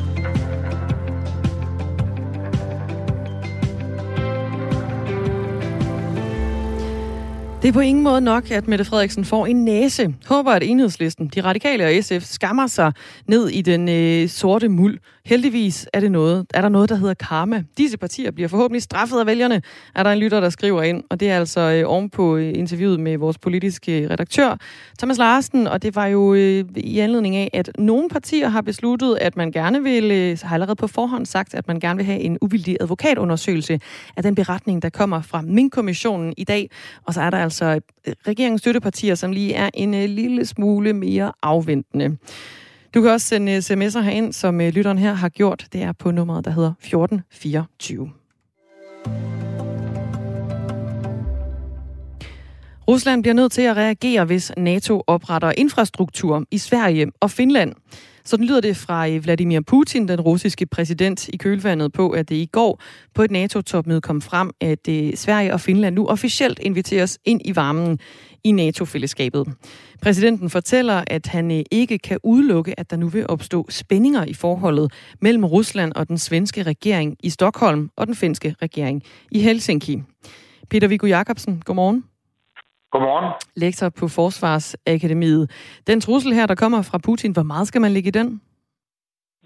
Det 7.63 7.69
er 7.69 7.73
på 7.73 7.81
ingen 7.81 8.05
måde 8.05 8.21
nok, 8.21 8.51
at 8.51 8.69
Mette 8.69 8.85
Frederiksen 8.85 9.25
får 9.25 9.47
en 9.47 9.65
næse. 9.65 10.15
Håber, 10.27 10.51
at 10.53 10.63
enhedslisten, 10.63 11.29
de 11.29 11.41
radikale 11.41 11.85
og 11.85 12.05
SF 12.05 12.23
skammer 12.23 12.67
sig 12.67 12.93
ned 13.27 13.49
i 13.49 13.63
den 13.63 13.89
øh, 13.89 14.29
sorte 14.29 14.69
muld. 14.69 14.99
Heldigvis 15.25 15.89
er, 15.93 16.01
det 16.01 16.13
noget, 16.13 16.47
er 16.55 16.61
der 16.61 16.69
noget, 16.69 16.89
der 16.89 16.95
hedder 16.95 17.15
karma. 17.15 17.65
Disse 17.79 17.99
partier 17.99 18.31
bliver 18.31 18.49
forhåbentlig 18.49 18.83
straffet 18.83 19.21
af 19.21 19.27
vælgerne, 19.27 19.63
er 19.95 20.03
der 20.03 20.11
en 20.11 20.19
lytter, 20.19 20.41
der 20.41 20.51
skriver 20.51 20.83
ind. 20.83 21.05
Og 21.11 21.21
det 21.21 21.31
er 21.31 21.37
altså 21.37 21.61
øh, 21.61 21.83
oven 21.87 22.11
på 22.11 22.37
øh, 22.37 22.53
interviewet 22.55 23.01
med 23.01 23.19
vores 23.19 23.39
politiske 23.39 24.03
øh, 24.03 24.11
redaktør, 24.11 24.57
Thomas 24.99 25.19
Larsen. 25.19 25.67
Og 25.67 25.83
det 25.83 25.97
var 25.97 26.07
jo 26.07 26.35
øh, 26.35 26.65
i 26.77 26.99
anledning 26.99 27.37
af, 27.37 27.51
at 27.53 27.71
nogle 27.79 28.09
partier 28.09 28.49
har 28.49 28.61
besluttet, 28.61 29.19
at 29.21 29.37
man 29.37 29.53
gerne 29.53 29.83
vil, 29.83 30.11
øh, 30.11 30.39
har 30.43 30.55
allerede 30.55 30.77
på 30.77 30.87
forhånd 30.87 31.27
sagt, 31.27 31.55
at 31.55 31.69
man 31.69 31.81
gerne 31.81 31.97
vil 31.97 32.07
have 32.07 32.21
en 32.21 32.39
uvildig 32.41 32.77
advokatundersøgelse 32.81 33.81
af 34.17 34.23
den 34.23 34.35
beretning, 34.35 34.83
der 34.83 34.91
kommer 34.91 35.23
fra 35.23 35.43
Min-kommissionen 35.43 36.35
i 36.37 36.45
dag. 36.45 36.71
Og 37.05 37.15
så 37.15 37.21
er 37.21 37.31
der 37.31 37.50
altså 37.51 37.81
øh, 38.07 38.15
regeringens 38.27 38.61
støttepartier, 38.61 39.15
som 39.15 39.33
lige 39.33 39.55
er 39.55 39.71
en 39.75 39.95
øh, 39.95 40.05
lille 40.05 40.47
smule 40.47 40.93
mere 40.93 41.33
afventende. 41.43 42.17
Du 42.95 43.03
kan 43.03 43.11
også 43.11 43.27
sende 43.27 43.53
øh, 43.53 43.59
sms'er 43.59 44.01
herind, 44.01 44.33
som 44.33 44.61
lytteren 44.61 44.99
her 44.99 45.13
har 45.13 45.29
gjort. 45.29 45.67
Det 45.73 45.83
er 45.83 45.93
på 45.93 46.11
nummeret, 46.11 46.45
der 46.45 46.51
hedder 46.51 46.73
1424. 46.81 48.11
Rusland 52.89 53.23
bliver 53.23 53.35
nødt 53.35 53.53
til 53.53 53.63
at 53.63 53.77
reagere, 53.77 54.25
hvis 54.25 54.53
NATO 54.57 55.03
opretter 55.07 55.53
infrastruktur 55.57 56.45
i 56.51 56.59
Sverige 56.59 57.13
og 57.21 57.31
Finland. 57.31 57.75
Sådan 58.25 58.47
lyder 58.47 58.61
det 58.61 58.77
fra 58.77 59.09
øh, 59.09 59.25
Vladimir 59.25 59.61
Putin, 59.61 60.09
den 60.09 60.21
russiske 60.21 60.67
præsident, 60.67 61.29
i 61.29 61.37
kølvandet 61.37 61.93
på, 61.93 62.11
at 62.11 62.29
det 62.29 62.35
i 62.37 62.49
går 62.53 62.83
på 63.15 63.23
et 63.23 63.31
NATO-topmøde 63.31 64.01
kom 64.01 64.21
frem, 64.21 64.51
at 64.61 64.89
øh, 64.89 65.17
Sverige 65.17 65.53
og 65.53 65.61
Finland 65.61 65.95
nu 65.95 66.07
officielt 66.07 66.59
inviteres 66.59 67.19
ind 67.25 67.41
i 67.45 67.57
varmen 67.57 67.99
i 68.45 68.53
NATO-fællesskabet. 68.53 69.47
Præsidenten 70.03 70.51
fortæller, 70.51 71.05
at 71.07 71.27
han 71.27 71.51
øh, 71.51 71.63
ikke 71.71 71.99
kan 71.99 72.19
udelukke, 72.25 72.81
at 72.81 72.91
der 72.91 72.97
nu 72.97 73.09
vil 73.09 73.27
opstå 73.29 73.67
spændinger 73.69 74.25
i 74.25 74.35
forholdet 74.35 74.93
mellem 75.21 75.45
Rusland 75.45 75.93
og 75.93 76.09
den 76.09 76.19
svenske 76.19 76.63
regering 76.63 77.17
i 77.23 77.31
Stockholm 77.31 77.91
og 77.97 78.07
den 78.07 78.15
finske 78.15 78.55
regering 78.63 79.03
i 79.31 79.41
Helsinki. 79.41 80.03
Peter 80.71 80.89
Viggo 80.89 81.07
Jacobsen, 81.07 81.63
godmorgen. 81.65 82.10
Godmorgen. 82.91 83.33
Lektor 83.57 83.89
på 84.01 84.09
Forsvarsakademiet. 84.09 85.45
Den 85.87 86.01
trussel 86.01 86.33
her, 86.33 86.47
der 86.47 86.55
kommer 86.55 86.83
fra 86.91 86.99
Putin, 87.07 87.33
hvor 87.33 87.43
meget 87.43 87.67
skal 87.69 87.81
man 87.81 87.91
ligge 87.91 88.09
i 88.09 88.19
den? 88.21 88.41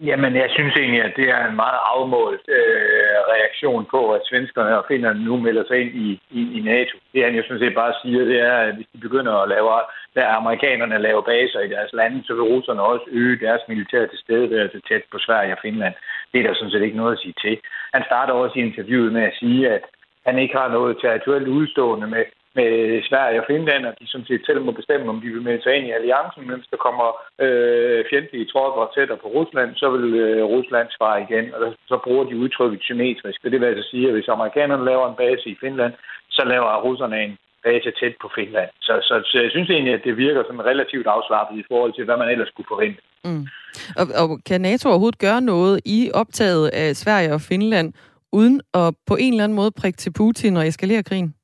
Jamen, 0.08 0.32
jeg 0.36 0.48
synes 0.50 0.74
egentlig, 0.76 1.02
at 1.02 1.14
det 1.16 1.28
er 1.36 1.46
en 1.46 1.56
meget 1.56 1.78
afmålt 1.94 2.46
øh, 2.58 3.18
reaktion 3.34 3.84
på, 3.94 4.00
at 4.16 4.26
svenskerne 4.30 4.78
og 4.78 4.84
finnerne 4.88 5.24
nu 5.24 5.36
melder 5.36 5.64
sig 5.66 5.76
ind 5.82 5.92
i, 6.06 6.08
i, 6.38 6.40
i 6.58 6.60
NATO. 6.60 6.96
Det 7.12 7.24
han 7.24 7.34
jo 7.34 7.42
sådan 7.42 7.62
set 7.62 7.74
bare 7.74 7.94
siger, 8.02 8.24
det 8.24 8.40
er, 8.40 8.56
at 8.66 8.74
hvis 8.74 8.86
de 8.92 8.98
begynder 9.06 9.32
at 9.32 9.48
lave, 9.48 9.68
lade 10.16 10.26
amerikanerne 10.26 10.98
lave 10.98 11.22
baser 11.22 11.60
i 11.60 11.68
deres 11.68 11.92
lande, 11.92 12.24
så 12.26 12.32
vil 12.34 12.50
russerne 12.52 12.82
også 12.82 13.06
øge 13.10 13.40
deres 13.46 13.62
militære 13.68 14.06
tilstedeværelse 14.08 14.80
tæt 14.88 15.04
på 15.12 15.18
Sverige 15.26 15.52
og 15.52 15.62
Finland. 15.62 15.94
Det 16.32 16.38
er 16.38 16.46
der 16.46 16.54
sådan 16.54 16.70
set 16.70 16.82
ikke 16.82 17.00
noget 17.02 17.12
at 17.12 17.22
sige 17.22 17.36
til. 17.44 17.58
Han 17.94 18.02
starter 18.06 18.32
også 18.32 18.58
i 18.58 18.66
interviewet 18.68 19.12
med 19.12 19.22
at 19.22 19.38
sige, 19.40 19.70
at 19.70 19.82
han 20.26 20.38
ikke 20.38 20.56
har 20.60 20.68
noget 20.68 20.98
territorialt 21.00 21.48
udstående 21.48 22.06
med, 22.06 22.24
med 22.58 22.68
Sverige 23.08 23.40
og 23.40 23.46
Finland, 23.52 23.82
og 23.86 23.94
de 24.00 24.06
som 24.08 24.22
set 24.28 24.42
selv 24.46 24.60
må 24.64 24.72
bestemme, 24.72 25.10
om 25.10 25.20
de 25.20 25.28
vil 25.34 25.46
melde 25.46 25.62
sig 25.62 25.72
ind 25.76 25.86
i 25.86 25.96
alliancen, 25.98 26.42
mens 26.50 26.66
der 26.72 26.76
kommer 26.86 27.08
øh, 27.44 28.04
fjendtlige 28.10 28.50
tropper 28.52 28.92
tættere 28.94 29.22
på 29.22 29.28
Rusland, 29.36 29.70
så 29.80 29.86
vil 29.94 30.06
øh, 30.24 30.44
Rusland 30.54 30.88
svare 30.90 31.22
igen, 31.26 31.46
og 31.54 31.74
så 31.90 31.96
bruger 32.04 32.24
de 32.24 32.36
udtrykket 32.42 32.80
symmetrisk. 32.82 33.38
Og 33.44 33.50
det 33.50 33.60
vil 33.60 33.66
altså 33.66 33.86
sige, 33.90 34.06
at 34.08 34.14
hvis 34.14 34.34
amerikanerne 34.36 34.84
laver 34.84 35.06
en 35.08 35.20
base 35.22 35.46
i 35.50 35.56
Finland, 35.60 35.92
så 36.30 36.42
laver 36.52 36.82
russerne 36.86 37.24
en 37.24 37.34
base 37.64 37.90
tæt 38.00 38.14
på 38.22 38.28
Finland. 38.34 38.70
Så, 38.80 38.94
så, 39.08 39.14
så 39.30 39.36
jeg 39.44 39.50
synes 39.50 39.70
egentlig, 39.70 39.94
at 39.94 40.04
det 40.04 40.16
virker 40.16 40.42
som 40.46 40.58
relativt 40.58 41.06
afslappet 41.06 41.58
i 41.58 41.64
forhold 41.70 41.92
til, 41.94 42.04
hvad 42.04 42.16
man 42.16 42.28
ellers 42.28 42.48
skulle 42.48 42.72
forvente. 42.72 43.00
Mm. 43.24 43.46
Og, 44.00 44.06
og 44.20 44.28
kan 44.48 44.60
NATO 44.60 44.88
overhovedet 44.88 45.18
gøre 45.18 45.40
noget 45.40 45.80
i 45.84 46.10
optaget 46.14 46.68
af 46.68 46.96
Sverige 46.96 47.34
og 47.34 47.40
Finland, 47.40 47.92
uden 48.32 48.60
at 48.74 48.94
på 49.06 49.14
en 49.20 49.32
eller 49.32 49.44
anden 49.44 49.56
måde 49.56 49.72
prikke 49.80 49.96
til 49.96 50.12
Putin 50.12 50.56
og 50.56 50.66
eskalere 50.66 51.02
krigen? 51.02 51.34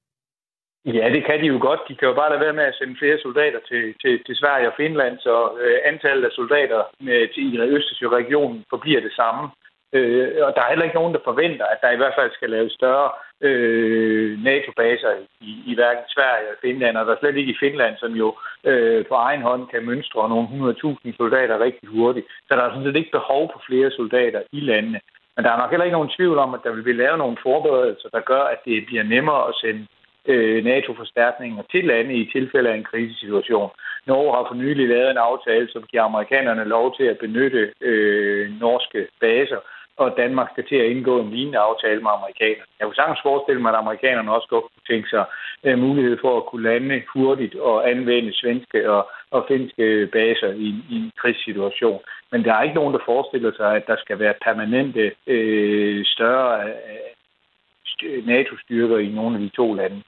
Ja, 0.84 1.08
det 1.14 1.24
kan 1.24 1.40
de 1.40 1.46
jo 1.46 1.58
godt. 1.60 1.80
De 1.88 1.94
kan 1.94 2.08
jo 2.08 2.14
bare 2.14 2.30
lade 2.30 2.40
være 2.40 2.52
med 2.52 2.64
at 2.64 2.74
sende 2.74 2.96
flere 2.98 3.18
soldater 3.18 3.60
til, 3.68 3.94
til, 4.02 4.24
til 4.26 4.36
Sverige 4.36 4.68
og 4.68 4.74
Finland, 4.76 5.18
så 5.18 5.34
øh, 5.62 5.78
antallet 5.84 6.24
af 6.24 6.32
soldater 6.32 6.82
med, 7.00 7.28
til, 7.34 7.42
i 7.54 7.56
den 7.56 8.64
forbliver 8.70 9.00
det 9.00 9.12
samme. 9.12 9.50
Øh, 9.92 10.28
og 10.46 10.52
der 10.54 10.62
er 10.62 10.68
heller 10.68 10.84
ikke 10.84 11.00
nogen, 11.00 11.14
der 11.14 11.28
forventer, 11.30 11.66
at 11.66 11.78
der 11.82 11.90
i 11.90 11.96
hvert 11.96 12.16
fald 12.18 12.30
skal 12.32 12.50
laves 12.50 12.72
større 12.72 13.10
øh, 13.40 14.42
NATO-baser 14.44 15.12
i, 15.40 15.52
i 15.70 15.74
hverken 15.74 16.04
Sverige 16.08 16.48
og 16.52 16.60
Finland, 16.60 16.96
og 16.96 17.06
der 17.06 17.12
er 17.12 17.20
slet 17.20 17.36
ikke 17.36 17.52
i 17.52 17.60
Finland, 17.64 17.94
som 17.96 18.12
jo 18.12 18.28
øh, 18.64 19.06
på 19.06 19.14
egen 19.14 19.42
hånd 19.42 19.68
kan 19.68 19.86
mønstre 19.86 20.28
nogle 20.28 20.48
100.000 20.48 21.16
soldater 21.16 21.60
rigtig 21.60 21.88
hurtigt. 21.88 22.26
Så 22.48 22.56
der 22.56 22.62
er 22.62 22.70
sådan 22.70 22.84
set 22.84 22.96
ikke 22.96 23.18
behov 23.18 23.50
for 23.52 23.62
flere 23.68 23.90
soldater 23.90 24.42
i 24.52 24.60
landene. 24.60 25.00
Men 25.36 25.44
der 25.44 25.50
er 25.52 25.58
nok 25.58 25.70
heller 25.70 25.84
ikke 25.84 25.98
nogen 25.98 26.16
tvivl 26.16 26.38
om, 26.38 26.54
at 26.54 26.60
der 26.64 26.72
vil 26.72 26.82
blive 26.82 27.02
lavet 27.02 27.18
nogle 27.18 27.36
forberedelser, 27.42 28.08
der 28.08 28.20
gør, 28.20 28.42
at 28.42 28.60
det 28.64 28.86
bliver 28.86 29.02
nemmere 29.02 29.48
at 29.48 29.54
sende 29.54 29.86
øh, 30.26 30.64
NATO-forstærkninger 30.64 31.62
til 31.70 31.85
lande 31.85 32.14
i 32.14 32.30
tilfælde 32.33 32.70
af 32.70 32.76
en 32.76 32.85
krisesituation. 32.85 33.70
Norge 34.06 34.35
har 34.35 34.44
for 34.48 34.54
nylig 34.54 34.88
lavet 34.88 35.11
en 35.11 35.16
aftale, 35.30 35.68
som 35.72 35.83
giver 35.83 36.02
amerikanerne 36.02 36.64
lov 36.64 36.96
til 36.96 37.04
at 37.04 37.18
benytte 37.18 37.72
øh, 37.80 38.61
norske 38.61 39.06
baser, 39.20 39.61
og 39.96 40.14
Danmark 40.16 40.48
skal 40.52 40.66
til 40.68 40.76
at 40.76 40.90
indgå 40.90 41.20
en 41.20 41.30
lignende 41.30 41.59
aftale 41.59 42.00
med 42.00 42.11
amerikanerne. 42.18 42.70
Jeg 42.78 42.85
kunne 42.87 43.00
sagtens 43.00 43.22
forestille 43.22 43.62
mig, 43.62 43.70
at 43.72 43.78
amerikanerne 43.85 44.35
også 44.37 44.48
godt 44.48 44.64
kunne 44.64 44.88
tænke 44.94 45.09
sig 45.09 45.24
øh, 45.64 45.78
mulighed 45.78 46.16
for 46.20 46.37
at 46.37 46.46
kunne 46.46 46.68
lande 46.70 47.02
hurtigt 47.14 47.54
og 47.54 47.90
anvende 47.90 48.33
svenske 48.40 48.90
og, 48.90 49.02
og 49.30 49.44
finske 49.48 50.09
baser 50.12 50.50
i, 50.66 50.68
i 50.92 50.96
en 50.96 51.12
krigssituation. 51.20 52.00
Men 52.33 52.44
der 52.44 52.54
er 52.54 52.62
ikke 52.62 52.80
nogen, 52.80 52.94
der 52.94 53.09
forestiller 53.11 53.52
sig, 53.56 53.76
at 53.76 53.87
der 53.87 53.96
skal 53.98 54.18
være 54.18 54.35
permanente 54.44 55.12
øh, 55.26 56.04
større 56.04 56.64
øh, 56.64 58.26
NATO-styrker 58.26 58.98
i 58.98 59.09
nogle 59.09 59.37
af 59.37 59.40
de 59.40 59.48
to 59.48 59.74
lande. 59.74 60.02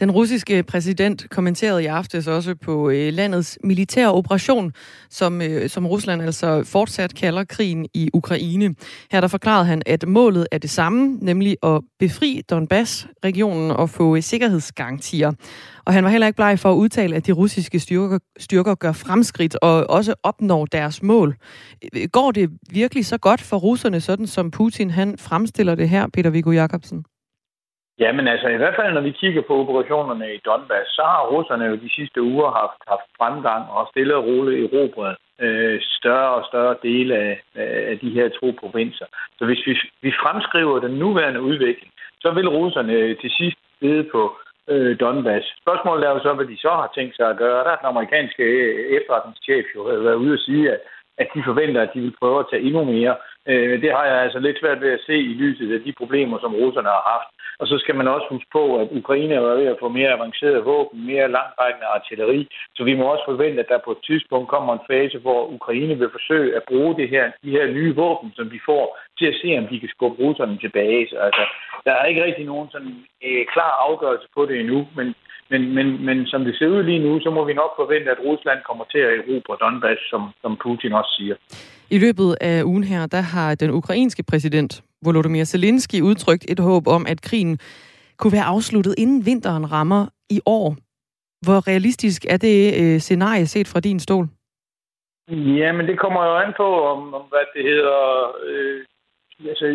Den 0.00 0.10
russiske 0.10 0.62
præsident 0.62 1.30
kommenterede 1.30 1.82
i 1.82 1.86
aftes 1.86 2.26
også 2.26 2.54
på 2.54 2.90
øh, 2.90 3.12
landets 3.12 3.58
militære 3.64 4.12
operation, 4.12 4.72
som, 5.10 5.42
øh, 5.42 5.68
som 5.68 5.86
Rusland 5.86 6.22
altså 6.22 6.64
fortsat 6.64 7.14
kalder 7.14 7.44
krigen 7.44 7.86
i 7.94 8.10
Ukraine. 8.14 8.74
Her 9.10 9.20
der 9.20 9.28
forklarede 9.28 9.64
han, 9.64 9.82
at 9.86 10.08
målet 10.08 10.46
er 10.52 10.58
det 10.58 10.70
samme, 10.70 11.18
nemlig 11.22 11.56
at 11.62 11.80
befri 11.98 12.42
Donbass-regionen 12.50 13.70
og 13.70 13.90
få 13.90 14.16
øh, 14.16 14.22
sikkerhedsgarantier. 14.22 15.32
Og 15.84 15.92
han 15.92 16.04
var 16.04 16.10
heller 16.10 16.26
ikke 16.26 16.36
bleg 16.36 16.58
for 16.58 16.72
at 16.72 16.76
udtale, 16.76 17.16
at 17.16 17.26
de 17.26 17.32
russiske 17.32 17.80
styrker, 17.80 18.18
styrker 18.38 18.74
gør 18.74 18.92
fremskridt 18.92 19.56
og 19.62 19.90
også 19.90 20.14
opnår 20.22 20.66
deres 20.66 21.02
mål. 21.02 21.36
Øh, 21.94 22.08
går 22.12 22.30
det 22.30 22.50
virkelig 22.70 23.06
så 23.06 23.18
godt 23.18 23.40
for 23.40 23.56
russerne, 23.56 24.00
sådan 24.00 24.26
som 24.26 24.50
Putin 24.50 24.90
han 24.90 25.18
fremstiller 25.18 25.74
det 25.74 25.88
her, 25.88 26.06
Peter 26.12 26.30
Viggo 26.30 26.50
Jacobsen? 26.50 27.04
Ja, 27.98 28.12
men 28.12 28.28
altså 28.28 28.48
i 28.48 28.56
hvert 28.56 28.76
fald, 28.76 28.92
når 28.94 29.00
vi 29.00 29.10
kigger 29.10 29.42
på 29.42 29.54
operationerne 29.62 30.34
i 30.34 30.40
Donbass, 30.44 30.90
så 30.90 31.02
har 31.02 31.28
russerne 31.32 31.64
jo 31.64 31.76
de 31.76 31.90
sidste 31.96 32.22
uger 32.22 32.50
haft, 32.50 32.80
haft 32.88 33.06
fremgang 33.18 33.70
og 33.70 33.88
stille 33.90 34.16
og 34.16 34.24
roligt 34.24 34.74
erobret 34.74 35.16
øh, 35.40 35.80
større 35.98 36.34
og 36.34 36.44
større 36.50 36.76
dele 36.82 37.14
af, 37.16 37.42
af 37.90 37.98
de 37.98 38.10
her 38.10 38.28
to 38.28 38.54
provinser. 38.60 39.06
Så 39.38 39.44
hvis 39.44 39.66
vi, 39.66 39.74
vi 40.02 40.12
fremskriver 40.22 40.80
den 40.80 40.94
nuværende 40.98 41.42
udvikling, 41.42 41.92
så 42.20 42.30
vil 42.30 42.48
russerne 42.48 43.14
til 43.14 43.30
sidst 43.30 43.58
sidde 43.80 44.04
på 44.12 44.36
øh, 44.68 45.00
Donbass. 45.00 45.46
Spørgsmålet 45.62 46.06
er 46.06 46.10
jo 46.10 46.20
så, 46.22 46.32
hvad 46.34 46.46
de 46.46 46.58
så 46.58 46.70
har 46.70 46.92
tænkt 46.94 47.16
sig 47.16 47.30
at 47.30 47.36
gøre. 47.36 47.64
Der 47.64 47.70
er 47.70 47.76
den 47.76 47.92
amerikanske 47.94 48.44
efterretningschef 48.96 49.66
jo 49.76 49.82
været 49.82 50.22
ude 50.24 50.32
at 50.32 50.44
sige, 50.46 50.72
at, 50.72 50.80
at 51.18 51.28
de 51.34 51.42
forventer, 51.44 51.82
at 51.82 51.94
de 51.94 52.00
vil 52.00 52.16
prøve 52.20 52.38
at 52.40 52.46
tage 52.50 52.62
endnu 52.62 52.84
mere. 52.84 53.16
Øh, 53.48 53.82
det 53.82 53.90
har 53.96 54.04
jeg 54.06 54.18
altså 54.22 54.38
lidt 54.38 54.60
svært 54.60 54.80
ved 54.80 54.92
at 54.92 55.04
se 55.06 55.16
i 55.16 55.34
lyset 55.42 55.74
af 55.74 55.80
de 55.86 55.92
problemer, 56.00 56.38
som 56.40 56.54
russerne 56.54 56.88
har 56.88 57.04
haft. 57.14 57.30
Og 57.60 57.66
så 57.68 57.78
skal 57.78 57.94
man 57.94 58.08
også 58.08 58.26
huske 58.30 58.50
på, 58.52 58.64
at 58.80 58.88
Ukraine 58.90 59.34
er 59.34 59.40
ved 59.40 59.66
at 59.66 59.80
få 59.80 59.88
mere 59.88 60.12
avanceret 60.16 60.64
våben, 60.64 61.06
mere 61.06 61.32
langtrækkende 61.36 61.86
artilleri. 61.96 62.48
Så 62.76 62.84
vi 62.84 62.94
må 62.94 63.04
også 63.04 63.24
forvente, 63.26 63.62
at 63.62 63.68
der 63.68 63.78
på 63.84 63.90
et 63.90 64.02
tidspunkt 64.06 64.48
kommer 64.48 64.72
en 64.72 64.86
fase, 64.90 65.18
hvor 65.18 65.40
Ukraine 65.56 65.94
vil 65.98 66.14
forsøge 66.16 66.56
at 66.56 66.62
bruge 66.68 66.96
det 66.96 67.08
her, 67.08 67.24
de 67.44 67.50
her 67.50 67.66
nye 67.66 67.94
våben, 67.96 68.32
som 68.36 68.50
de 68.50 68.60
får, 68.66 68.98
til 69.18 69.26
at 69.26 69.38
se, 69.42 69.58
om 69.58 69.66
de 69.66 69.80
kan 69.80 69.88
skubbe 69.88 70.22
russerne 70.22 70.58
tilbage. 70.58 71.08
Så 71.10 71.16
altså, 71.16 71.44
der 71.84 71.92
er 71.92 72.04
ikke 72.04 72.24
rigtig 72.24 72.44
nogen 72.44 72.68
sådan, 72.70 72.94
øh, 73.26 73.46
klar 73.54 73.72
afgørelse 73.88 74.28
på 74.34 74.46
det 74.46 74.60
endnu, 74.60 74.88
men 74.96 75.14
men, 75.52 75.74
men, 75.76 76.04
men 76.06 76.26
som 76.26 76.44
det 76.44 76.54
ser 76.58 76.66
ud 76.66 76.82
lige 76.82 77.04
nu, 77.06 77.20
så 77.20 77.30
må 77.30 77.44
vi 77.44 77.54
nok 77.54 77.72
forvente, 77.76 78.10
at 78.10 78.24
Rusland 78.28 78.60
kommer 78.68 78.84
til 78.92 78.98
at 78.98 79.12
erobre 79.18 79.56
Donbass, 79.62 80.00
som, 80.10 80.22
som 80.42 80.52
Putin 80.64 80.92
også 80.92 81.12
siger. 81.18 81.36
I 81.96 81.98
løbet 81.98 82.36
af 82.40 82.62
ugen 82.64 82.84
her, 82.84 83.06
der 83.06 83.20
har 83.20 83.54
den 83.54 83.70
ukrainske 83.70 84.22
præsident 84.30 84.82
Volodymyr 85.04 85.44
Zelensky 85.44 86.00
udtrykt 86.00 86.44
et 86.52 86.60
håb 86.60 86.86
om, 86.86 87.06
at 87.12 87.22
krigen 87.22 87.58
kunne 88.18 88.32
være 88.32 88.50
afsluttet 88.54 88.94
inden 88.98 89.26
vinteren 89.26 89.72
rammer 89.72 90.06
i 90.30 90.40
år. 90.46 90.76
Hvor 91.44 91.68
realistisk 91.68 92.20
er 92.34 92.36
det 92.36 92.58
øh, 92.80 92.98
scenarie 93.00 93.46
set 93.46 93.68
fra 93.72 93.80
din 93.80 94.00
stol? 94.00 94.26
Ja, 95.60 95.72
men 95.72 95.86
det 95.86 95.98
kommer 95.98 96.24
jo 96.28 96.34
an 96.36 96.52
på, 96.56 96.68
om, 96.92 97.14
om 97.14 97.24
hvad 97.32 97.46
det 97.54 97.62
hedder. 97.70 98.00
Øh, 98.46 98.80
altså, 99.50 99.66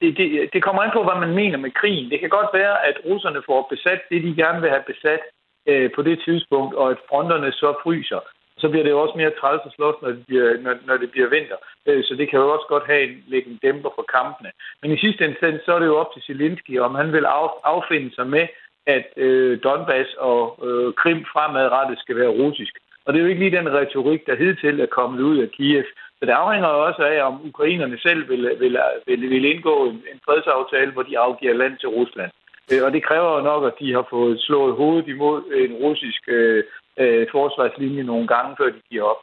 det, 0.00 0.16
det, 0.18 0.26
det 0.52 0.62
kommer 0.62 0.82
an 0.82 0.90
på, 0.94 1.02
hvad 1.04 1.18
man 1.24 1.34
mener 1.40 1.58
med 1.58 1.70
krigen. 1.70 2.10
Det 2.10 2.20
kan 2.20 2.28
godt 2.28 2.50
være, 2.54 2.86
at 2.88 2.96
russerne 3.04 3.42
får 3.46 3.66
besat 3.70 4.00
det, 4.10 4.22
de 4.22 4.42
gerne 4.42 4.60
vil 4.60 4.70
have 4.70 4.90
besat 4.92 5.22
øh, 5.66 5.90
på 5.96 6.02
det 6.02 6.16
tidspunkt, 6.26 6.74
og 6.74 6.90
at 6.90 6.98
fronterne 7.08 7.52
så 7.52 7.74
fryser. 7.82 8.20
Så 8.58 8.68
bliver 8.68 8.84
det 8.84 8.90
jo 8.90 9.00
også 9.00 9.16
mere 9.16 9.38
træls 9.40 9.62
at 9.66 9.72
slås, 9.72 10.02
når 10.02 10.08
det 10.08 10.26
bliver, 10.26 10.48
når, 10.64 10.74
når 10.86 10.96
det 10.96 11.10
bliver 11.10 11.28
vinter. 11.28 11.58
Øh, 11.86 12.04
så 12.04 12.14
det 12.14 12.26
kan 12.28 12.38
jo 12.38 12.52
også 12.54 12.66
godt 12.68 12.86
have 12.86 13.02
en, 13.08 13.24
lægge 13.26 13.50
en 13.50 13.58
dæmper 13.62 13.90
på 13.96 14.04
kampene. 14.16 14.50
Men 14.82 14.92
i 14.92 14.98
sidste 15.04 15.24
instans, 15.24 15.62
så 15.64 15.72
er 15.74 15.78
det 15.78 15.86
jo 15.86 15.96
op 15.96 16.12
til 16.12 16.22
Zelensky, 16.22 16.78
om 16.78 16.94
han 16.94 17.12
vil 17.12 17.26
af, 17.26 17.50
affinde 17.64 18.14
sig 18.14 18.26
med, 18.26 18.46
at 18.86 19.06
øh, 19.16 19.58
Donbass 19.64 20.10
og 20.18 20.40
øh, 20.66 20.94
Krim 20.94 21.24
fremadrettet 21.32 21.98
skal 21.98 22.16
være 22.16 22.36
russisk. 22.42 22.74
Og 23.04 23.12
det 23.12 23.18
er 23.18 23.24
jo 23.24 23.28
ikke 23.28 23.44
lige 23.44 23.56
den 23.56 23.72
retorik, 23.72 24.26
der 24.26 24.36
hidtil 24.36 24.80
er 24.80 24.86
kommet 24.86 25.20
ud 25.20 25.38
af 25.38 25.50
Kiev. 25.50 25.84
Så 26.18 26.22
det 26.26 26.32
afhænger 26.32 26.68
jo 26.68 26.86
også 26.86 27.02
af, 27.02 27.22
om 27.22 27.48
ukrainerne 27.48 27.98
selv 27.98 28.28
vil, 28.28 28.42
vil, 28.60 28.78
vil, 29.06 29.30
vil 29.30 29.44
indgå 29.44 29.84
en, 29.84 29.96
en 30.12 30.20
fredsaftale, 30.24 30.92
hvor 30.92 31.02
de 31.02 31.18
afgiver 31.18 31.54
land 31.54 31.78
til 31.78 31.88
Rusland. 31.88 32.30
Øh, 32.72 32.84
og 32.84 32.92
det 32.92 33.02
kræver 33.04 33.36
jo 33.36 33.40
nok, 33.40 33.64
at 33.64 33.78
de 33.80 33.92
har 33.92 34.06
fået 34.10 34.40
slået 34.40 34.74
hovedet 34.74 35.08
imod 35.08 35.38
en 35.64 35.72
russisk 35.72 36.22
øh, 36.28 36.64
øh, 36.98 37.26
forsvarslinje 37.32 38.02
nogle 38.02 38.26
gange, 38.26 38.56
før 38.58 38.66
de 38.66 38.80
giver 38.90 39.04
op. 39.04 39.16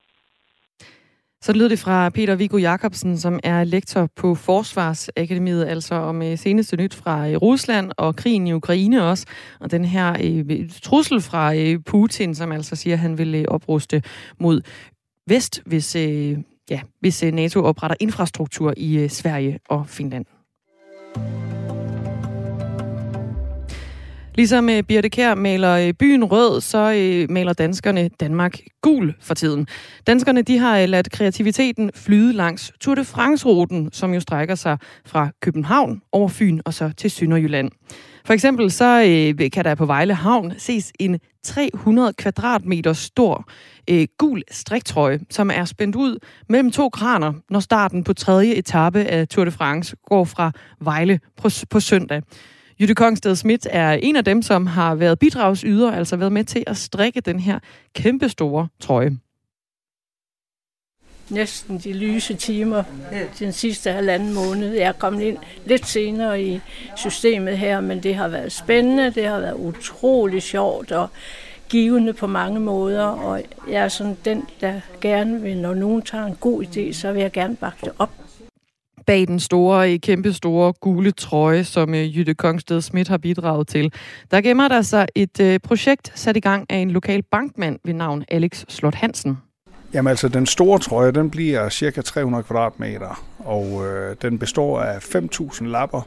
Så 1.44 1.54
lyder 1.54 1.68
det 1.68 1.80
fra 1.80 2.10
Peter 2.10 2.36
Viggo 2.36 2.58
Jacobsen, 2.58 3.18
som 3.18 3.40
er 3.44 3.64
lektor 3.64 4.10
på 4.16 4.36
Forsvarsakademiet, 4.36 5.66
altså 5.66 5.96
om 5.96 6.22
øh, 6.22 6.38
seneste 6.38 6.78
nyt 6.78 6.96
fra 6.96 7.30
øh, 7.30 7.36
Rusland 7.36 7.92
og 7.98 8.16
krigen 8.16 8.48
i 8.48 8.54
Ukraine 8.54 9.04
også, 9.04 9.26
og 9.60 9.72
den 9.72 9.86
her 9.86 10.14
øh, 10.24 10.70
trussel 10.84 11.22
fra 11.22 11.54
Putin, 11.86 12.36
som 12.36 12.52
altså 12.52 12.76
siger, 12.76 12.94
at 12.94 13.00
han 13.00 13.18
vil 13.18 13.46
opruste 13.50 14.04
mod 14.40 14.62
vest, 15.28 15.62
hvis, 15.66 15.96
ja, 16.70 16.82
hvis 17.00 17.24
NATO 17.24 17.64
opretter 17.64 17.98
infrastruktur 18.00 18.74
i 18.78 19.08
Sverige 19.08 19.60
og 19.70 19.88
Finland. 19.88 20.26
Ligesom 24.36 24.70
øh, 24.70 24.84
Birte 24.84 25.10
Kær 25.10 25.36
maler 25.36 25.74
øh, 25.74 25.94
byen 25.94 26.24
rød, 26.24 26.62
så 26.62 26.94
øh, 26.98 27.32
maler 27.32 27.54
danskerne 27.54 28.10
Danmark 28.20 28.60
gul 28.82 29.14
for 29.22 29.34
tiden. 29.34 29.68
Danskerne 30.08 30.42
de 30.42 30.58
har 30.58 30.80
øh, 30.80 30.90
ladt 30.90 31.12
kreativiteten 31.12 31.92
flyde 31.96 32.34
langs 32.34 32.72
Tour 32.82 32.96
de 32.96 33.06
France-ruten, 33.06 33.90
som 33.92 34.14
jo 34.14 34.20
strækker 34.20 34.56
sig 34.56 34.78
fra 35.06 35.30
København 35.42 36.02
over 36.12 36.30
Fyn 36.30 36.60
og 36.66 36.74
så 36.74 36.92
til 36.98 37.12
Sønderjylland. 37.12 37.72
For 38.26 38.34
eksempel 38.34 38.72
så 38.72 39.04
øh, 39.40 39.52
kan 39.52 39.66
der 39.66 39.76
på 39.76 39.86
Vejle 39.86 40.14
Havn 40.14 40.54
ses 40.58 40.92
en 41.00 41.20
300 41.44 42.14
kvadratmeter 42.14 42.94
stor 42.94 43.50
øh, 43.90 44.08
gul 44.18 44.44
striktrøje, 44.52 45.20
som 45.30 45.52
er 45.54 45.66
spændt 45.66 45.96
ud 45.96 46.18
mellem 46.50 46.72
to 46.72 46.90
kraner, 46.90 47.34
når 47.50 47.60
starten 47.60 48.04
på 48.04 48.14
tredje 48.14 48.54
etape 48.54 49.00
af 49.00 49.28
Tour 49.28 49.46
de 49.46 49.52
France 49.52 49.96
går 50.06 50.24
fra 50.24 50.52
Vejle 50.80 51.20
på, 51.38 51.50
på 51.70 51.80
søndag. 51.80 52.22
Jytte 52.80 52.96
Kongsted 52.96 53.36
Schmidt 53.36 53.68
er 53.72 53.92
en 53.92 54.16
af 54.16 54.26
dem, 54.26 54.42
som 54.42 54.68
har 54.68 54.96
været 54.96 55.20
bidragsyder, 55.20 55.92
altså 55.92 56.16
været 56.16 56.32
med 56.32 56.44
til 56.44 56.64
at 56.68 56.78
strikke 56.78 57.22
den 57.22 57.40
her 57.40 57.60
kæmpe 57.94 58.30
store 58.30 58.68
trøje. 58.80 59.18
Næsten 61.30 61.78
de 61.78 61.94
lyse 61.94 62.34
timer 62.34 62.84
den 63.40 63.52
sidste 63.52 63.92
halvanden 63.92 64.34
måned. 64.34 64.74
Jeg 64.74 64.88
er 64.88 64.92
kommet 64.92 65.22
ind 65.22 65.38
lidt 65.66 65.88
senere 65.88 66.44
i 66.44 66.60
systemet 66.98 67.58
her, 67.58 67.82
men 67.82 68.04
det 68.04 68.16
har 68.16 68.28
været 68.28 68.52
spændende, 68.52 69.12
det 69.12 69.28
har 69.28 69.40
været 69.40 69.56
utrolig 69.56 70.42
sjovt 70.42 70.92
og 70.92 71.10
givende 71.70 72.14
på 72.14 72.28
mange 72.28 72.60
måder, 72.60 73.06
og 73.06 73.44
jeg 73.70 73.84
er 73.84 73.88
sådan 73.88 74.18
den, 74.26 74.46
der 74.62 74.82
gerne 75.02 75.42
vil, 75.42 75.58
når 75.58 75.74
nogen 75.74 76.02
tager 76.02 76.26
en 76.26 76.36
god 76.36 76.64
idé, 76.64 76.94
så 76.94 77.12
vil 77.12 77.22
jeg 77.22 77.32
gerne 77.32 77.56
bakke 77.56 77.78
det 77.82 77.92
op 77.98 78.23
bag 79.08 79.28
den 79.28 79.40
store, 79.40 79.98
kæmpe 79.98 80.34
store 80.34 80.74
gule 80.74 81.12
trøje, 81.12 81.64
som 81.64 81.94
øh, 81.94 82.18
Jytte 82.18 82.34
Kongsted 82.34 82.82
Schmidt 82.82 83.08
har 83.08 83.18
bidraget 83.18 83.68
til. 83.68 83.94
Der 84.32 84.42
gemmer 84.42 84.68
der 84.68 84.82
sig 84.82 85.08
et 85.16 85.40
øh, 85.40 85.60
projekt 85.60 86.12
sat 86.16 86.38
i 86.38 86.40
gang 86.40 86.66
af 86.70 86.78
en 86.78 86.92
lokal 86.92 87.24
bankmand 87.32 87.80
ved 87.86 87.94
navn 87.94 88.24
Alex 88.28 88.66
Slot 88.68 88.96
Hansen. 88.96 89.38
Jamen 89.94 90.10
altså, 90.10 90.28
den 90.28 90.46
store 90.46 90.80
trøje, 90.80 91.12
den 91.12 91.30
bliver 91.30 91.70
cirka 91.70 92.02
300 92.02 92.44
kvadratmeter, 92.44 93.24
og 93.40 93.88
øh, 93.88 94.16
den 94.22 94.40
består 94.40 94.80
af 94.80 95.16
5.000 95.16 95.66
lapper. 95.66 96.02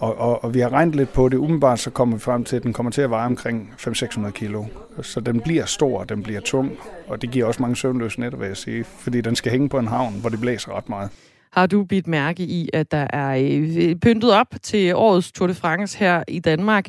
Og, 0.00 0.18
og, 0.18 0.44
og 0.44 0.54
vi 0.54 0.60
har 0.60 0.72
regnet 0.72 0.94
lidt 0.94 1.12
på 1.12 1.28
det. 1.28 1.36
Umiddelbart 1.36 1.80
så 1.80 1.90
kommer 1.90 2.16
vi 2.16 2.20
frem 2.20 2.44
til, 2.44 2.56
at 2.56 2.62
den 2.62 2.72
kommer 2.72 2.92
til 2.92 3.02
at 3.02 3.10
veje 3.10 3.26
omkring 3.26 3.74
500-600 3.80 4.30
kilo. 4.30 4.64
Så 5.02 5.20
den 5.20 5.40
bliver 5.40 5.64
stor, 5.64 6.04
den 6.04 6.22
bliver 6.22 6.40
tung, 6.40 6.78
og 7.08 7.22
det 7.22 7.30
giver 7.30 7.46
også 7.46 7.62
mange 7.62 7.76
søvnløse 7.76 8.20
nætter, 8.20 8.38
vil 8.38 8.46
jeg 8.46 8.56
sige, 8.56 8.84
fordi 8.84 9.20
den 9.20 9.36
skal 9.36 9.52
hænge 9.52 9.68
på 9.68 9.78
en 9.78 9.88
havn, 9.88 10.14
hvor 10.20 10.30
det 10.30 10.40
blæser 10.40 10.76
ret 10.76 10.88
meget. 10.88 11.10
Har 11.52 11.66
du 11.66 11.84
bidt 11.84 12.06
mærke 12.06 12.42
i, 12.42 12.68
at 12.72 12.90
der 12.90 13.06
er 13.12 13.36
øh, 13.36 13.96
pyntet 13.96 14.32
op 14.32 14.46
til 14.62 14.94
årets 14.94 15.32
Tour 15.32 15.46
de 15.46 15.54
France 15.54 15.98
her 15.98 16.22
i 16.28 16.38
Danmark? 16.38 16.86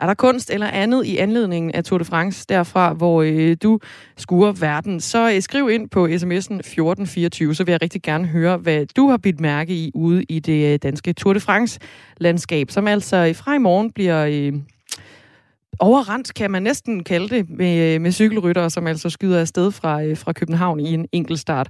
Er 0.00 0.06
der 0.06 0.14
kunst 0.14 0.50
eller 0.50 0.66
andet 0.66 1.06
i 1.06 1.16
anledningen 1.16 1.74
af 1.74 1.84
Tour 1.84 1.98
de 1.98 2.04
France 2.04 2.46
derfra, 2.48 2.92
hvor 2.92 3.22
øh, 3.22 3.56
du 3.62 3.78
skuer 4.16 4.52
verden? 4.52 5.00
Så 5.00 5.32
øh, 5.34 5.42
skriv 5.42 5.70
ind 5.70 5.88
på 5.90 6.06
sms'en 6.06 6.58
1424, 6.58 7.54
så 7.54 7.64
vil 7.64 7.72
jeg 7.72 7.82
rigtig 7.82 8.02
gerne 8.02 8.26
høre, 8.26 8.56
hvad 8.56 8.86
du 8.86 9.08
har 9.08 9.16
bidt 9.16 9.40
mærke 9.40 9.74
i 9.74 9.90
ude 9.94 10.22
i 10.22 10.40
det 10.40 10.72
øh, 10.72 10.78
danske 10.82 11.12
Tour 11.12 11.32
de 11.32 11.40
France-landskab, 11.40 12.70
som 12.70 12.86
altså 12.86 13.16
øh, 13.16 13.34
fra 13.34 13.54
i 13.54 13.58
morgen 13.58 13.92
bliver... 13.92 14.26
Øh, 14.26 14.52
overrendt, 15.78 16.34
kan 16.34 16.50
man 16.50 16.62
næsten 16.62 17.04
kalde 17.04 17.28
det, 17.28 17.50
med, 17.50 17.94
øh, 17.94 18.00
med 18.00 18.12
cykelryttere, 18.12 18.70
som 18.70 18.86
altså 18.86 19.10
skyder 19.10 19.40
afsted 19.40 19.70
fra, 19.70 20.12
fra 20.12 20.32
København 20.32 20.80
i 20.80 20.94
en 20.94 21.06
enkelt 21.12 21.40
start. 21.40 21.68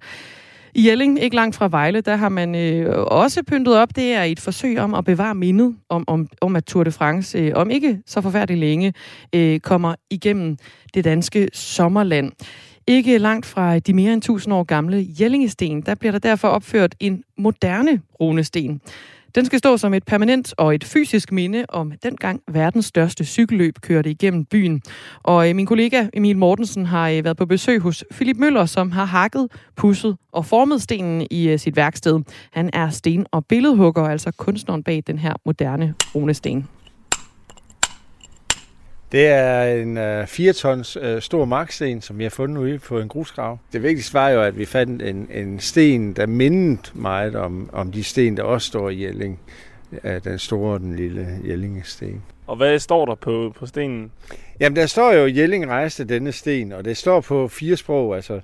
I 0.75 0.89
Jelling, 0.89 1.23
ikke 1.23 1.37
langt 1.37 1.57
fra 1.57 1.68
Vejle, 1.68 2.01
der 2.01 2.16
har 2.16 2.29
man 2.29 2.55
øh, 2.55 2.99
også 3.07 3.43
pyntet 3.43 3.77
op. 3.77 3.97
Det 3.97 4.12
er 4.12 4.23
et 4.23 4.41
forsøg 4.41 4.79
om 4.79 4.95
at 4.95 5.05
bevare 5.05 5.35
mindet 5.35 5.77
om, 5.89 6.05
om, 6.07 6.29
om 6.41 6.57
at 6.57 6.64
Tour 6.64 6.85
de 6.85 6.91
France, 6.91 7.39
øh, 7.39 7.53
om 7.55 7.70
ikke 7.70 7.99
så 8.07 8.20
forfærdeligt 8.20 8.61
længe, 8.61 8.93
øh, 9.35 9.61
kommer 9.61 9.95
igennem 10.11 10.57
det 10.95 11.05
danske 11.05 11.49
sommerland. 11.53 12.33
Ikke 12.87 13.18
langt 13.18 13.47
fra 13.47 13.79
de 13.79 13.95
mere 13.95 14.12
end 14.12 14.23
1000 14.23 14.55
år 14.55 14.62
gamle 14.62 15.07
Jellingesten, 15.20 15.83
der 15.83 15.95
bliver 15.95 16.12
der 16.12 16.18
derfor 16.18 16.49
opført 16.49 16.95
en 17.01 17.23
moderne 17.39 18.01
runesten. 18.20 18.81
Den 19.35 19.45
skal 19.45 19.59
stå 19.59 19.76
som 19.76 19.95
et 19.95 20.05
permanent 20.05 20.55
og 20.57 20.74
et 20.74 20.85
fysisk 20.85 21.33
minde 21.33 21.64
om 21.68 21.93
dengang 22.03 22.41
verdens 22.49 22.87
største 22.87 23.24
cykelløb 23.24 23.80
kørte 23.80 24.11
igennem 24.11 24.45
byen. 24.45 24.83
Og 25.22 25.49
øh, 25.49 25.57
min 25.57 25.66
kollega 25.66 26.07
Emil 26.14 26.37
Mortensen 26.37 26.87
har 26.87 27.09
øh, 27.09 27.24
været 27.24 27.37
på 27.37 27.47
besøg 27.47 27.80
hos 27.80 28.05
Philip 28.11 28.37
Møller, 28.37 28.66
som 28.66 28.91
har 28.93 29.05
hakket, 29.05 29.49
pusset 29.76 30.16
og 30.33 30.47
formet 30.47 30.83
stenen 30.83 31.26
i 31.30 31.49
øh, 31.49 31.59
sit 31.59 31.76
værksted. 31.76 32.20
Han 32.51 32.70
er 32.72 32.91
sten- 32.91 33.26
og 33.33 33.47
billedhugger, 33.47 34.03
altså 34.03 34.30
kunstneren 34.30 34.83
bag 34.83 35.03
den 35.07 35.18
her 35.18 35.35
moderne 35.45 35.95
runesten. 36.14 36.68
Det 39.13 39.27
er 39.27 39.65
en 39.65 40.21
uh, 40.21 40.27
4 40.27 40.53
tons 40.53 40.97
uh, 40.97 41.19
stor 41.21 41.45
marksten, 41.45 42.01
som 42.01 42.19
vi 42.19 42.23
har 42.23 42.31
fundet 42.31 42.61
ude 42.61 42.79
på 42.79 42.99
en 42.99 43.09
grusgrav. 43.09 43.59
Det 43.73 43.83
vigtigste 43.83 44.15
var 44.15 44.29
jo, 44.29 44.43
at 44.43 44.59
vi 44.59 44.65
fandt 44.65 45.03
en, 45.03 45.29
en 45.31 45.61
sten, 45.61 46.13
der 46.13 46.27
mindede 46.27 46.83
meget 46.95 47.37
om, 47.37 47.71
om 47.73 47.93
de 47.93 48.05
sten, 48.05 48.37
der 48.37 48.43
også 48.43 48.67
står 48.67 48.91
i 48.91 49.05
Jelling. 49.05 49.41
Uh, 49.91 50.11
den 50.25 50.39
store 50.39 50.75
og 50.75 50.81
den 50.81 50.97
lille 50.97 51.39
Jellingesten. 51.45 52.23
Og 52.47 52.57
hvad 52.57 52.79
står 52.79 53.07
der 53.07 53.15
på, 53.15 53.53
på 53.59 53.67
stenen? 53.67 54.13
Jamen, 54.61 54.77
der 54.77 54.87
står 54.87 55.13
jo, 55.13 55.27
Jelling 55.27 55.69
rejste 55.69 56.05
denne 56.05 56.33
sten, 56.33 56.73
og 56.73 56.85
det 56.85 56.97
står 56.97 57.21
på 57.21 57.49
fire 57.49 57.77
sprog, 57.77 58.17
altså 58.17 58.41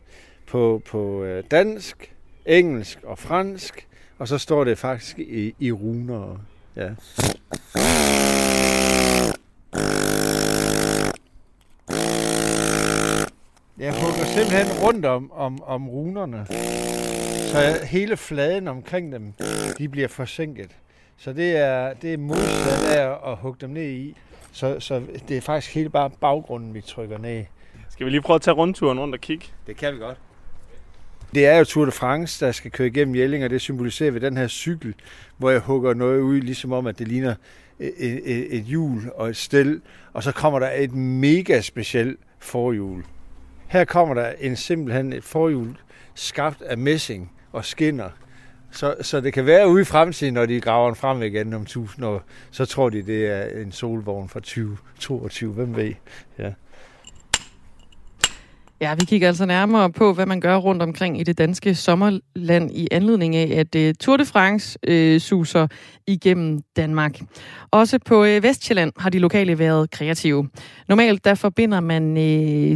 på, 0.47 0.83
på 0.91 1.27
dansk, 1.51 2.13
engelsk 2.47 2.99
og 3.03 3.19
fransk, 3.19 3.87
og 4.19 4.29
så 4.29 4.39
står 4.39 4.65
det 4.65 4.79
faktisk 4.79 5.19
i, 5.19 5.55
i 5.59 5.73
runer. 5.73 6.37
Ja. 6.77 6.89
Jeg 13.79 13.93
hugger 13.93 14.25
simpelthen 14.25 14.87
rundt 14.87 15.05
om, 15.07 15.33
om, 15.33 15.63
om 15.63 15.89
runerne, 15.89 16.47
så 17.53 17.87
hele 17.87 18.17
fladen 18.17 18.69
omkring 18.69 19.13
dem, 19.13 19.33
de 19.79 19.89
bliver 19.89 20.09
forsinket. 20.09 20.71
Så 21.17 21.33
det 21.33 21.57
er, 21.57 21.93
det 21.95 22.15
er 22.15 22.19
modsat 22.19 22.99
af 22.99 23.31
at 23.31 23.37
hugge 23.37 23.59
dem 23.61 23.71
ned 23.71 23.89
i. 23.91 24.17
Så, 24.53 24.81
så 24.81 25.03
det 25.29 25.37
er 25.37 25.41
faktisk 25.41 25.75
hele 25.75 25.89
bare 25.89 26.11
baggrunden, 26.21 26.75
vi 26.75 26.81
trykker 26.81 27.19
ned. 27.19 27.45
Skal 27.91 28.07
vi 28.07 28.11
lige 28.11 28.23
prøve 28.23 28.35
at 28.35 28.43
tage 28.43 28.55
rundturen 28.55 29.01
rundt 29.01 29.15
og 29.15 29.21
kigge? 29.21 29.47
Det 29.67 29.77
kan 29.77 29.95
vi 29.95 29.99
godt. 29.99 30.19
Det 31.35 31.47
er 31.47 31.59
jo 31.59 31.65
Tour 31.65 31.85
de 31.85 31.91
France, 31.91 32.47
der 32.47 32.53
skal 32.53 32.71
køre 32.71 32.89
igennem 32.89 33.15
Jelling, 33.15 33.45
og 33.45 33.51
det 33.51 33.61
symboliserer 33.61 34.11
ved 34.11 34.21
den 34.21 34.37
her 34.37 34.49
cykel, 34.49 34.95
hvor 35.37 35.51
jeg 35.51 35.61
hugger 35.61 35.95
noget 35.95 36.21
ud, 36.21 36.41
ligesom 36.41 36.73
om, 36.73 36.87
at 36.87 36.99
det 36.99 37.09
ligner 37.09 37.35
et, 37.79 37.95
et, 37.99 38.57
et 38.57 38.63
hjul 38.63 39.11
og 39.15 39.29
et 39.29 39.37
stel, 39.37 39.81
og 40.13 40.23
så 40.23 40.33
kommer 40.33 40.59
der 40.59 40.71
et 40.71 40.93
mega 40.93 41.61
specielt 41.61 42.21
forhjul. 42.39 43.05
Her 43.69 43.85
kommer 43.85 44.15
der 44.15 44.33
en 44.41 44.57
simpelthen 44.57 45.13
et 45.13 45.25
forhjul 45.25 45.77
skabt 46.15 46.63
af 46.63 46.79
messing 46.79 47.33
og 47.53 47.65
skinner. 47.65 48.11
Så, 48.71 48.95
så 49.01 49.21
det 49.21 49.33
kan 49.33 49.47
være 49.47 49.69
ude 49.69 49.83
i 49.83 49.85
fremtiden, 49.85 50.35
når 50.35 50.47
de 50.47 50.61
graver 50.61 50.87
den 50.87 50.97
frem 50.97 51.23
igen 51.23 51.55
om 51.55 51.63
1000 51.63 52.07
år, 52.07 52.23
så 52.51 52.65
tror 52.65 52.91
de, 52.91 53.03
det 53.03 53.27
er 53.27 53.63
en 53.63 53.73
solvogn 53.73 54.29
fra 54.29 54.41
2022. 54.41 55.53
Hvem 55.53 55.77
ved? 55.77 55.93
Ja. 56.39 56.53
Ja, 58.81 58.95
vi 58.95 59.05
kigger 59.05 59.29
altså 59.29 59.47
nærmere 59.47 59.93
på, 59.93 60.13
hvad 60.13 60.27
man 60.27 60.41
gør 60.41 60.57
rundt 60.57 60.83
omkring 60.83 61.21
i 61.21 61.23
det 61.23 61.39
danske 61.39 61.75
sommerland 61.75 62.71
i 62.71 62.89
anledning 62.91 63.37
af, 63.37 63.53
at 63.57 63.89
uh, 63.89 63.95
Tour 64.01 64.17
de 64.17 64.25
France 64.25 64.79
uh, 64.91 65.21
suser 65.21 65.67
igennem 66.07 66.61
Danmark. 66.77 67.21
Også 67.71 67.99
på 68.07 68.23
uh, 68.23 68.43
Vestjylland 68.43 68.93
har 68.99 69.11
de 69.11 69.19
lokale 69.19 69.59
været 69.59 69.91
kreative. 69.91 70.49
Normalt 70.89 71.25
der 71.25 71.35
forbinder 71.35 71.81
man 71.81 72.11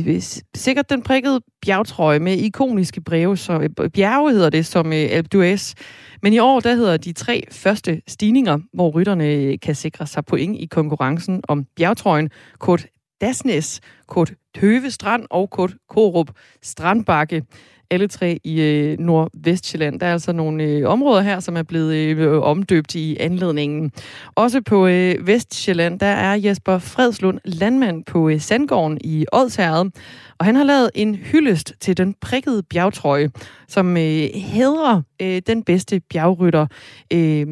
uh, 0.07 0.23
sikkert 0.55 0.91
den 0.91 1.03
prikkede 1.03 1.41
bjergtrøje 1.67 2.19
med 2.19 2.39
ikoniske 2.39 3.01
breve, 3.01 3.37
så 3.37 3.69
uh, 3.81 3.89
bjerge 3.89 4.33
hedder 4.33 4.51
det 4.51 4.67
som 4.67 4.87
uh, 4.87 4.93
Alpe 4.95 5.29
d'Huez. 5.35 5.75
Men 6.23 6.33
i 6.33 6.39
år 6.39 6.61
der 6.61 6.75
hedder 6.75 6.97
de 6.97 7.13
tre 7.13 7.45
første 7.51 8.03
stigninger, 8.09 8.59
hvor 8.75 8.91
rytterne 8.91 9.59
kan 9.59 9.75
sikre 9.75 10.07
sig 10.07 10.25
point 10.25 10.57
i 10.57 10.67
konkurrencen 10.67 11.41
om 11.49 11.65
bjergtrøjen, 11.77 12.31
kort 12.59 12.87
Dasnes, 13.23 13.81
Kort 14.07 14.33
Høve 14.57 14.91
Strand 14.91 15.27
og 15.31 15.51
Kort 15.51 15.75
Korup 15.89 16.31
Strandbakke. 16.63 17.43
Alle 17.91 18.09
tre 18.09 18.39
i 18.45 18.61
øh, 18.61 18.99
Nordvestjylland. 18.99 20.01
Der 20.01 20.07
er 20.07 20.13
altså 20.13 20.33
nogle 20.33 20.65
øh, 20.65 20.89
områder 20.89 21.23
her, 21.23 21.41
som 21.41 21.57
er 21.57 21.63
blevet 21.63 21.95
øh, 21.95 22.19
øh, 22.19 22.43
omdøbt 22.43 22.95
i 22.95 23.17
anledningen. 23.21 23.93
Også 24.35 24.61
på 24.61 24.87
øh, 24.87 25.27
Vestjylland, 25.27 26.01
der 26.01 26.07
er 26.07 26.35
Jesper 26.35 26.79
Fredslund 26.79 27.39
landmand 27.45 28.05
på 28.05 28.29
øh, 28.29 28.41
Sandgården 28.41 28.99
i 29.05 29.27
Odsherred. 29.33 29.91
Og 30.39 30.47
han 30.47 30.57
har 30.57 30.65
lavet 30.65 30.91
en 30.95 31.15
hyldest 31.15 31.73
til 31.81 31.97
den 31.97 32.15
prikkede 32.21 32.63
bjergtrøje, 32.63 33.31
som 33.69 33.97
øh, 33.97 34.29
hedrer 34.35 35.03
øh, 35.23 35.43
den 35.47 35.63
bedste 35.63 36.01
bjergrytter. 36.01 36.67
Øh, 37.13 37.47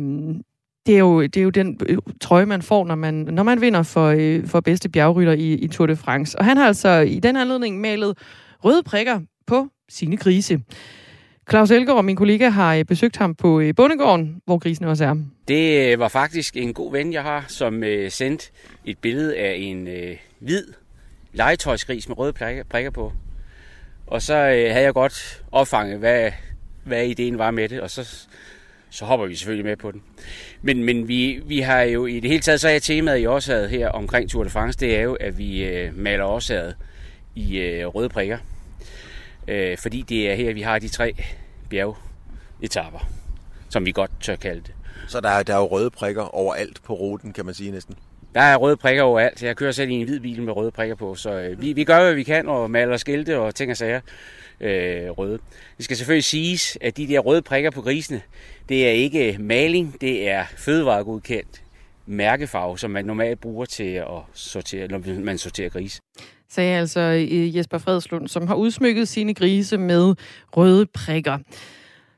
det 0.86 0.94
er 0.94 0.98
jo, 0.98 1.22
det 1.22 1.36
er 1.36 1.42
jo 1.42 1.50
den 1.50 1.80
øh, 1.86 1.98
trøje, 2.20 2.46
man 2.46 2.62
får, 2.62 2.84
når 2.84 2.94
man, 2.94 3.14
når 3.14 3.42
man 3.42 3.60
vinder 3.60 3.82
for, 3.82 4.06
øh, 4.06 4.46
for 4.46 4.60
bedste 4.60 4.88
bjergrytter 4.88 5.32
i, 5.32 5.52
i 5.52 5.68
Tour 5.68 5.86
de 5.86 5.96
France. 5.96 6.38
Og 6.38 6.44
han 6.44 6.56
har 6.56 6.66
altså 6.66 6.88
i 6.88 7.20
den 7.20 7.36
anledning 7.36 7.80
malet 7.80 8.18
røde 8.64 8.82
prikker 8.82 9.20
på 9.46 9.68
sine 9.88 10.16
grise. 10.16 10.60
Claus 11.50 11.70
Elgaard, 11.70 12.04
min 12.04 12.16
kollega, 12.16 12.48
har 12.48 12.74
øh, 12.74 12.84
besøgt 12.84 13.16
ham 13.16 13.34
på 13.34 13.60
øh, 13.60 13.74
bondegården, 13.74 14.42
hvor 14.44 14.58
grisen 14.58 14.84
også 14.84 15.04
er. 15.04 15.14
Det 15.48 15.98
var 15.98 16.08
faktisk 16.08 16.56
en 16.56 16.74
god 16.74 16.92
ven, 16.92 17.12
jeg 17.12 17.22
har, 17.22 17.44
som 17.48 17.84
øh, 17.84 18.10
sendte 18.10 18.50
et 18.84 18.98
billede 18.98 19.36
af 19.36 19.54
en 19.58 19.88
øh, 19.88 20.16
hvid 20.38 20.64
legetøjsgris 21.32 22.08
med 22.08 22.18
røde 22.18 22.32
prikker, 22.32 22.64
prikker 22.64 22.90
på. 22.90 23.12
Og 24.06 24.22
så 24.22 24.34
øh, 24.34 24.72
havde 24.72 24.84
jeg 24.84 24.94
godt 24.94 25.42
opfanget, 25.52 25.98
hvad, 25.98 26.30
hvad 26.84 27.06
ideen 27.06 27.38
var 27.38 27.50
med 27.50 27.68
det, 27.68 27.80
og 27.80 27.90
så 27.90 28.26
så 28.90 29.04
hopper 29.04 29.26
vi 29.26 29.34
selvfølgelig 29.34 29.64
med 29.64 29.76
på 29.76 29.92
den. 29.92 30.02
Men, 30.62 30.84
men 30.84 31.08
vi, 31.08 31.42
vi 31.44 31.60
har 31.60 31.80
jo 31.80 32.06
i 32.06 32.20
det 32.20 32.30
hele 32.30 32.42
taget, 32.42 32.60
så 32.60 32.68
er 32.68 32.78
temaet 32.78 33.18
i 33.18 33.26
Årsaget 33.26 33.70
her 33.70 33.88
omkring 33.88 34.30
Tour 34.30 34.44
de 34.44 34.50
France, 34.50 34.78
det 34.78 34.96
er 34.96 35.00
jo, 35.00 35.14
at 35.14 35.38
vi 35.38 35.64
øh, 35.64 35.96
maler 35.98 36.24
Årsaget 36.24 36.76
i 37.34 37.58
øh, 37.58 37.86
røde 37.86 38.08
prikker. 38.08 38.38
Øh, 39.48 39.78
fordi 39.78 40.02
det 40.02 40.30
er 40.30 40.34
her, 40.34 40.54
vi 40.54 40.62
har 40.62 40.78
de 40.78 40.88
tre 40.88 41.14
bjergetapper, 41.70 43.08
som 43.68 43.86
vi 43.86 43.92
godt 43.92 44.10
tør 44.20 44.36
kalde 44.36 44.60
det. 44.60 44.74
Så 45.08 45.20
der 45.20 45.28
er, 45.28 45.42
der 45.42 45.54
er 45.54 45.58
jo 45.58 45.66
røde 45.66 45.90
prikker 45.90 46.22
overalt 46.22 46.82
på 46.82 46.92
ruten, 46.92 47.32
kan 47.32 47.44
man 47.46 47.54
sige 47.54 47.70
næsten? 47.70 47.94
Der 48.34 48.40
er 48.40 48.56
røde 48.56 48.76
prikker 48.76 49.02
overalt. 49.02 49.42
Jeg 49.42 49.56
kører 49.56 49.72
selv 49.72 49.90
i 49.90 49.94
en 49.94 50.04
hvid 50.04 50.20
bil 50.20 50.42
med 50.42 50.56
røde 50.56 50.70
prikker 50.70 50.94
på, 50.94 51.14
så 51.14 51.30
øh, 51.30 51.62
vi, 51.62 51.72
vi 51.72 51.84
gør, 51.84 52.02
hvad 52.02 52.14
vi 52.14 52.22
kan, 52.22 52.48
og 52.48 52.70
maler 52.70 52.96
skilte 52.96 53.38
og 53.38 53.54
ting 53.54 53.70
og 53.70 53.76
sager 53.76 54.00
øh, 54.60 55.10
røde. 55.10 55.38
Det 55.76 55.84
skal 55.84 55.96
selvfølgelig 55.96 56.24
siges, 56.24 56.78
at 56.80 56.96
de 56.96 57.08
der 57.08 57.18
røde 57.18 57.42
prikker 57.42 57.70
på 57.70 57.82
grisene, 57.82 58.22
det 58.68 58.86
er 58.86 58.90
ikke 58.90 59.36
maling, 59.40 60.00
det 60.00 60.28
er 60.28 60.44
fødevaregodkendt 60.56 61.62
mærkefarve, 62.06 62.78
som 62.78 62.90
man 62.90 63.04
normalt 63.04 63.40
bruger 63.40 63.64
til 63.64 63.92
at 63.94 64.06
sortere, 64.32 64.88
når 64.88 65.20
man 65.20 65.38
sorterer 65.38 65.68
gris. 65.68 66.00
Sagde 66.48 66.78
altså 66.78 67.00
øh, 67.00 67.56
Jesper 67.56 67.78
Fredslund, 67.78 68.28
som 68.28 68.46
har 68.46 68.54
udsmykket 68.54 69.08
sine 69.08 69.34
grise 69.34 69.78
med 69.78 70.14
røde 70.56 70.86
prikker. 70.86 71.38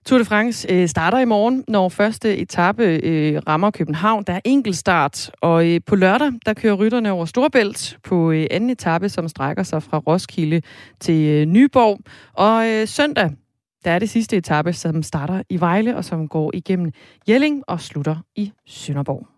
Tour 0.06 0.18
de 0.18 0.24
France 0.24 0.72
øh, 0.72 0.88
starter 0.88 1.18
i 1.18 1.24
morgen, 1.24 1.64
når 1.68 1.88
første 1.88 2.36
etape 2.36 2.84
øh, 2.84 3.42
rammer 3.48 3.70
København. 3.70 4.24
Der 4.26 4.32
er 4.32 4.40
enkeltstart, 4.44 5.30
og 5.40 5.68
øh, 5.68 5.80
på 5.86 5.96
lørdag 5.96 6.32
der 6.46 6.54
kører 6.54 6.74
rytterne 6.74 7.12
over 7.12 7.24
Storbælt 7.24 7.98
på 8.04 8.30
øh, 8.30 8.46
anden 8.50 8.70
etape, 8.70 9.08
som 9.08 9.28
strækker 9.28 9.62
sig 9.62 9.82
fra 9.82 9.98
Roskilde 9.98 10.62
til 11.00 11.28
øh, 11.28 11.46
Nyborg. 11.46 11.98
Og 12.32 12.68
øh, 12.68 12.88
søndag 12.88 13.30
der 13.84 13.90
er 13.90 13.98
det 13.98 14.10
sidste 14.10 14.36
etape, 14.36 14.72
som 14.72 15.02
starter 15.02 15.42
i 15.48 15.60
Vejle 15.60 15.96
og 15.96 16.04
som 16.04 16.28
går 16.28 16.50
igennem 16.54 16.92
Jelling 17.28 17.62
og 17.66 17.80
slutter 17.80 18.16
i 18.36 18.52
Sønderborg. 18.66 19.31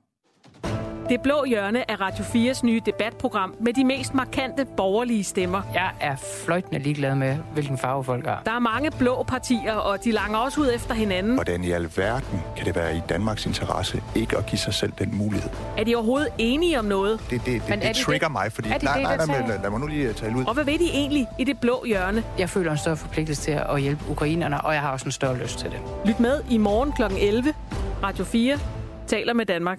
Det 1.14 1.22
blå 1.22 1.44
hjørne 1.44 1.90
er 1.90 2.00
Radio 2.00 2.24
4's 2.24 2.60
nye 2.64 2.80
debatprogram 2.86 3.54
med 3.60 3.72
de 3.72 3.84
mest 3.84 4.14
markante 4.14 4.64
borgerlige 4.76 5.24
stemmer. 5.24 5.62
Jeg 5.74 5.90
er 6.00 6.16
fløjtende 6.44 6.78
ligeglad 6.78 7.14
med, 7.14 7.36
hvilken 7.52 7.78
farve 7.78 8.04
folk 8.04 8.26
har. 8.26 8.42
Der 8.44 8.52
er 8.52 8.58
mange 8.58 8.90
blå 8.98 9.22
partier, 9.22 9.74
og 9.74 10.04
de 10.04 10.12
langer 10.12 10.38
også 10.38 10.60
ud 10.60 10.70
efter 10.74 10.94
hinanden. 10.94 11.34
Hvordan 11.34 11.64
i 11.64 11.70
alverden 11.70 12.42
kan 12.56 12.66
det 12.66 12.76
være 12.76 12.96
i 12.96 13.00
Danmarks 13.08 13.46
interesse 13.46 14.02
ikke 14.14 14.38
at 14.38 14.46
give 14.46 14.58
sig 14.58 14.74
selv 14.74 14.92
den 14.98 15.16
mulighed? 15.16 15.50
Er 15.78 15.84
de 15.84 15.94
overhovedet 15.94 16.28
enige 16.38 16.78
om 16.78 16.84
noget? 16.84 17.20
Det, 17.30 17.30
det, 17.30 17.62
det, 17.66 17.74
det, 17.74 17.82
det 17.82 17.96
trigger 17.96 18.26
det? 18.26 18.32
mig, 18.32 18.52
fordi... 18.52 18.68
Er 18.68 18.78
de 18.78 18.84
nej, 18.84 18.94
det, 18.94 19.02
nej, 19.02 19.16
nej, 19.16 19.26
nej, 19.26 19.48
lad, 19.48 19.62
lad 19.62 19.70
mig 19.70 19.80
nu 19.80 19.86
lige 19.86 20.12
tale 20.12 20.36
ud. 20.36 20.44
Og 20.44 20.54
hvad 20.54 20.64
ved 20.64 20.78
de 20.78 20.90
egentlig 20.92 21.26
i 21.38 21.44
det 21.44 21.60
blå 21.60 21.84
hjørne? 21.86 22.24
Jeg 22.38 22.50
føler 22.50 22.72
en 22.72 22.78
større 22.78 22.96
forpligtelse 22.96 23.42
til 23.42 23.60
at 23.68 23.80
hjælpe 23.80 24.04
ukrainerne, 24.10 24.60
og 24.60 24.74
jeg 24.74 24.80
har 24.80 24.92
også 24.92 25.06
en 25.06 25.12
større 25.12 25.38
lyst 25.38 25.58
til 25.58 25.70
det. 25.70 25.78
Lyt 26.04 26.20
med 26.20 26.40
i 26.50 26.58
morgen 26.58 26.92
kl. 26.92 27.02
11. 27.18 27.54
Radio 28.02 28.24
4 28.24 28.58
taler 29.06 29.32
med 29.32 29.46
Danmark. 29.46 29.78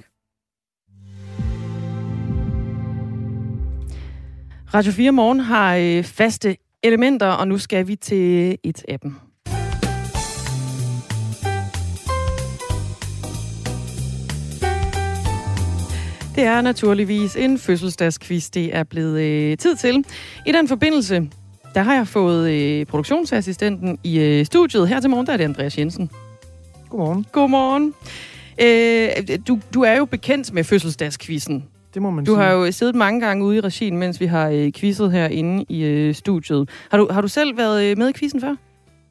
Radio 4.76 4.92
4 4.92 5.12
Morgen 5.12 5.40
har 5.40 5.76
øh, 5.76 6.04
faste 6.04 6.58
elementer, 6.84 7.28
og 7.28 7.48
nu 7.48 7.58
skal 7.58 7.88
vi 7.88 7.96
til 7.96 8.58
et 8.64 8.84
af 8.88 9.00
dem. 9.00 9.16
Det 16.36 16.44
er 16.44 16.62
naturligvis 16.62 17.36
en 17.36 17.60
fødselsdagsquiz, 17.60 18.50
det 18.50 18.76
er 18.76 18.84
blevet 18.84 19.22
øh, 19.22 19.58
tid 19.58 19.76
til. 19.76 20.06
I 20.46 20.52
den 20.52 20.68
forbindelse, 20.68 21.30
der 21.76 21.82
har 21.82 21.96
jeg 21.96 22.08
fået 22.08 22.52
øh, 22.52 22.86
produktionsassistenten 22.86 23.98
i 24.04 24.20
øh, 24.20 24.46
studiet. 24.46 24.88
Her 24.88 25.00
til 25.00 25.10
morgen, 25.10 25.26
der 25.26 25.34
er 25.34 25.38
det 25.38 25.44
Andreas 25.44 25.78
Jensen. 25.78 26.10
Godmorgen. 26.90 27.26
Godmorgen. 27.32 27.94
Øh, 28.62 29.40
du, 29.48 29.60
du 29.74 29.82
er 29.82 29.94
jo 29.94 30.06
bekendt 30.06 30.54
med 30.54 30.64
fødselsdagsquizzen. 30.64 31.64
Det 31.96 32.02
må 32.02 32.10
man 32.10 32.26
du 32.26 32.32
sige. 32.32 32.44
har 32.44 32.52
jo 32.52 32.72
siddet 32.72 32.96
mange 32.96 33.22
gange 33.22 33.46
ude 33.46 33.58
i 33.58 33.60
regien, 33.60 33.98
mens 33.98 34.20
vi 34.20 34.26
har 34.26 34.50
øh, 34.50 34.72
quizzet 34.72 35.12
herinde 35.12 35.66
i 35.70 35.84
øh, 35.84 36.16
studiet. 36.16 36.70
Har 36.92 36.98
du, 36.98 37.08
har 37.12 37.22
du 37.22 37.28
selv 37.28 37.58
været 37.58 37.84
øh, 37.84 37.98
med 37.98 38.10
i 38.10 38.14
quizzen 38.14 38.42
før? 38.42 38.56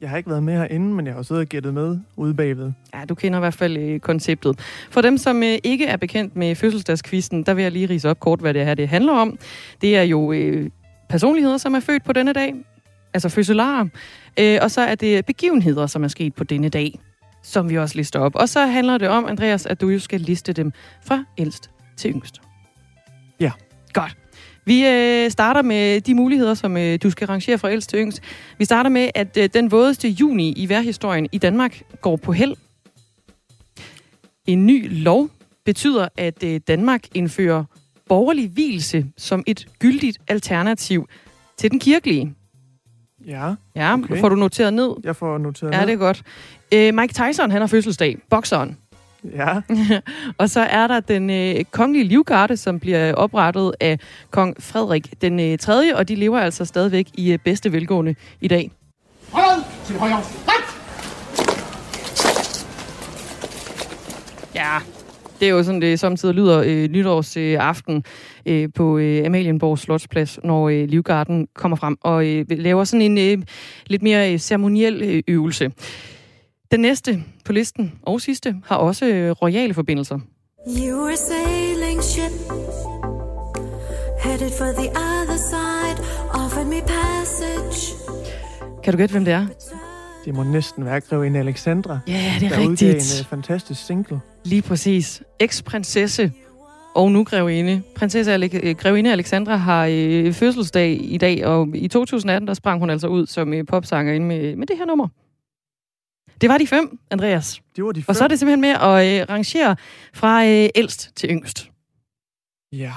Jeg 0.01 0.09
har 0.09 0.17
ikke 0.17 0.29
været 0.29 0.43
med 0.43 0.53
herinde, 0.53 0.93
men 0.93 1.07
jeg 1.07 1.15
har 1.15 1.21
siddet 1.21 1.41
og 1.41 1.47
gættet 1.47 1.73
med 1.73 1.99
ude 2.15 2.33
bagved. 2.33 2.71
Ja, 2.93 3.05
du 3.09 3.15
kender 3.15 3.39
i 3.39 3.41
hvert 3.41 3.53
fald 3.53 3.77
øh, 3.77 3.99
konceptet. 3.99 4.59
For 4.89 5.01
dem, 5.01 5.17
som 5.17 5.43
øh, 5.43 5.57
ikke 5.63 5.85
er 5.85 5.97
bekendt 5.97 6.35
med 6.35 6.55
fødselsdagskvisten, 6.55 7.43
der 7.43 7.53
vil 7.53 7.61
jeg 7.61 7.71
lige 7.71 7.89
rise 7.89 8.09
op 8.09 8.19
kort, 8.19 8.39
hvad 8.39 8.53
det 8.53 8.65
her 8.65 8.73
det 8.73 8.87
handler 8.87 9.13
om. 9.13 9.37
Det 9.81 9.97
er 9.97 10.03
jo 10.03 10.31
øh, 10.31 10.69
personligheder, 11.09 11.57
som 11.57 11.73
er 11.73 11.79
født 11.79 12.03
på 12.03 12.13
denne 12.13 12.33
dag, 12.33 12.53
altså 13.13 13.29
fødselarer. 13.29 13.85
Øh, 14.39 14.59
og 14.61 14.71
så 14.71 14.81
er 14.81 14.95
det 14.95 15.25
begivenheder, 15.25 15.87
som 15.87 16.03
er 16.03 16.07
sket 16.07 16.35
på 16.35 16.43
denne 16.43 16.69
dag, 16.69 16.99
som 17.43 17.69
vi 17.69 17.77
også 17.77 17.95
lister 17.95 18.19
op. 18.19 18.35
Og 18.35 18.49
så 18.49 18.65
handler 18.65 18.97
det 18.97 19.07
om, 19.07 19.25
Andreas, 19.25 19.65
at 19.65 19.81
du 19.81 19.89
jo 19.89 19.99
skal 19.99 20.21
liste 20.21 20.53
dem 20.53 20.71
fra 21.05 21.23
ældst 21.37 21.69
til 21.97 22.11
yngst. 22.11 22.44
Ja. 23.39 23.51
Godt. 23.93 24.17
Vi 24.65 24.85
øh, 24.87 25.31
starter 25.31 25.61
med 25.61 26.01
de 26.01 26.15
muligheder, 26.15 26.53
som 26.53 26.77
øh, 26.77 26.99
du 27.03 27.09
skal 27.09 27.27
rangere 27.27 27.57
fra 27.57 27.71
ældst 27.71 27.89
til 27.89 27.99
yngst. 27.99 28.21
Vi 28.57 28.65
starter 28.65 28.89
med, 28.89 29.09
at 29.15 29.37
øh, 29.37 29.49
den 29.53 29.71
vådeste 29.71 30.09
juni 30.09 30.53
i 30.57 30.69
værhistorien 30.69 31.27
i 31.31 31.37
Danmark 31.37 31.81
går 32.01 32.15
på 32.15 32.31
held. 32.31 32.55
En 34.47 34.65
ny 34.65 35.03
lov 35.03 35.29
betyder, 35.65 36.07
at 36.17 36.43
øh, 36.43 36.59
Danmark 36.67 37.01
indfører 37.13 37.63
borgerlig 38.09 38.49
hvilse 38.49 39.05
som 39.17 39.43
et 39.47 39.67
gyldigt 39.79 40.17
alternativ 40.27 41.07
til 41.57 41.71
den 41.71 41.79
kirkelige. 41.79 42.33
Ja, 43.27 43.53
Ja, 43.75 43.93
okay. 43.93 44.19
får 44.19 44.29
du 44.29 44.35
noteret 44.35 44.73
ned? 44.73 44.89
Jeg 45.03 45.15
får 45.15 45.37
noteret 45.37 45.71
Ja, 45.71 45.79
ned. 45.79 45.87
det 45.87 45.93
er 45.93 45.97
godt. 45.97 46.23
Øh, 46.73 46.93
Mike 46.93 47.13
Tyson, 47.13 47.51
han 47.51 47.61
har 47.61 47.67
fødselsdag. 47.67 48.17
Bokseren. 48.29 48.77
Ja. 49.33 49.61
og 50.39 50.49
så 50.49 50.59
er 50.59 50.87
der 50.87 50.99
den 50.99 51.29
øh, 51.29 51.63
kongelige 51.71 52.03
livgarde, 52.03 52.57
som 52.57 52.79
bliver 52.79 53.13
oprettet 53.13 53.73
af 53.79 53.99
kong 54.31 54.55
Frederik 54.59 55.21
den 55.21 55.39
øh, 55.39 55.57
3., 55.57 55.95
og 55.95 56.07
de 56.07 56.15
lever 56.15 56.39
altså 56.39 56.65
stadigvæk 56.65 57.07
i 57.13 57.33
øh, 57.33 57.39
bedste 57.39 57.71
velgående 57.71 58.15
i 58.41 58.47
dag. 58.47 58.71
Hold 59.31 59.63
til 59.85 59.95
højre. 59.95 60.21
Ja, 64.55 64.79
det 65.39 65.47
er 65.47 65.49
jo 65.49 65.63
sådan, 65.63 65.81
det 65.81 65.99
samtidig 65.99 66.35
lyder 66.35 66.63
øh, 66.65 66.89
nytårsaften 66.89 67.53
øh, 67.53 67.67
aften, 67.67 68.03
øh, 68.45 68.69
på 68.75 68.97
øh, 68.97 69.25
Amalienborg 69.25 69.79
Slotsplads, 69.79 70.39
når 70.43 70.69
øh, 70.69 70.89
Livgarden 70.89 71.47
kommer 71.53 71.77
frem 71.77 71.97
og 72.01 72.27
øh, 72.27 72.45
laver 72.49 72.83
sådan 72.83 73.17
en 73.17 73.39
øh, 73.39 73.45
lidt 73.87 74.01
mere 74.01 74.33
øh, 74.33 74.39
ceremoniel 74.39 75.01
øh, 75.03 75.23
øvelse. 75.27 75.71
Den 76.71 76.79
næste 76.79 77.23
på 77.45 77.53
listen, 77.53 77.93
og 78.01 78.21
sidste, 78.21 78.55
har 78.65 78.75
også 78.75 79.05
øh, 79.05 79.31
royale 79.31 79.73
forbindelser. 79.73 80.19
You 80.67 81.03
were 81.05 81.17
sailing 81.17 82.03
ship, 82.03 82.31
headed 84.23 84.51
for 84.57 84.65
the 84.81 84.89
other 84.89 85.37
side, 85.51 85.97
offered 86.43 86.65
me 86.65 86.81
passage. 86.81 87.95
Kan 88.83 88.93
du 88.93 88.97
gætte, 88.97 89.11
hvem 89.13 89.25
det 89.25 89.33
er? 89.33 89.47
Det 90.25 90.35
må 90.35 90.43
næsten 90.43 90.85
være 90.85 91.01
grevinde 91.01 91.39
Alexandra. 91.39 91.99
Ja, 92.07 92.33
det 92.39 92.45
er 92.45 92.49
der 92.49 92.69
rigtigt. 92.69 93.19
en 93.19 93.21
uh, 93.21 93.29
fantastisk 93.29 93.85
single. 93.85 94.19
Lige 94.45 94.61
præcis. 94.61 95.23
Eks-prinsesse 95.39 96.31
og 96.95 97.11
nu 97.11 97.23
grevinde. 97.23 97.81
Prinsesse 97.95 98.33
Ale- 98.33 98.59
øh, 98.63 98.75
grevinde 98.75 99.11
Alexandra 99.11 99.55
har 99.55 99.87
øh, 99.91 100.33
fødselsdag 100.33 100.97
i 101.01 101.17
dag, 101.17 101.45
og 101.45 101.67
i 101.75 101.87
2018 101.87 102.47
der 102.47 102.53
sprang 102.53 102.79
hun 102.79 102.89
altså 102.89 103.07
ud 103.07 103.27
som 103.27 103.53
øh, 103.53 103.65
popsanger 103.65 104.13
ind 104.13 104.23
med, 104.23 104.55
med 104.55 104.67
det 104.67 104.77
her 104.77 104.85
nummer. 104.85 105.07
Det 106.41 106.49
var 106.49 106.57
de 106.57 106.67
fem, 106.67 106.99
Andreas. 107.11 107.61
Det 107.75 107.83
var 107.83 107.91
de 107.91 108.03
fem. 108.03 108.09
Og 108.09 108.15
så 108.15 108.23
er 108.23 108.27
det 108.27 108.39
simpelthen 108.39 108.61
med 108.61 108.69
at 108.69 109.21
øh, 109.21 109.29
rangere 109.29 109.75
fra 110.13 110.45
øh, 110.45 110.69
ældst 110.75 111.11
til 111.15 111.29
yngst. 111.29 111.71
Ja, 112.71 112.93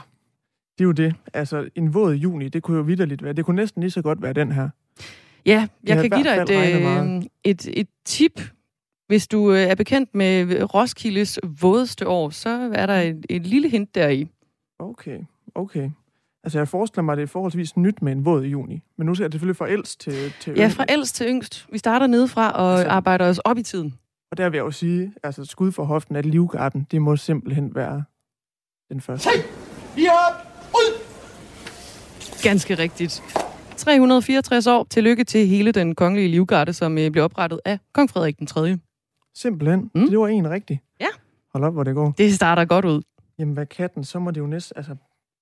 det 0.79 0.85
er 0.85 0.87
jo 0.87 0.93
det. 0.93 1.15
Altså, 1.35 1.69
en 1.75 1.95
våd 1.95 2.15
juni, 2.15 2.49
det 2.49 2.63
kunne 2.63 2.77
jo 2.77 2.83
vidderligt 2.83 3.23
være. 3.23 3.33
Det 3.33 3.45
kunne 3.45 3.57
næsten 3.57 3.83
lige 3.83 3.91
så 3.91 4.03
godt 4.03 4.23
være 4.23 4.33
den 4.33 4.53
her. 4.53 4.69
Ja, 5.47 5.69
jeg 5.85 5.97
har 5.97 6.03
kan 6.03 6.11
give 6.11 6.25
dig 6.25 6.43
et, 6.43 6.51
øh, 7.17 7.23
et, 7.45 7.69
et 7.81 7.89
tip. 8.05 8.41
Hvis 9.07 9.29
du 9.29 9.53
øh, 9.53 9.59
er 9.59 9.75
bekendt 9.75 10.15
med 10.15 10.63
Roskildes 10.75 11.39
vådeste 11.61 12.09
år, 12.09 12.31
så 12.31 12.71
er 12.75 12.87
der 12.87 13.01
et, 13.01 13.27
et 13.29 13.47
lille 13.47 13.69
hint 13.69 13.95
deri. 13.95 14.29
Okay, 14.79 15.19
okay. 15.55 15.91
Altså, 16.49 16.59
jeg 16.59 16.69
forestiller 16.69 17.03
mig, 17.03 17.13
at 17.13 17.17
det 17.17 17.23
er 17.23 17.27
forholdsvis 17.27 17.77
nyt 17.77 18.03
med 18.03 18.13
en 18.13 18.25
våd 18.25 18.43
juni. 18.45 18.83
Men 18.99 19.07
nu 19.07 19.15
ser 19.15 19.25
jeg 19.25 19.33
selvfølgelig 19.33 19.57
fra 19.57 19.71
ældst 19.71 20.01
til, 20.01 20.33
til 20.41 20.55
Ja, 20.57 20.67
fra 20.69 20.85
ældst 20.89 21.15
til 21.15 21.27
yngst. 21.29 21.67
Vi 21.73 21.79
starter 21.79 22.07
nedefra 22.07 22.51
og 22.51 22.73
Altså- 22.79 22.89
arbejder 22.91 23.29
os 23.29 23.39
op 23.39 23.59
i 23.59 23.63
tiden. 23.63 23.95
Og 24.31 24.39
der 24.39 24.49
vil 24.49 24.57
jeg 24.57 24.65
jo 24.65 24.71
sige, 24.71 25.13
altså 25.23 25.45
skud 25.45 25.73
for 25.73 25.85
hoften, 25.85 26.17
at 26.17 26.27
Livgarden, 26.27 26.87
det 26.91 27.03
må 27.03 27.17
simpelthen 27.17 27.75
være 27.75 28.05
den 28.91 29.01
første. 29.01 29.29
Ja, 29.97 30.13
ud! 30.75 31.01
Ganske 32.43 32.75
rigtigt. 32.75 33.23
364 33.77 34.67
år. 34.67 34.87
Tillykke 34.91 35.25
til 35.25 35.47
hele 35.47 35.73
den 35.73 35.95
kongelige 35.95 36.29
livgarde, 36.29 36.73
som 36.73 36.99
øh, 36.99 37.11
blev 37.11 37.25
oprettet 37.25 37.61
af 37.65 37.79
kong 37.95 38.11
Frederik 38.11 38.39
den 38.39 38.47
3. 38.47 38.79
Simpelthen. 39.35 39.91
Mm. 39.95 40.09
Det 40.11 40.19
var 40.19 40.29
en 40.29 40.51
rigtig. 40.51 40.81
Ja. 41.01 41.07
Hold 41.53 41.65
op, 41.65 41.73
hvor 41.73 41.85
det 41.85 41.95
går. 41.95 42.15
Det 42.19 42.35
starter 42.35 42.65
godt 42.65 42.85
ud. 42.85 43.03
Jamen, 43.39 43.55
hvad 43.55 43.67
kan 43.67 43.91
den? 43.95 44.05
Så 44.05 44.19
må 44.19 44.31
det 44.31 44.41
jo 44.41 44.47
næsten... 44.47 44.73
Altså, 44.77 44.97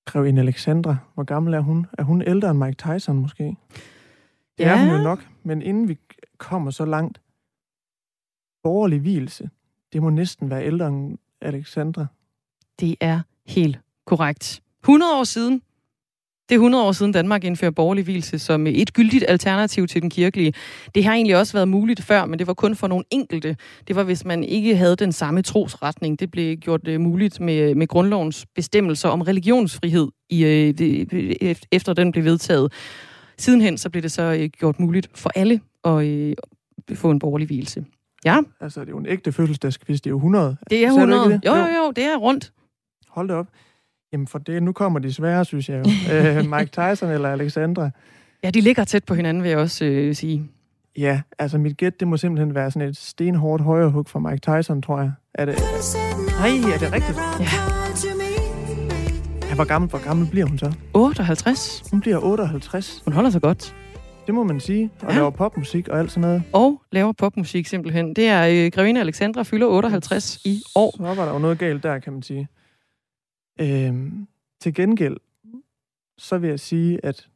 grevinde 0.07 0.41
Alexandra, 0.41 0.97
hvor 1.13 1.23
gammel 1.23 1.53
er 1.53 1.59
hun? 1.59 1.87
Er 1.97 2.03
hun 2.03 2.21
ældre 2.21 2.51
end 2.51 2.59
Mike 2.59 2.75
Tyson 2.75 3.17
måske? 3.17 3.43
Det 3.43 4.63
ja. 4.63 4.69
er 4.69 4.85
hun 4.85 4.97
jo 4.97 5.03
nok, 5.03 5.27
men 5.43 5.61
inden 5.61 5.87
vi 5.87 5.97
kommer 6.37 6.71
så 6.71 6.85
langt, 6.85 7.21
borgerlig 8.63 8.99
hvilelse, 8.99 9.49
det 9.93 10.01
må 10.01 10.09
næsten 10.09 10.49
være 10.49 10.65
ældre 10.65 10.87
end 10.87 11.17
Alexandra. 11.41 12.05
Det 12.79 12.95
er 12.99 13.21
helt 13.47 13.79
korrekt. 14.05 14.63
100 14.83 15.19
år 15.19 15.23
siden. 15.23 15.61
Det 16.49 16.55
er 16.55 16.59
100 16.59 16.83
år 16.83 16.91
siden 16.91 17.11
Danmark 17.11 17.43
indførte 17.43 17.71
borgerlig 17.71 18.03
hvilelse 18.03 18.39
som 18.39 18.67
et 18.67 18.93
gyldigt 18.93 19.25
alternativ 19.27 19.87
til 19.87 20.01
den 20.01 20.09
kirkelige. 20.09 20.53
Det 20.95 21.03
har 21.03 21.13
egentlig 21.13 21.37
også 21.37 21.53
været 21.53 21.67
muligt 21.67 22.01
før, 22.03 22.25
men 22.25 22.39
det 22.39 22.47
var 22.47 22.53
kun 22.53 22.75
for 22.75 22.87
nogle 22.87 23.03
enkelte. 23.11 23.57
Det 23.87 23.95
var, 23.95 24.03
hvis 24.03 24.25
man 24.25 24.43
ikke 24.43 24.75
havde 24.75 24.95
den 24.95 25.11
samme 25.11 25.41
trosretning. 25.41 26.19
Det 26.19 26.31
blev 26.31 26.57
gjort 26.57 26.87
uh, 26.87 26.99
muligt 27.01 27.39
med, 27.39 27.75
med 27.75 27.87
grundlovens 27.87 28.45
bestemmelser 28.55 29.09
om 29.09 29.21
religionsfrihed, 29.21 30.07
i, 30.29 30.43
uh, 30.43 30.49
det, 30.49 31.37
ef- 31.43 31.67
efter 31.71 31.93
den 31.93 32.11
blev 32.11 32.23
vedtaget. 32.23 32.73
Sidenhen 33.37 33.77
så 33.77 33.89
blev 33.89 34.03
det 34.03 34.11
så 34.11 34.31
uh, 34.33 34.45
gjort 34.45 34.79
muligt 34.79 35.09
for 35.15 35.31
alle 35.35 35.61
at 35.85 35.91
uh, 35.91 36.97
få 36.97 37.11
en 37.11 37.19
borgerlig 37.19 37.47
hvilelse. 37.47 37.85
Ja, 38.25 38.39
Altså, 38.61 38.79
det 38.79 38.87
er 38.87 38.91
jo 38.91 38.97
en 38.97 39.05
ægte 39.05 39.31
fødselsdagsquiz, 39.31 39.97
det 39.97 40.05
er 40.07 40.09
jo 40.11 40.17
100. 40.17 40.57
det 40.69 40.77
er 40.85 40.89
Sagde 40.89 41.07
du 41.07 41.13
100. 41.13 41.33
ikke 41.33 41.49
Jo, 41.49 41.55
jo, 41.55 41.65
jo, 41.85 41.91
det 41.91 42.03
er 42.03 42.15
rundt. 42.17 42.51
Hold 43.09 43.27
da 43.27 43.33
op. 43.33 43.47
Jamen, 44.13 44.27
for 44.27 44.39
det, 44.39 44.63
nu 44.63 44.71
kommer 44.71 44.99
de 44.99 45.13
svære, 45.13 45.45
synes 45.45 45.69
jeg 45.69 45.85
jo. 45.85 45.91
øh, 46.13 46.35
Mike 46.37 46.71
Tyson 46.71 47.09
eller 47.09 47.29
Alexandra. 47.29 47.89
Ja, 48.43 48.49
de 48.49 48.61
ligger 48.61 48.83
tæt 48.83 49.03
på 49.03 49.13
hinanden, 49.13 49.43
vil 49.43 49.49
jeg 49.49 49.59
også 49.59 49.85
øh, 49.85 50.15
sige. 50.15 50.43
Ja, 50.97 51.21
altså 51.39 51.57
mit 51.57 51.77
gæt, 51.77 51.99
det 51.99 52.07
må 52.07 52.17
simpelthen 52.17 52.55
være 52.55 52.71
sådan 52.71 52.89
et 52.89 52.97
stenhårdt 52.97 53.63
højrehug 53.63 54.07
fra 54.09 54.19
Mike 54.19 54.37
Tyson, 54.57 54.81
tror 54.81 54.99
jeg. 54.99 55.11
Er 55.33 55.45
det... 55.45 55.55
Nej, 56.39 56.73
er 56.73 56.77
det 56.79 56.93
rigtigt? 56.93 57.17
Ja. 57.39 57.45
ja 59.49 59.55
hvor, 59.55 59.63
gammel, 59.63 59.89
hvor 59.89 60.03
gammel 60.03 60.27
bliver 60.31 60.45
hun 60.45 60.57
så? 60.57 60.73
58. 60.93 61.83
Hun 61.91 62.01
bliver 62.01 62.19
58. 62.23 63.01
Hun 63.05 63.13
holder 63.13 63.29
sig 63.29 63.41
godt. 63.41 63.75
Det 64.27 64.35
må 64.35 64.43
man 64.43 64.59
sige. 64.59 64.89
Og 65.01 65.09
Ja. 65.11 65.15
laver 65.15 65.29
popmusik 65.29 65.87
og 65.87 65.99
alt 65.99 66.11
sådan 66.11 66.21
noget. 66.21 66.43
Og 66.53 66.81
laver 66.91 67.11
popmusik 67.11 67.67
simpelthen. 67.67 68.13
Det 68.13 68.27
er 68.27 68.47
øh, 68.65 68.71
Grevinde 68.71 69.01
Alexandra 69.01 69.43
fylder 69.43 69.67
58 69.67 70.39
i 70.45 70.61
år. 70.75 70.93
Så 70.97 71.03
var 71.03 71.25
der 71.25 71.33
jo 71.33 71.39
noget 71.39 71.59
galt 71.59 71.83
der, 71.83 71.99
kan 71.99 72.13
man 72.13 72.21
sige. 72.21 72.47
Øhm, 73.59 74.27
til 74.61 74.73
gengæld, 74.73 75.17
så 76.17 76.37
vil 76.37 76.49
jeg 76.49 76.59
sige, 76.59 77.05
at 77.05 77.27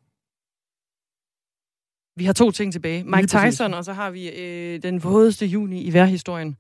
Vi 2.16 2.26
har 2.26 2.34
to 2.34 2.52
ting 2.52 2.74
tilbage. 2.74 3.04
Mike. 3.04 3.28
Tyson, 3.28 3.74
og 3.74 3.86
så 3.86 3.94
har 3.94 4.10
vi 4.12 4.30
øh, 4.30 4.84
den 4.84 5.04
vådeste 5.04 5.46
juni 5.46 5.82
i 5.82 5.94
værhistorien. 5.94 6.58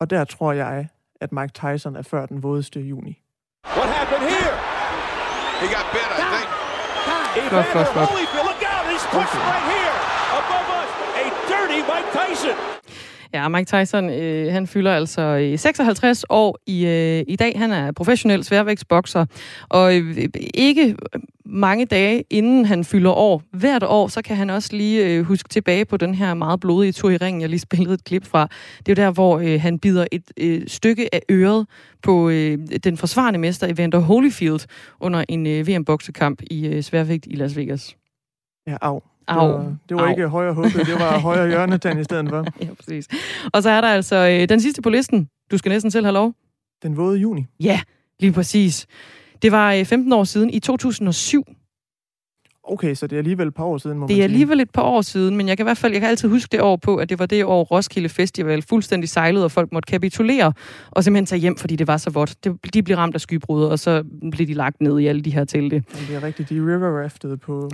og 0.00 0.10
der 0.10 0.24
tror 0.24 0.52
jeg, 0.52 0.88
at 1.20 1.32
Mike 1.32 1.52
Tyson 1.52 1.96
er 1.96 2.02
før 2.02 2.26
den 2.26 2.42
vådeste 2.42 2.80
juni. 2.80 3.20
What 3.66 3.88
happened 3.88 4.28
here? 4.30 4.54
He 5.60 5.66
got 5.76 5.86
bit, 5.94 6.08
I 6.18 6.24
think. 6.34 6.48
Flot, 7.50 7.66
flot. 7.92 8.08
Holyfield, 8.08 8.46
look 8.50 8.62
out! 8.72 8.84
He's 8.92 9.06
pushed 9.16 9.40
right 9.50 9.64
here 9.74 9.96
above 10.40 10.68
us. 10.80 10.90
A 11.22 11.24
dirty 11.52 11.80
Mike 11.90 12.08
Tyson. 12.18 12.73
Ja, 13.34 13.48
Mike 13.48 13.64
Tyson, 13.64 14.10
øh, 14.10 14.52
han 14.52 14.66
fylder 14.66 14.92
altså 14.92 15.22
øh, 15.22 15.58
56 15.58 16.24
år 16.28 16.58
i, 16.66 16.86
øh, 16.86 17.24
i 17.28 17.36
dag. 17.36 17.58
Han 17.58 17.72
er 17.72 17.92
professionel 17.92 18.44
sværvægtsbokser, 18.44 19.26
og 19.68 19.96
øh, 19.96 20.28
ikke 20.54 20.96
mange 21.46 21.86
dage 21.86 22.24
inden 22.30 22.64
han 22.64 22.84
fylder 22.84 23.10
år, 23.10 23.42
hvert 23.52 23.82
år, 23.82 24.08
så 24.08 24.22
kan 24.22 24.36
han 24.36 24.50
også 24.50 24.76
lige 24.76 25.06
øh, 25.06 25.24
huske 25.24 25.48
tilbage 25.48 25.84
på 25.84 25.96
den 25.96 26.14
her 26.14 26.34
meget 26.34 26.60
blodige 26.60 26.92
tur 26.92 27.10
i 27.10 27.16
ringen, 27.16 27.40
jeg 27.40 27.48
lige 27.48 27.60
spillede 27.68 27.94
et 27.94 28.04
klip 28.04 28.24
fra. 28.26 28.48
Det 28.86 28.98
er 28.98 29.02
jo 29.02 29.06
der, 29.06 29.12
hvor 29.12 29.38
øh, 29.38 29.60
han 29.60 29.78
bider 29.78 30.06
et 30.12 30.32
øh, 30.36 30.62
stykke 30.66 31.14
af 31.14 31.20
øret 31.30 31.66
på 32.02 32.28
øh, 32.28 32.58
den 32.84 32.96
forsvarende 32.96 33.38
mester 33.38 33.66
Evander 33.66 33.98
Holyfield 33.98 34.66
under 35.00 35.24
en 35.28 35.46
øh, 35.46 35.68
VM-boksekamp 35.68 36.42
i 36.50 36.66
øh, 36.66 36.82
sværvægt 36.82 37.26
i 37.30 37.34
Las 37.34 37.56
Vegas. 37.56 37.96
Ja, 38.66 38.76
au. 38.80 39.13
Au. 39.28 39.48
Det 39.48 39.56
var, 39.56 39.76
det 39.88 39.96
var 39.96 40.02
Au. 40.02 40.10
ikke 40.10 40.28
højre 40.28 40.54
hugget, 40.54 40.86
det 40.86 40.94
var 40.94 41.18
højre 41.28 41.48
hjørnetand 41.48 42.00
i 42.00 42.04
stedet 42.04 42.28
for. 42.28 42.46
Ja, 42.60 42.68
præcis. 42.74 43.08
Og 43.52 43.62
så 43.62 43.70
er 43.70 43.80
der 43.80 43.88
altså 43.88 44.16
øh, 44.16 44.48
den 44.48 44.60
sidste 44.60 44.82
på 44.82 44.90
listen. 44.90 45.28
Du 45.50 45.58
skal 45.58 45.70
næsten 45.70 45.90
selv 45.90 46.06
have 46.06 46.14
lov. 46.14 46.34
Den 46.82 46.96
våde 46.96 47.18
juni. 47.18 47.46
Ja, 47.60 47.80
lige 48.20 48.32
præcis. 48.32 48.86
Det 49.42 49.52
var 49.52 49.72
øh, 49.72 49.84
15 49.84 50.12
år 50.12 50.24
siden, 50.24 50.50
i 50.50 50.58
2007. 50.58 51.44
Okay, 52.66 52.94
så 52.94 53.06
det 53.06 53.16
er 53.16 53.18
alligevel 53.18 53.48
et 53.48 53.54
par 53.54 53.64
år 53.64 53.78
siden, 53.78 53.98
må 53.98 54.06
Det 54.06 54.18
er 54.18 54.24
alligevel 54.24 54.60
et 54.60 54.70
par 54.70 54.82
år 54.82 55.02
siden, 55.02 55.36
men 55.36 55.48
jeg 55.48 55.56
kan 55.56 55.64
i 55.64 55.66
hvert 55.66 55.78
fald 55.78 55.92
jeg 55.92 56.00
kan 56.00 56.10
altid 56.10 56.28
huske 56.28 56.48
det 56.52 56.60
år 56.60 56.76
på, 56.76 56.96
at 56.96 57.08
det 57.08 57.18
var 57.18 57.26
det 57.26 57.44
år 57.44 57.64
Roskilde 57.64 58.08
Festival 58.08 58.62
fuldstændig 58.62 59.08
sejlede, 59.08 59.44
og 59.44 59.52
folk 59.52 59.72
måtte 59.72 59.86
kapitulere 59.86 60.52
og 60.90 61.04
simpelthen 61.04 61.26
tage 61.26 61.40
hjem, 61.40 61.56
fordi 61.56 61.76
det 61.76 61.86
var 61.86 61.96
så 61.96 62.10
vådt. 62.10 62.44
De 62.74 62.82
blev 62.82 62.96
ramt 62.96 63.14
af 63.14 63.20
skybrud, 63.20 63.64
og 63.64 63.78
så 63.78 64.04
blev 64.32 64.46
de 64.46 64.54
lagt 64.54 64.80
ned 64.80 64.98
i 64.98 65.06
alle 65.06 65.22
de 65.22 65.30
her 65.30 65.44
telte. 65.44 65.84
Det 66.08 66.16
er 66.16 66.22
rigtigt, 66.22 66.50
de 66.50 66.54
river 66.54 67.02
rafted 67.02 67.36
på, 67.36 67.70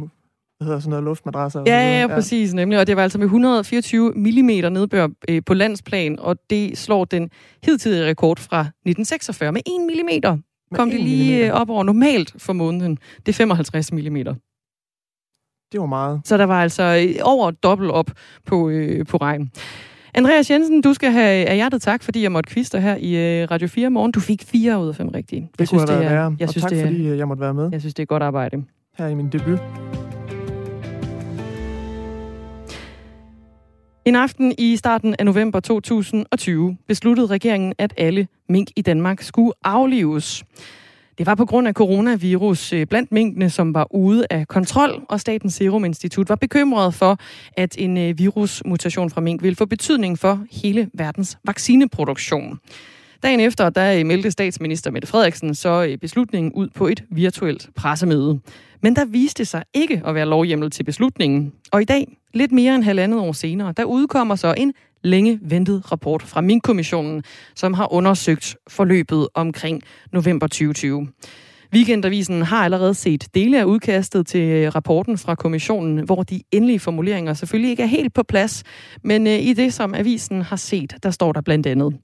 hvad 0.60 0.66
hedder 0.66 0.80
sådan 0.80 0.90
noget, 0.90 1.04
luftmadrasser. 1.04 1.62
Ja, 1.66 1.72
ja, 1.72 2.00
ja, 2.00 2.06
præcis 2.06 2.54
nemlig. 2.54 2.78
Og 2.78 2.86
det 2.86 2.96
var 2.96 3.02
altså 3.02 3.18
med 3.18 3.26
124 3.26 4.12
mm 4.16 4.72
nedbør 4.72 5.08
øh, 5.28 5.42
på 5.46 5.54
landsplan, 5.54 6.18
og 6.18 6.36
det 6.50 6.78
slår 6.78 7.04
den 7.04 7.30
hidtidige 7.64 8.06
rekord 8.06 8.38
fra 8.38 8.60
1946 8.60 9.52
med 9.52 9.60
1 9.60 10.22
mm. 10.34 10.42
Kom 10.74 10.90
det 10.90 10.98
1 10.98 11.04
lige 11.04 11.46
øh, 11.46 11.52
op 11.52 11.70
over 11.70 11.84
normalt 11.84 12.34
for 12.38 12.52
måneden. 12.52 12.98
Det 13.26 13.28
er 13.28 13.36
55 13.36 13.92
mm. 13.92 14.14
Det 15.72 15.80
var 15.80 15.86
meget. 15.86 16.20
Så 16.24 16.36
der 16.36 16.44
var 16.44 16.62
altså 16.62 17.06
øh, 17.08 17.14
over 17.22 17.50
dobbelt 17.50 17.90
op 17.90 18.10
på, 18.46 18.68
øh, 18.68 19.06
på 19.06 19.16
regn. 19.16 19.50
Andreas 20.14 20.50
Jensen, 20.50 20.82
du 20.82 20.94
skal 20.94 21.12
have 21.12 21.46
af 21.46 21.56
hjertet 21.56 21.82
tak, 21.82 22.02
fordi 22.02 22.22
jeg 22.22 22.32
måtte 22.32 22.50
kviste 22.50 22.80
her 22.80 22.96
i 22.96 23.42
øh, 23.42 23.50
Radio 23.50 23.68
4 23.68 23.90
morgen. 23.90 24.12
Du 24.12 24.20
fik 24.20 24.42
fire 24.42 24.80
ud 24.80 24.88
af 24.88 24.94
fem 24.96 25.08
rigtige. 25.08 25.50
Det 25.58 25.68
kunne 25.68 25.80
have 25.80 25.88
været 25.88 26.04
er, 26.04 26.10
værre. 26.10 26.36
jeg 26.38 26.48
og 26.48 26.52
synes, 26.52 26.62
tak, 26.62 26.70
det 26.70 26.80
er, 26.80 26.86
fordi 26.86 27.08
jeg 27.08 27.28
måtte 27.28 27.40
være 27.40 27.54
med 27.54 27.68
jeg 27.72 27.80
synes, 27.80 27.94
det 27.94 28.02
er 28.02 28.06
godt 28.06 28.22
arbejde. 28.22 28.64
her 28.98 29.06
i 29.06 29.14
min 29.14 29.28
debut. 29.28 29.60
En 34.10 34.16
aften 34.16 34.54
i 34.58 34.76
starten 34.76 35.14
af 35.18 35.24
november 35.24 35.60
2020 35.60 36.76
besluttede 36.88 37.26
regeringen, 37.26 37.74
at 37.78 37.94
alle 37.96 38.28
mink 38.48 38.68
i 38.76 38.82
Danmark 38.82 39.22
skulle 39.22 39.52
aflives. 39.64 40.44
Det 41.18 41.26
var 41.26 41.34
på 41.34 41.46
grund 41.46 41.68
af 41.68 41.74
coronavirus 41.74 42.72
øh, 42.72 42.86
blandt 42.86 43.12
minkene, 43.12 43.50
som 43.50 43.74
var 43.74 43.94
ude 43.94 44.26
af 44.30 44.48
kontrol, 44.48 45.02
og 45.08 45.20
Statens 45.20 45.54
Serum 45.54 45.84
Institut 45.84 46.28
var 46.28 46.34
bekymret 46.34 46.94
for, 46.94 47.18
at 47.56 47.74
en 47.78 47.98
øh, 47.98 48.18
virusmutation 48.18 49.10
fra 49.10 49.20
mink 49.20 49.42
ville 49.42 49.56
få 49.56 49.66
betydning 49.66 50.18
for 50.18 50.44
hele 50.50 50.90
verdens 50.94 51.38
vaccineproduktion. 51.44 52.60
Dagen 53.22 53.40
efter, 53.40 53.70
der 53.70 53.98
øh, 53.98 54.06
meldte 54.06 54.30
statsminister 54.30 54.90
Mette 54.90 55.08
Frederiksen 55.08 55.54
så 55.54 55.84
øh, 55.84 55.98
beslutningen 55.98 56.52
ud 56.52 56.68
på 56.68 56.86
et 56.86 57.04
virtuelt 57.10 57.68
pressemøde. 57.76 58.40
Men 58.82 58.96
der 58.96 59.04
viste 59.04 59.44
sig 59.44 59.64
ikke 59.74 60.02
at 60.06 60.14
være 60.14 60.26
lovhjemmel 60.26 60.70
til 60.70 60.84
beslutningen. 60.84 61.52
Og 61.72 61.82
i 61.82 61.84
dag, 61.84 62.16
lidt 62.34 62.52
mere 62.52 62.74
end 62.74 62.84
halvandet 62.84 63.20
år 63.20 63.32
senere, 63.32 63.74
der 63.76 63.84
udkommer 63.84 64.34
så 64.34 64.54
en 64.56 64.72
længe 65.02 65.38
ventet 65.42 65.92
rapport 65.92 66.22
fra 66.22 66.40
min 66.40 66.60
kommissionen 66.60 67.22
som 67.54 67.74
har 67.74 67.92
undersøgt 67.92 68.56
forløbet 68.68 69.28
omkring 69.34 69.82
november 70.12 70.46
2020. 70.46 71.08
Weekendavisen 71.74 72.42
har 72.42 72.64
allerede 72.64 72.94
set 72.94 73.28
dele 73.34 73.60
af 73.60 73.64
udkastet 73.64 74.26
til 74.26 74.40
øh, 74.40 74.74
rapporten 74.74 75.18
fra 75.18 75.34
kommissionen, 75.34 76.04
hvor 76.04 76.22
de 76.22 76.42
endelige 76.52 76.78
formuleringer 76.78 77.34
selvfølgelig 77.34 77.70
ikke 77.70 77.82
er 77.82 77.86
helt 77.86 78.14
på 78.14 78.22
plads, 78.22 78.62
men 79.04 79.26
i 79.26 79.52
det, 79.52 79.72
som 79.72 79.94
avisen 79.94 80.42
har 80.42 80.56
set, 80.56 80.94
der 81.02 81.10
står 81.10 81.32
der 81.32 81.40
blandt 81.40 81.66
andet. 81.66 81.94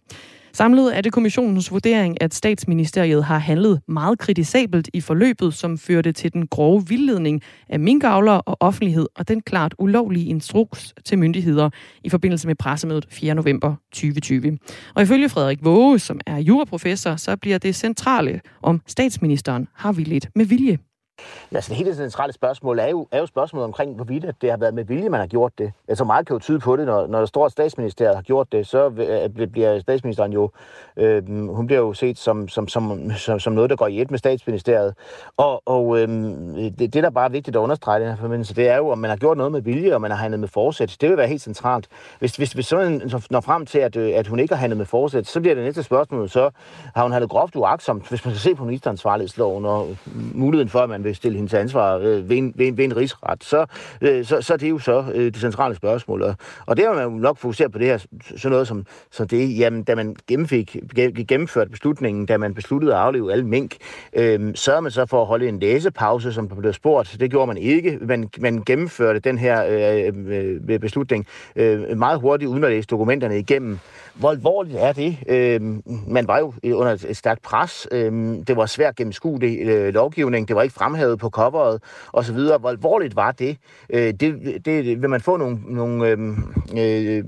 Samlet 0.57 0.97
er 0.97 1.01
det 1.01 1.13
kommissionens 1.13 1.73
vurdering, 1.73 2.23
at 2.23 2.35
statsministeriet 2.35 3.25
har 3.25 3.39
handlet 3.39 3.81
meget 3.89 4.19
kritisabelt 4.19 4.91
i 4.95 5.01
forløbet, 5.01 5.55
som 5.55 5.79
førte 5.79 6.13
til 6.13 6.33
den 6.33 6.47
grove 6.47 6.89
vildledning 6.89 7.43
af 7.69 7.81
minkavlere 7.81 8.41
og 8.41 8.57
offentlighed 8.61 9.07
og 9.17 9.29
den 9.29 9.41
klart 9.41 9.75
ulovlige 9.79 10.27
instruks 10.27 10.95
til 11.05 11.19
myndigheder 11.19 11.71
i 12.05 12.09
forbindelse 12.09 12.47
med 12.47 12.55
pressemødet 12.55 13.07
4. 13.11 13.35
november 13.35 13.75
2020. 13.93 14.59
Og 14.95 15.03
ifølge 15.03 15.29
Frederik 15.29 15.65
Våge, 15.65 15.99
som 15.99 16.21
er 16.27 16.39
juraprofessor, 16.39 17.17
så 17.17 17.37
bliver 17.37 17.59
det 17.59 17.75
centrale, 17.75 18.41
om 18.63 18.81
statsministeren 18.87 19.69
har 19.75 19.93
villet 19.93 20.29
med 20.35 20.45
vilje. 20.45 20.79
Ja, 21.53 21.61
så 21.61 21.69
det 21.69 21.77
helt 21.77 21.97
centrale 21.97 22.33
spørgsmål 22.33 22.79
er 22.79 22.89
jo, 22.89 23.09
er 23.11 23.19
jo 23.19 23.27
spørgsmålet 23.27 23.65
omkring, 23.65 23.95
hvorvidt 23.95 24.25
at 24.25 24.35
det 24.41 24.51
har 24.51 24.57
været 24.57 24.75
med 24.75 24.85
vilje, 24.85 25.09
man 25.09 25.21
har 25.21 25.27
gjort 25.27 25.53
det. 25.59 25.73
Altså 25.89 26.05
meget 26.05 26.27
kan 26.27 26.35
jo 26.35 26.41
tyde 26.41 26.59
på 26.59 26.77
det, 26.77 26.87
når, 26.87 27.07
når 27.07 27.19
der 27.19 27.27
står, 27.27 27.47
at 27.47 27.53
statsministeriet 27.53 28.15
har 28.15 28.23
gjort 28.23 28.53
det, 28.53 28.67
så 28.67 28.91
bliver 29.53 29.81
statsministeren 29.81 30.33
jo, 30.33 30.51
øh, 30.97 31.29
hun 31.55 31.67
bliver 31.67 31.81
jo 31.81 31.93
set 31.93 32.19
som, 32.19 32.49
som, 32.49 32.69
som, 32.69 33.11
som, 33.17 33.41
som 33.41 33.53
noget, 33.53 33.71
der 33.71 33.77
går 33.77 33.87
i 33.87 34.01
et 34.01 34.11
med 34.11 34.19
statsministeriet. 34.19 34.95
Og, 35.37 35.63
og 35.67 35.99
øh, 35.99 36.09
det, 36.09 36.95
det, 36.95 37.03
der 37.03 37.11
bare 37.11 37.25
er 37.25 37.29
vigtigt 37.29 37.57
at 37.57 37.61
understrege 37.61 38.01
i 38.01 38.03
den 38.03 38.11
her 38.11 38.17
forbindelse, 38.17 38.55
det 38.55 38.69
er 38.69 38.77
jo, 38.77 38.89
om 38.89 38.99
man 38.99 39.11
har 39.11 39.17
gjort 39.17 39.37
noget 39.37 39.53
med 39.53 39.61
vilje, 39.61 39.95
og 39.95 40.01
man 40.01 40.11
har 40.11 40.19
handlet 40.19 40.41
med 40.41 40.49
forsæt. 40.49 40.97
Det 41.01 41.09
vil 41.09 41.17
være 41.17 41.29
helt 41.29 41.43
centralt. 41.43 41.89
Hvis, 42.19 42.37
hvis, 42.37 42.53
hvis 42.53 42.67
sådan 42.67 43.11
når 43.31 43.41
frem 43.41 43.67
til, 43.67 43.79
at, 43.79 43.97
øh, 43.97 44.13
at 44.15 44.27
hun 44.27 44.39
ikke 44.39 44.55
har 44.55 44.61
handlet 44.61 44.79
med 44.79 44.87
forsæt, 44.87 45.27
så 45.27 45.41
bliver 45.41 45.55
det 45.55 45.65
næste 45.65 45.83
spørgsmål, 45.83 46.29
så 46.29 46.51
har 46.95 47.03
hun 47.03 47.13
handlet 47.13 47.31
groft 47.31 47.57
uagtsomt, 47.57 48.09
hvis 48.09 48.25
man 48.25 48.35
skal 48.35 48.51
se 48.51 48.55
på 48.55 48.65
ministeransvarlighedsloven 48.65 49.65
og 49.65 49.97
muligheden 50.35 50.69
for, 50.69 50.79
at 50.79 50.89
man 50.89 51.06
vil 51.07 51.17
stille 51.17 51.37
hende 51.37 51.51
til 51.51 51.57
ansvar 51.57 51.97
øh, 51.97 52.29
ved, 52.29 52.37
en, 52.37 52.53
ved, 52.57 52.67
en, 52.67 52.77
ved 52.77 52.85
en 52.85 52.97
rigsret, 52.97 53.45
så, 53.45 53.67
øh, 54.01 54.25
så, 54.25 54.43
så 54.43 54.57
det 54.57 54.67
er 54.67 54.71
jo 54.71 54.79
så 54.79 55.05
øh, 55.15 55.25
det 55.25 55.37
centrale 55.37 55.75
spørgsmål. 55.75 56.23
Og, 56.23 56.35
og 56.67 56.77
der 56.77 56.87
har 56.87 56.95
man 56.95 57.05
jo 57.05 57.11
nok 57.11 57.39
fokuseret 57.39 57.73
på 57.73 57.79
det 57.79 57.87
her, 57.87 57.99
sådan 58.37 58.51
noget 58.51 58.69
som, 58.69 58.87
som 59.11 59.29
det, 59.29 59.59
jamen, 59.59 59.83
da 59.83 59.95
man 59.95 60.17
gennemfik, 60.29 60.77
gennemførte 61.29 61.71
beslutningen, 61.71 62.27
da 62.27 62.37
man 62.37 62.55
besluttede 62.55 62.95
at 62.95 62.99
afleve 62.99 63.33
alle 63.33 63.47
mink, 63.47 63.77
øh, 64.13 64.55
sørgede 64.55 64.83
man 64.83 64.91
så 64.91 65.07
for 65.07 65.21
at 65.21 65.27
holde 65.27 65.49
en 65.49 65.59
læsepause, 65.59 66.33
som 66.33 66.49
blev 66.49 66.73
spurgt. 66.73 67.17
Det 67.21 67.31
gjorde 67.31 67.47
man 67.47 67.57
ikke. 67.57 67.99
Man, 68.01 68.31
man 68.39 68.63
gennemførte 68.67 69.21
den 69.21 69.39
her 69.39 69.65
øh, 69.67 70.13
øh, 70.27 70.61
øh 70.69 70.81
beslutning 70.81 71.27
øh, 71.57 71.99
meget 71.99 72.21
hurtigt, 72.21 72.49
uden 72.49 72.65
at 72.65 72.71
læse 72.71 72.87
dokumenterne 72.87 73.39
igennem. 73.39 73.79
Hvor 74.15 74.31
alvorligt 74.31 74.77
er 74.79 74.93
det? 74.93 75.17
Øh, 75.29 75.61
man 76.09 76.29
var 76.29 76.39
jo 76.39 76.53
under 76.77 76.93
et 76.93 77.17
stærkt 77.17 77.43
pres. 77.43 77.89
Øh, 77.93 78.13
det 78.47 78.57
var 78.57 78.67
svært 78.67 78.97
gennemskuelig 78.97 79.59
øh, 79.61 79.95
lovgivning. 79.95 80.49
Det 80.49 80.57
var 80.57 80.63
ikke 80.63 80.75
fremhævet 80.97 81.19
på 81.19 81.31
coveret 81.31 81.83
osv. 82.13 82.37
Hvor 82.61 82.69
alvorligt 82.69 83.17
var 83.17 83.33
det? 83.33 83.57
Øh, 83.91 84.15
det, 84.21 84.63
det 84.65 85.03
vil 85.03 85.11
man 85.11 85.21
få 85.21 85.37
nogle, 85.37 85.59
nogle, 85.69 86.09
øhm, 86.09 86.55
øh, 86.79 87.25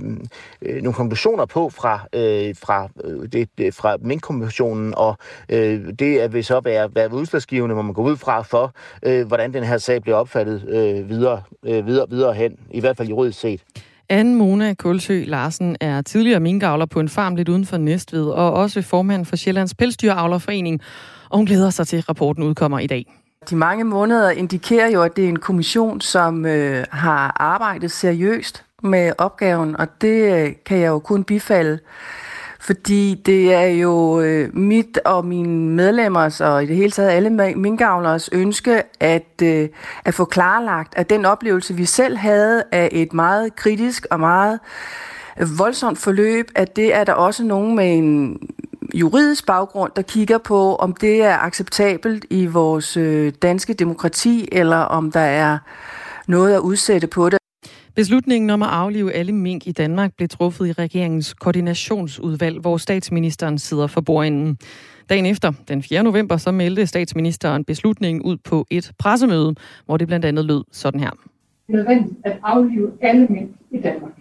øh, 0.62 0.82
nogle 0.82 0.92
konklusioner 0.92 1.46
på 1.46 1.70
fra, 1.70 2.00
øh, 2.12 2.54
fra, 2.56 2.88
øh, 3.04 3.28
det, 3.32 3.48
det, 3.58 3.74
fra 3.74 3.96
Mink-kommissionen, 4.00 4.94
og 4.96 5.16
øh, 5.48 5.92
det 5.98 6.32
vil 6.32 6.44
så 6.44 6.60
være, 6.60 6.94
være 6.94 7.12
udslagsgivende, 7.12 7.74
hvor 7.74 7.82
man 7.82 7.94
går 7.94 8.02
ud 8.02 8.16
fra 8.16 8.42
for, 8.42 8.72
øh, 9.02 9.26
hvordan 9.26 9.54
den 9.54 9.64
her 9.64 9.78
sag 9.78 10.02
bliver 10.02 10.16
opfattet 10.16 10.64
øh, 10.68 11.08
videre, 11.08 11.42
øh, 11.66 11.86
videre, 11.86 12.06
videre 12.10 12.34
hen, 12.34 12.56
i 12.70 12.80
hvert 12.80 12.96
fald 12.96 13.08
juridisk 13.08 13.40
set. 13.40 13.60
Anne 14.08 14.34
Mona 14.34 14.74
Kulsø 14.74 15.24
Larsen 15.26 15.76
er 15.80 16.02
tidligere 16.02 16.40
minkavler 16.40 16.86
på 16.86 17.00
en 17.00 17.08
farm 17.08 17.36
lidt 17.36 17.48
uden 17.48 17.66
for 17.66 17.76
Næstved, 17.76 18.26
og 18.26 18.52
også 18.52 18.82
formand 18.82 19.26
for 19.26 19.36
Sjællands 19.36 19.74
Pelsdyravlerforening, 19.74 20.80
og 21.30 21.36
hun 21.36 21.46
glæder 21.46 21.70
sig 21.70 21.86
til, 21.86 21.96
at 21.96 22.08
rapporten 22.08 22.42
udkommer 22.42 22.78
i 22.78 22.86
dag. 22.86 23.17
De 23.50 23.56
mange 23.56 23.84
måneder 23.84 24.30
indikerer 24.30 24.90
jo, 24.90 25.02
at 25.02 25.16
det 25.16 25.24
er 25.24 25.28
en 25.28 25.38
kommission, 25.38 26.00
som 26.00 26.46
øh, 26.46 26.84
har 26.90 27.36
arbejdet 27.36 27.90
seriøst 27.90 28.64
med 28.82 29.12
opgaven, 29.18 29.76
og 29.76 29.88
det 30.00 30.46
øh, 30.46 30.52
kan 30.66 30.78
jeg 30.78 30.88
jo 30.88 30.98
kun 30.98 31.24
bifalde. 31.24 31.78
Fordi 32.60 33.22
det 33.26 33.54
er 33.54 33.66
jo 33.66 34.20
øh, 34.20 34.56
mit 34.56 34.98
og 35.04 35.26
mine 35.26 35.74
medlemmers 35.74 36.40
og 36.40 36.62
i 36.62 36.66
det 36.66 36.76
hele 36.76 36.90
taget 36.90 37.10
alle 37.10 37.30
minkavlers 37.56 38.28
ønske 38.32 38.82
at, 39.00 39.42
øh, 39.42 39.68
at 40.04 40.14
få 40.14 40.24
klarlagt, 40.24 40.94
at 40.96 41.10
den 41.10 41.24
oplevelse, 41.24 41.74
vi 41.74 41.84
selv 41.84 42.16
havde 42.16 42.64
af 42.72 42.88
et 42.92 43.12
meget 43.12 43.56
kritisk 43.56 44.06
og 44.10 44.20
meget 44.20 44.60
voldsomt 45.58 45.98
forløb, 45.98 46.50
at 46.54 46.76
det 46.76 46.94
er 46.94 47.04
der 47.04 47.12
også 47.12 47.44
nogen 47.44 47.76
med 47.76 47.98
en 47.98 48.38
juridisk 48.94 49.46
baggrund, 49.46 49.92
der 49.96 50.02
kigger 50.02 50.38
på, 50.38 50.76
om 50.76 50.92
det 50.92 51.22
er 51.22 51.38
acceptabelt 51.38 52.26
i 52.30 52.46
vores 52.46 52.96
øh, 52.96 53.32
danske 53.42 53.74
demokrati, 53.74 54.48
eller 54.52 54.76
om 54.76 55.12
der 55.12 55.20
er 55.20 55.58
noget 56.28 56.54
at 56.54 56.60
udsætte 56.60 57.06
på 57.06 57.28
det. 57.28 57.38
Beslutningen 57.94 58.50
om 58.50 58.62
at 58.62 58.68
aflive 58.68 59.12
alle 59.12 59.32
mink 59.32 59.66
i 59.66 59.72
Danmark 59.72 60.12
blev 60.16 60.28
truffet 60.28 60.66
i 60.66 60.72
regeringens 60.72 61.34
koordinationsudvalg, 61.34 62.60
hvor 62.60 62.76
statsministeren 62.76 63.58
sidder 63.58 63.86
for 63.86 64.00
bordenden. 64.00 64.58
Dagen 65.08 65.26
efter, 65.26 65.52
den 65.68 65.82
4. 65.82 66.02
november, 66.02 66.36
så 66.36 66.52
meldte 66.52 66.86
statsministeren 66.86 67.64
beslutningen 67.64 68.22
ud 68.22 68.36
på 68.36 68.66
et 68.70 68.92
pressemøde, 68.98 69.54
hvor 69.86 69.96
det 69.96 70.06
blandt 70.06 70.24
andet 70.24 70.44
lød 70.44 70.64
sådan 70.72 71.00
her. 71.00 71.10
Det 71.10 71.74
er 71.74 71.76
nødvendigt 71.76 72.18
at 72.24 72.38
aflive 72.42 72.92
alle 73.00 73.26
mink 73.26 73.50
i 73.70 73.78
Danmark. 73.78 74.12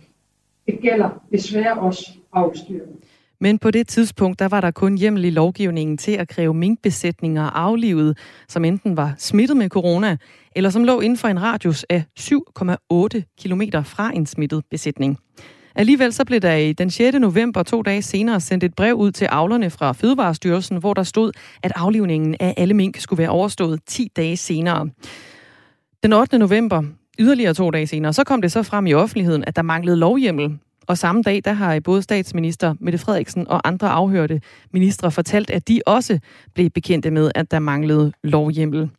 Det 0.66 0.80
gælder 0.82 1.10
desværre 1.32 1.80
også 1.80 2.12
afstyrene. 2.34 2.94
Men 3.42 3.60
på 3.60 3.72
det 3.72 3.88
tidspunkt, 3.88 4.40
der 4.40 4.48
var 4.48 4.62
der 4.62 4.72
kun 4.72 4.98
hjemmel 4.98 5.26
i 5.26 5.30
lovgivningen 5.30 5.98
til 5.98 6.12
at 6.12 6.28
kræve 6.28 6.54
minkbesætninger 6.54 7.44
aflivet, 7.44 8.18
som 8.48 8.66
enten 8.66 8.98
var 8.98 9.14
smittet 9.18 9.58
med 9.58 9.70
corona, 9.70 10.18
eller 10.56 10.70
som 10.70 10.84
lå 10.84 11.00
inden 11.00 11.18
for 11.18 11.28
en 11.28 11.42
radius 11.42 11.84
af 11.90 12.04
7,8 12.20 13.36
km 13.42 13.62
fra 13.84 14.12
en 14.16 14.26
smittet 14.26 14.64
besætning. 14.72 15.18
Alligevel 15.76 16.14
så 16.14 16.26
blev 16.26 16.40
der 16.40 16.56
i 16.56 16.74
den 16.74 16.90
6. 16.90 17.20
november, 17.20 17.64
to 17.64 17.82
dage 17.82 18.02
senere, 18.02 18.42
sendt 18.42 18.64
et 18.64 18.74
brev 18.74 18.94
ud 18.94 19.12
til 19.12 19.26
avlerne 19.26 19.70
fra 19.70 19.92
Fødevarestyrelsen, 19.92 20.78
hvor 20.78 20.94
der 20.94 21.04
stod, 21.04 21.32
at 21.64 21.72
aflivningen 21.76 22.36
af 22.40 22.54
alle 22.58 22.74
mink 22.74 23.00
skulle 23.00 23.18
være 23.18 23.30
overstået 23.30 23.80
10 23.86 24.12
dage 24.16 24.38
senere. 24.38 24.90
Den 26.04 26.14
8. 26.14 26.38
november, 26.38 26.84
yderligere 27.20 27.54
to 27.54 27.72
dage 27.72 27.88
senere, 27.88 28.14
så 28.14 28.24
kom 28.24 28.42
det 28.42 28.52
så 28.52 28.64
frem 28.64 28.88
i 28.88 28.94
offentligheden, 28.94 29.44
at 29.48 29.56
der 29.56 29.62
manglede 29.62 29.98
lovhjemmel 29.98 30.60
og 30.88 30.98
samme 30.98 31.22
dag, 31.22 31.42
der 31.46 31.54
har 31.54 31.80
både 31.80 32.02
statsminister 32.02 32.76
Mette 32.80 33.00
Frederiksen 33.00 33.48
og 33.48 33.68
andre 33.68 33.90
afhørte 33.90 34.42
ministre 34.74 35.12
fortalt, 35.12 35.50
at 35.50 35.68
de 35.68 35.82
også 35.86 36.20
blev 36.54 36.70
bekendte 36.70 37.12
med, 37.12 37.32
at 37.36 37.52
der 37.52 37.60
manglede 37.60 38.12
lovhjemmel. 38.24 38.90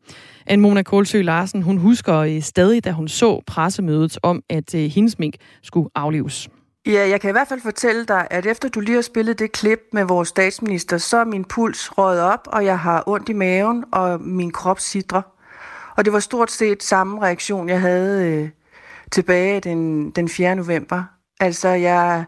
Anne 0.46 0.62
Mona 0.62 0.82
Kålsø 0.82 1.22
Larsen, 1.22 1.62
hun 1.62 1.78
husker 1.78 2.16
øh, 2.16 2.42
stadig, 2.42 2.84
da 2.84 2.90
hun 2.90 3.08
så 3.08 3.42
pressemødet 3.46 4.18
om, 4.22 4.42
at 4.48 4.74
øh, 4.74 4.80
hendes 4.80 5.18
mink 5.18 5.34
skulle 5.62 5.90
aflives. 5.94 6.48
Ja, 6.86 7.08
jeg 7.08 7.20
kan 7.20 7.30
i 7.30 7.32
hvert 7.32 7.48
fald 7.48 7.60
fortælle 7.60 8.04
dig, 8.04 8.26
at 8.30 8.46
efter 8.46 8.68
du 8.68 8.80
lige 8.80 8.94
har 8.94 9.02
spillet 9.02 9.38
det 9.38 9.52
klip 9.52 9.80
med 9.92 10.04
vores 10.04 10.28
statsminister, 10.28 10.98
så 10.98 11.16
er 11.16 11.24
min 11.24 11.44
puls 11.44 11.98
røget 11.98 12.22
op, 12.22 12.48
og 12.52 12.64
jeg 12.64 12.78
har 12.78 13.04
ondt 13.06 13.28
i 13.28 13.32
maven, 13.32 13.84
og 13.92 14.20
min 14.20 14.50
krop 14.50 14.80
sidrer. 14.80 15.22
Og 15.96 16.04
det 16.04 16.12
var 16.12 16.20
stort 16.20 16.50
set 16.50 16.82
samme 16.82 17.22
reaktion, 17.22 17.68
jeg 17.68 17.80
havde 17.80 18.26
øh, 18.26 18.48
tilbage 19.12 19.60
den, 19.60 20.10
den 20.10 20.28
4. 20.28 20.56
november. 20.56 21.17
Altså, 21.40 21.68
jeg, 21.68 22.24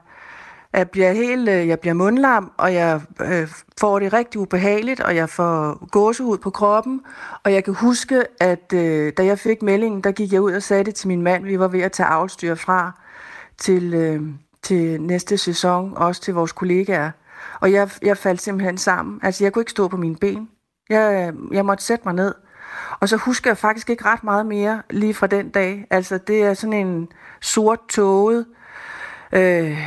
jeg 0.72 0.90
bliver 0.90 1.12
helt, 1.12 1.48
øh, 1.48 1.68
jeg 1.68 1.80
bliver 1.80 1.94
mundlam, 1.94 2.52
og 2.56 2.74
jeg 2.74 3.00
øh, 3.20 3.48
får 3.80 3.98
det 3.98 4.12
rigtig 4.12 4.40
ubehageligt, 4.40 5.00
og 5.00 5.16
jeg 5.16 5.28
får 5.28 5.86
gåsehud 5.86 6.38
på 6.38 6.50
kroppen. 6.50 7.00
Og 7.44 7.52
jeg 7.52 7.64
kan 7.64 7.74
huske, 7.74 8.24
at 8.40 8.72
øh, 8.74 9.12
da 9.16 9.24
jeg 9.24 9.38
fik 9.38 9.62
meldingen, 9.62 10.00
der 10.00 10.12
gik 10.12 10.32
jeg 10.32 10.40
ud 10.40 10.52
og 10.52 10.62
sagde 10.62 10.84
det 10.84 10.94
til 10.94 11.08
min 11.08 11.22
mand, 11.22 11.44
vi 11.44 11.58
var 11.58 11.68
ved 11.68 11.80
at 11.80 11.92
tage 11.92 12.06
afstyr 12.06 12.54
fra 12.54 13.00
til, 13.58 13.94
øh, 13.94 14.22
til 14.62 15.02
næste 15.02 15.38
sæson, 15.38 15.92
også 15.96 16.22
til 16.22 16.34
vores 16.34 16.52
kollegaer. 16.52 17.10
Og 17.60 17.72
jeg, 17.72 17.90
jeg 18.02 18.16
faldt 18.16 18.42
simpelthen 18.42 18.78
sammen. 18.78 19.20
Altså, 19.22 19.44
jeg 19.44 19.52
kunne 19.52 19.62
ikke 19.62 19.70
stå 19.70 19.88
på 19.88 19.96
mine 19.96 20.16
ben. 20.16 20.48
Jeg, 20.90 21.32
jeg 21.52 21.66
måtte 21.66 21.84
sætte 21.84 22.02
mig 22.04 22.14
ned. 22.14 22.34
Og 23.00 23.08
så 23.08 23.16
husker 23.16 23.50
jeg 23.50 23.58
faktisk 23.58 23.90
ikke 23.90 24.04
ret 24.04 24.24
meget 24.24 24.46
mere 24.46 24.82
lige 24.90 25.14
fra 25.14 25.26
den 25.26 25.50
dag. 25.50 25.86
Altså, 25.90 26.18
det 26.18 26.42
er 26.42 26.54
sådan 26.54 26.86
en 26.86 27.08
sort 27.40 27.80
tåget, 27.88 28.46
Øh, 29.32 29.78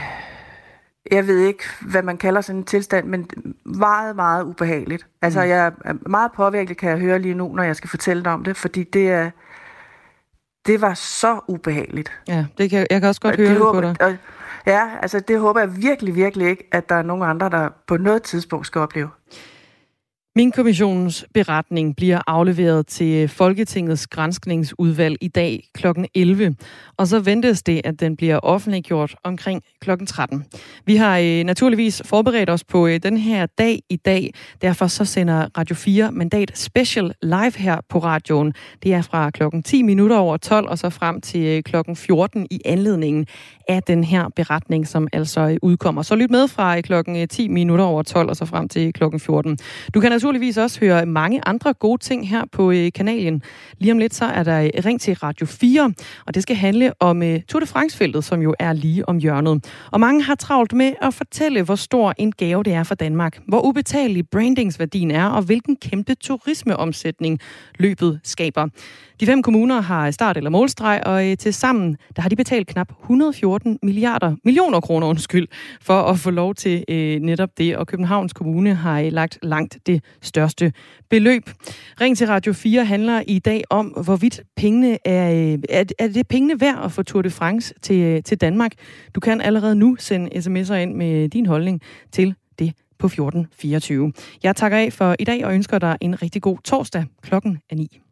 jeg 1.11 1.27
ved 1.27 1.39
ikke, 1.39 1.63
hvad 1.81 2.03
man 2.03 2.17
kalder 2.17 2.41
sådan 2.41 2.59
en 2.59 2.65
tilstand, 2.65 3.07
men 3.07 3.29
meget, 3.65 4.15
meget 4.15 4.43
ubehageligt. 4.43 5.07
Altså, 5.21 5.41
mm. 5.41 5.49
jeg 5.49 5.71
er 5.85 6.09
meget 6.09 6.31
påvirkelig, 6.31 6.77
kan 6.77 6.89
jeg 6.89 6.99
høre 6.99 7.19
lige 7.19 7.33
nu, 7.33 7.55
når 7.55 7.63
jeg 7.63 7.75
skal 7.75 7.89
fortælle 7.89 8.23
dig 8.23 8.31
om 8.31 8.43
det, 8.43 8.57
fordi 8.57 8.83
det 8.83 9.11
er, 9.11 9.29
det 10.65 10.81
var 10.81 10.93
så 10.93 11.39
ubehageligt. 11.47 12.11
Ja, 12.27 12.45
det 12.57 12.69
kan, 12.69 12.87
jeg 12.89 13.01
kan 13.01 13.09
også 13.09 13.21
godt 13.21 13.35
og 13.35 13.39
høre 13.39 13.49
det, 13.49 13.57
håber, 13.57 13.81
på 13.81 13.81
dig. 13.81 13.95
Og, 14.01 14.17
ja, 14.65 14.89
altså 15.01 15.19
det 15.19 15.39
håber 15.39 15.59
jeg 15.59 15.77
virkelig, 15.77 16.15
virkelig 16.15 16.47
ikke, 16.47 16.67
at 16.71 16.89
der 16.89 16.95
er 16.95 17.03
nogen 17.03 17.23
andre, 17.23 17.49
der 17.49 17.69
på 17.87 17.97
noget 17.97 18.23
tidspunkt 18.23 18.67
skal 18.67 18.81
opleve. 18.81 19.09
Min 20.35 20.51
kommissionens 20.51 21.25
beretning 21.33 21.95
bliver 21.95 22.21
afleveret 22.27 22.87
til 22.87 23.27
Folketingets 23.27 24.07
grænskningsudvalg 24.07 25.17
i 25.21 25.27
dag 25.27 25.69
kl. 25.73 25.87
11, 26.15 26.55
og 26.97 27.07
så 27.07 27.19
ventes 27.19 27.63
det, 27.63 27.81
at 27.83 27.99
den 27.99 28.15
bliver 28.15 28.39
offentliggjort 28.39 29.15
omkring 29.23 29.61
kl. 29.81 29.89
13. 30.07 30.45
Vi 30.85 30.95
har 30.95 31.17
øh, 31.17 31.43
naturligvis 31.43 32.01
forberedt 32.05 32.49
os 32.49 32.63
på 32.63 32.87
øh, 32.87 32.99
den 33.03 33.17
her 33.17 33.45
dag 33.45 33.79
i 33.89 33.95
dag, 33.95 34.33
derfor 34.61 34.87
så 34.87 35.05
sender 35.05 35.47
Radio 35.57 35.75
4 35.75 36.11
Mandat 36.11 36.57
Special 36.57 37.13
live 37.21 37.57
her 37.57 37.77
på 37.89 37.99
radioen. 37.99 38.53
Det 38.83 38.93
er 38.93 39.01
fra 39.01 39.29
klokken 39.29 39.63
10 39.63 39.81
minutter 39.81 40.17
over 40.17 40.37
12 40.37 40.69
og 40.69 40.77
så 40.77 40.89
frem 40.89 41.21
til 41.21 41.45
øh, 41.45 41.63
kl. 41.63 41.69
klokken 41.69 41.95
14 41.95 42.47
i 42.51 42.61
anledningen 42.65 43.27
af 43.67 43.83
den 43.83 44.03
her 44.03 44.29
beretning, 44.35 44.87
som 44.87 45.07
altså 45.13 45.57
udkommer. 45.61 46.01
Så 46.01 46.15
lyt 46.15 46.31
med 46.31 46.47
fra 46.47 46.77
øh, 46.77 46.83
kl. 46.83 46.87
klokken 46.87 47.27
10 47.27 47.47
minutter 47.47 47.85
over 47.85 48.03
12 48.03 48.29
og 48.29 48.35
så 48.35 48.45
frem 48.45 48.69
til 48.69 48.87
øh, 48.87 48.93
klokken 48.93 49.19
14. 49.19 49.57
Du 49.93 49.99
kan 49.99 50.11
altså 50.11 50.22
naturligvis 50.23 50.57
også 50.57 50.79
høre 50.79 51.05
mange 51.05 51.47
andre 51.47 51.73
gode 51.73 52.01
ting 52.01 52.29
her 52.29 52.43
på 52.51 52.71
øh, 52.71 52.91
kanalen. 52.95 53.41
Lige 53.77 53.91
om 53.91 53.97
lidt 53.97 54.13
så 54.13 54.25
er 54.25 54.43
der 54.43 54.61
øh, 54.61 54.69
ring 54.85 55.01
til 55.01 55.13
Radio 55.13 55.45
4, 55.45 55.93
og 56.25 56.35
det 56.35 56.43
skal 56.43 56.55
handle 56.55 56.93
om 56.99 57.23
øh, 57.23 57.41
Tour 57.41 57.59
de 57.59 57.65
France-feltet, 57.65 58.23
som 58.23 58.41
jo 58.41 58.55
er 58.59 58.73
lige 58.73 59.09
om 59.09 59.17
hjørnet. 59.17 59.65
Og 59.91 59.99
mange 59.99 60.23
har 60.23 60.35
travlt 60.35 60.73
med 60.73 60.93
at 61.01 61.13
fortælle, 61.13 61.63
hvor 61.63 61.75
stor 61.75 62.13
en 62.17 62.31
gave 62.31 62.63
det 62.63 62.73
er 62.73 62.83
for 62.83 62.95
Danmark, 62.95 63.39
hvor 63.47 63.65
ubetalelig 63.65 64.29
brandingsværdien 64.29 65.11
er, 65.11 65.25
og 65.25 65.41
hvilken 65.41 65.75
kæmpe 65.75 66.15
turismeomsætning 66.15 67.39
løbet 67.79 68.19
skaber. 68.23 68.67
De 69.19 69.25
fem 69.25 69.41
kommuner 69.41 69.81
har 69.81 70.11
start- 70.11 70.37
eller 70.37 70.49
målstreg, 70.49 71.01
og 71.05 71.29
øh, 71.29 71.37
til 71.37 71.53
sammen 71.53 71.97
der 72.15 72.21
har 72.21 72.29
de 72.29 72.35
betalt 72.35 72.67
knap 72.67 72.91
114 73.01 73.79
milliarder, 73.83 74.35
millioner 74.43 74.79
kroner 74.79 75.07
undskyld, 75.07 75.47
for 75.81 76.01
at 76.01 76.19
få 76.19 76.29
lov 76.29 76.55
til 76.55 76.83
øh, 76.89 77.19
netop 77.19 77.49
det. 77.57 77.77
Og 77.77 77.87
Københavns 77.87 78.33
Kommune 78.33 78.75
har 78.75 78.99
øh, 78.99 79.11
lagt 79.11 79.39
langt 79.43 79.77
det 79.85 80.03
største 80.21 80.73
beløb. 81.09 81.49
Ring 82.01 82.17
til 82.17 82.27
Radio 82.27 82.53
4 82.53 82.85
handler 82.85 83.23
i 83.27 83.39
dag 83.39 83.63
om, 83.69 83.85
hvorvidt 83.85 84.41
pengene 84.55 85.07
er, 85.07 85.53
øh, 85.53 85.59
er, 85.69 85.83
er 85.99 86.07
det 86.07 86.27
pengene 86.27 86.61
værd 86.61 86.81
at 86.85 86.91
få 86.91 87.03
Tour 87.03 87.21
de 87.21 87.29
France 87.29 87.73
til, 87.81 87.99
øh, 88.01 88.23
til 88.23 88.41
Danmark. 88.41 88.71
Du 89.15 89.19
kan 89.19 89.41
allerede 89.41 89.75
nu 89.75 89.95
sende 89.99 90.29
sms'er 90.35 90.73
ind 90.73 90.95
med 90.95 91.29
din 91.29 91.45
holdning 91.45 91.81
til 92.11 92.35
det 92.59 92.73
på 92.99 93.07
1424. 93.07 94.13
Jeg 94.43 94.55
takker 94.55 94.77
af 94.77 94.93
for 94.93 95.15
i 95.19 95.23
dag 95.23 95.45
og 95.45 95.53
ønsker 95.53 95.79
dig 95.79 95.97
en 96.01 96.21
rigtig 96.21 96.41
god 96.41 96.57
torsdag. 96.63 97.05
Klokken 97.21 97.59
er 97.69 97.75
9. 97.75 98.02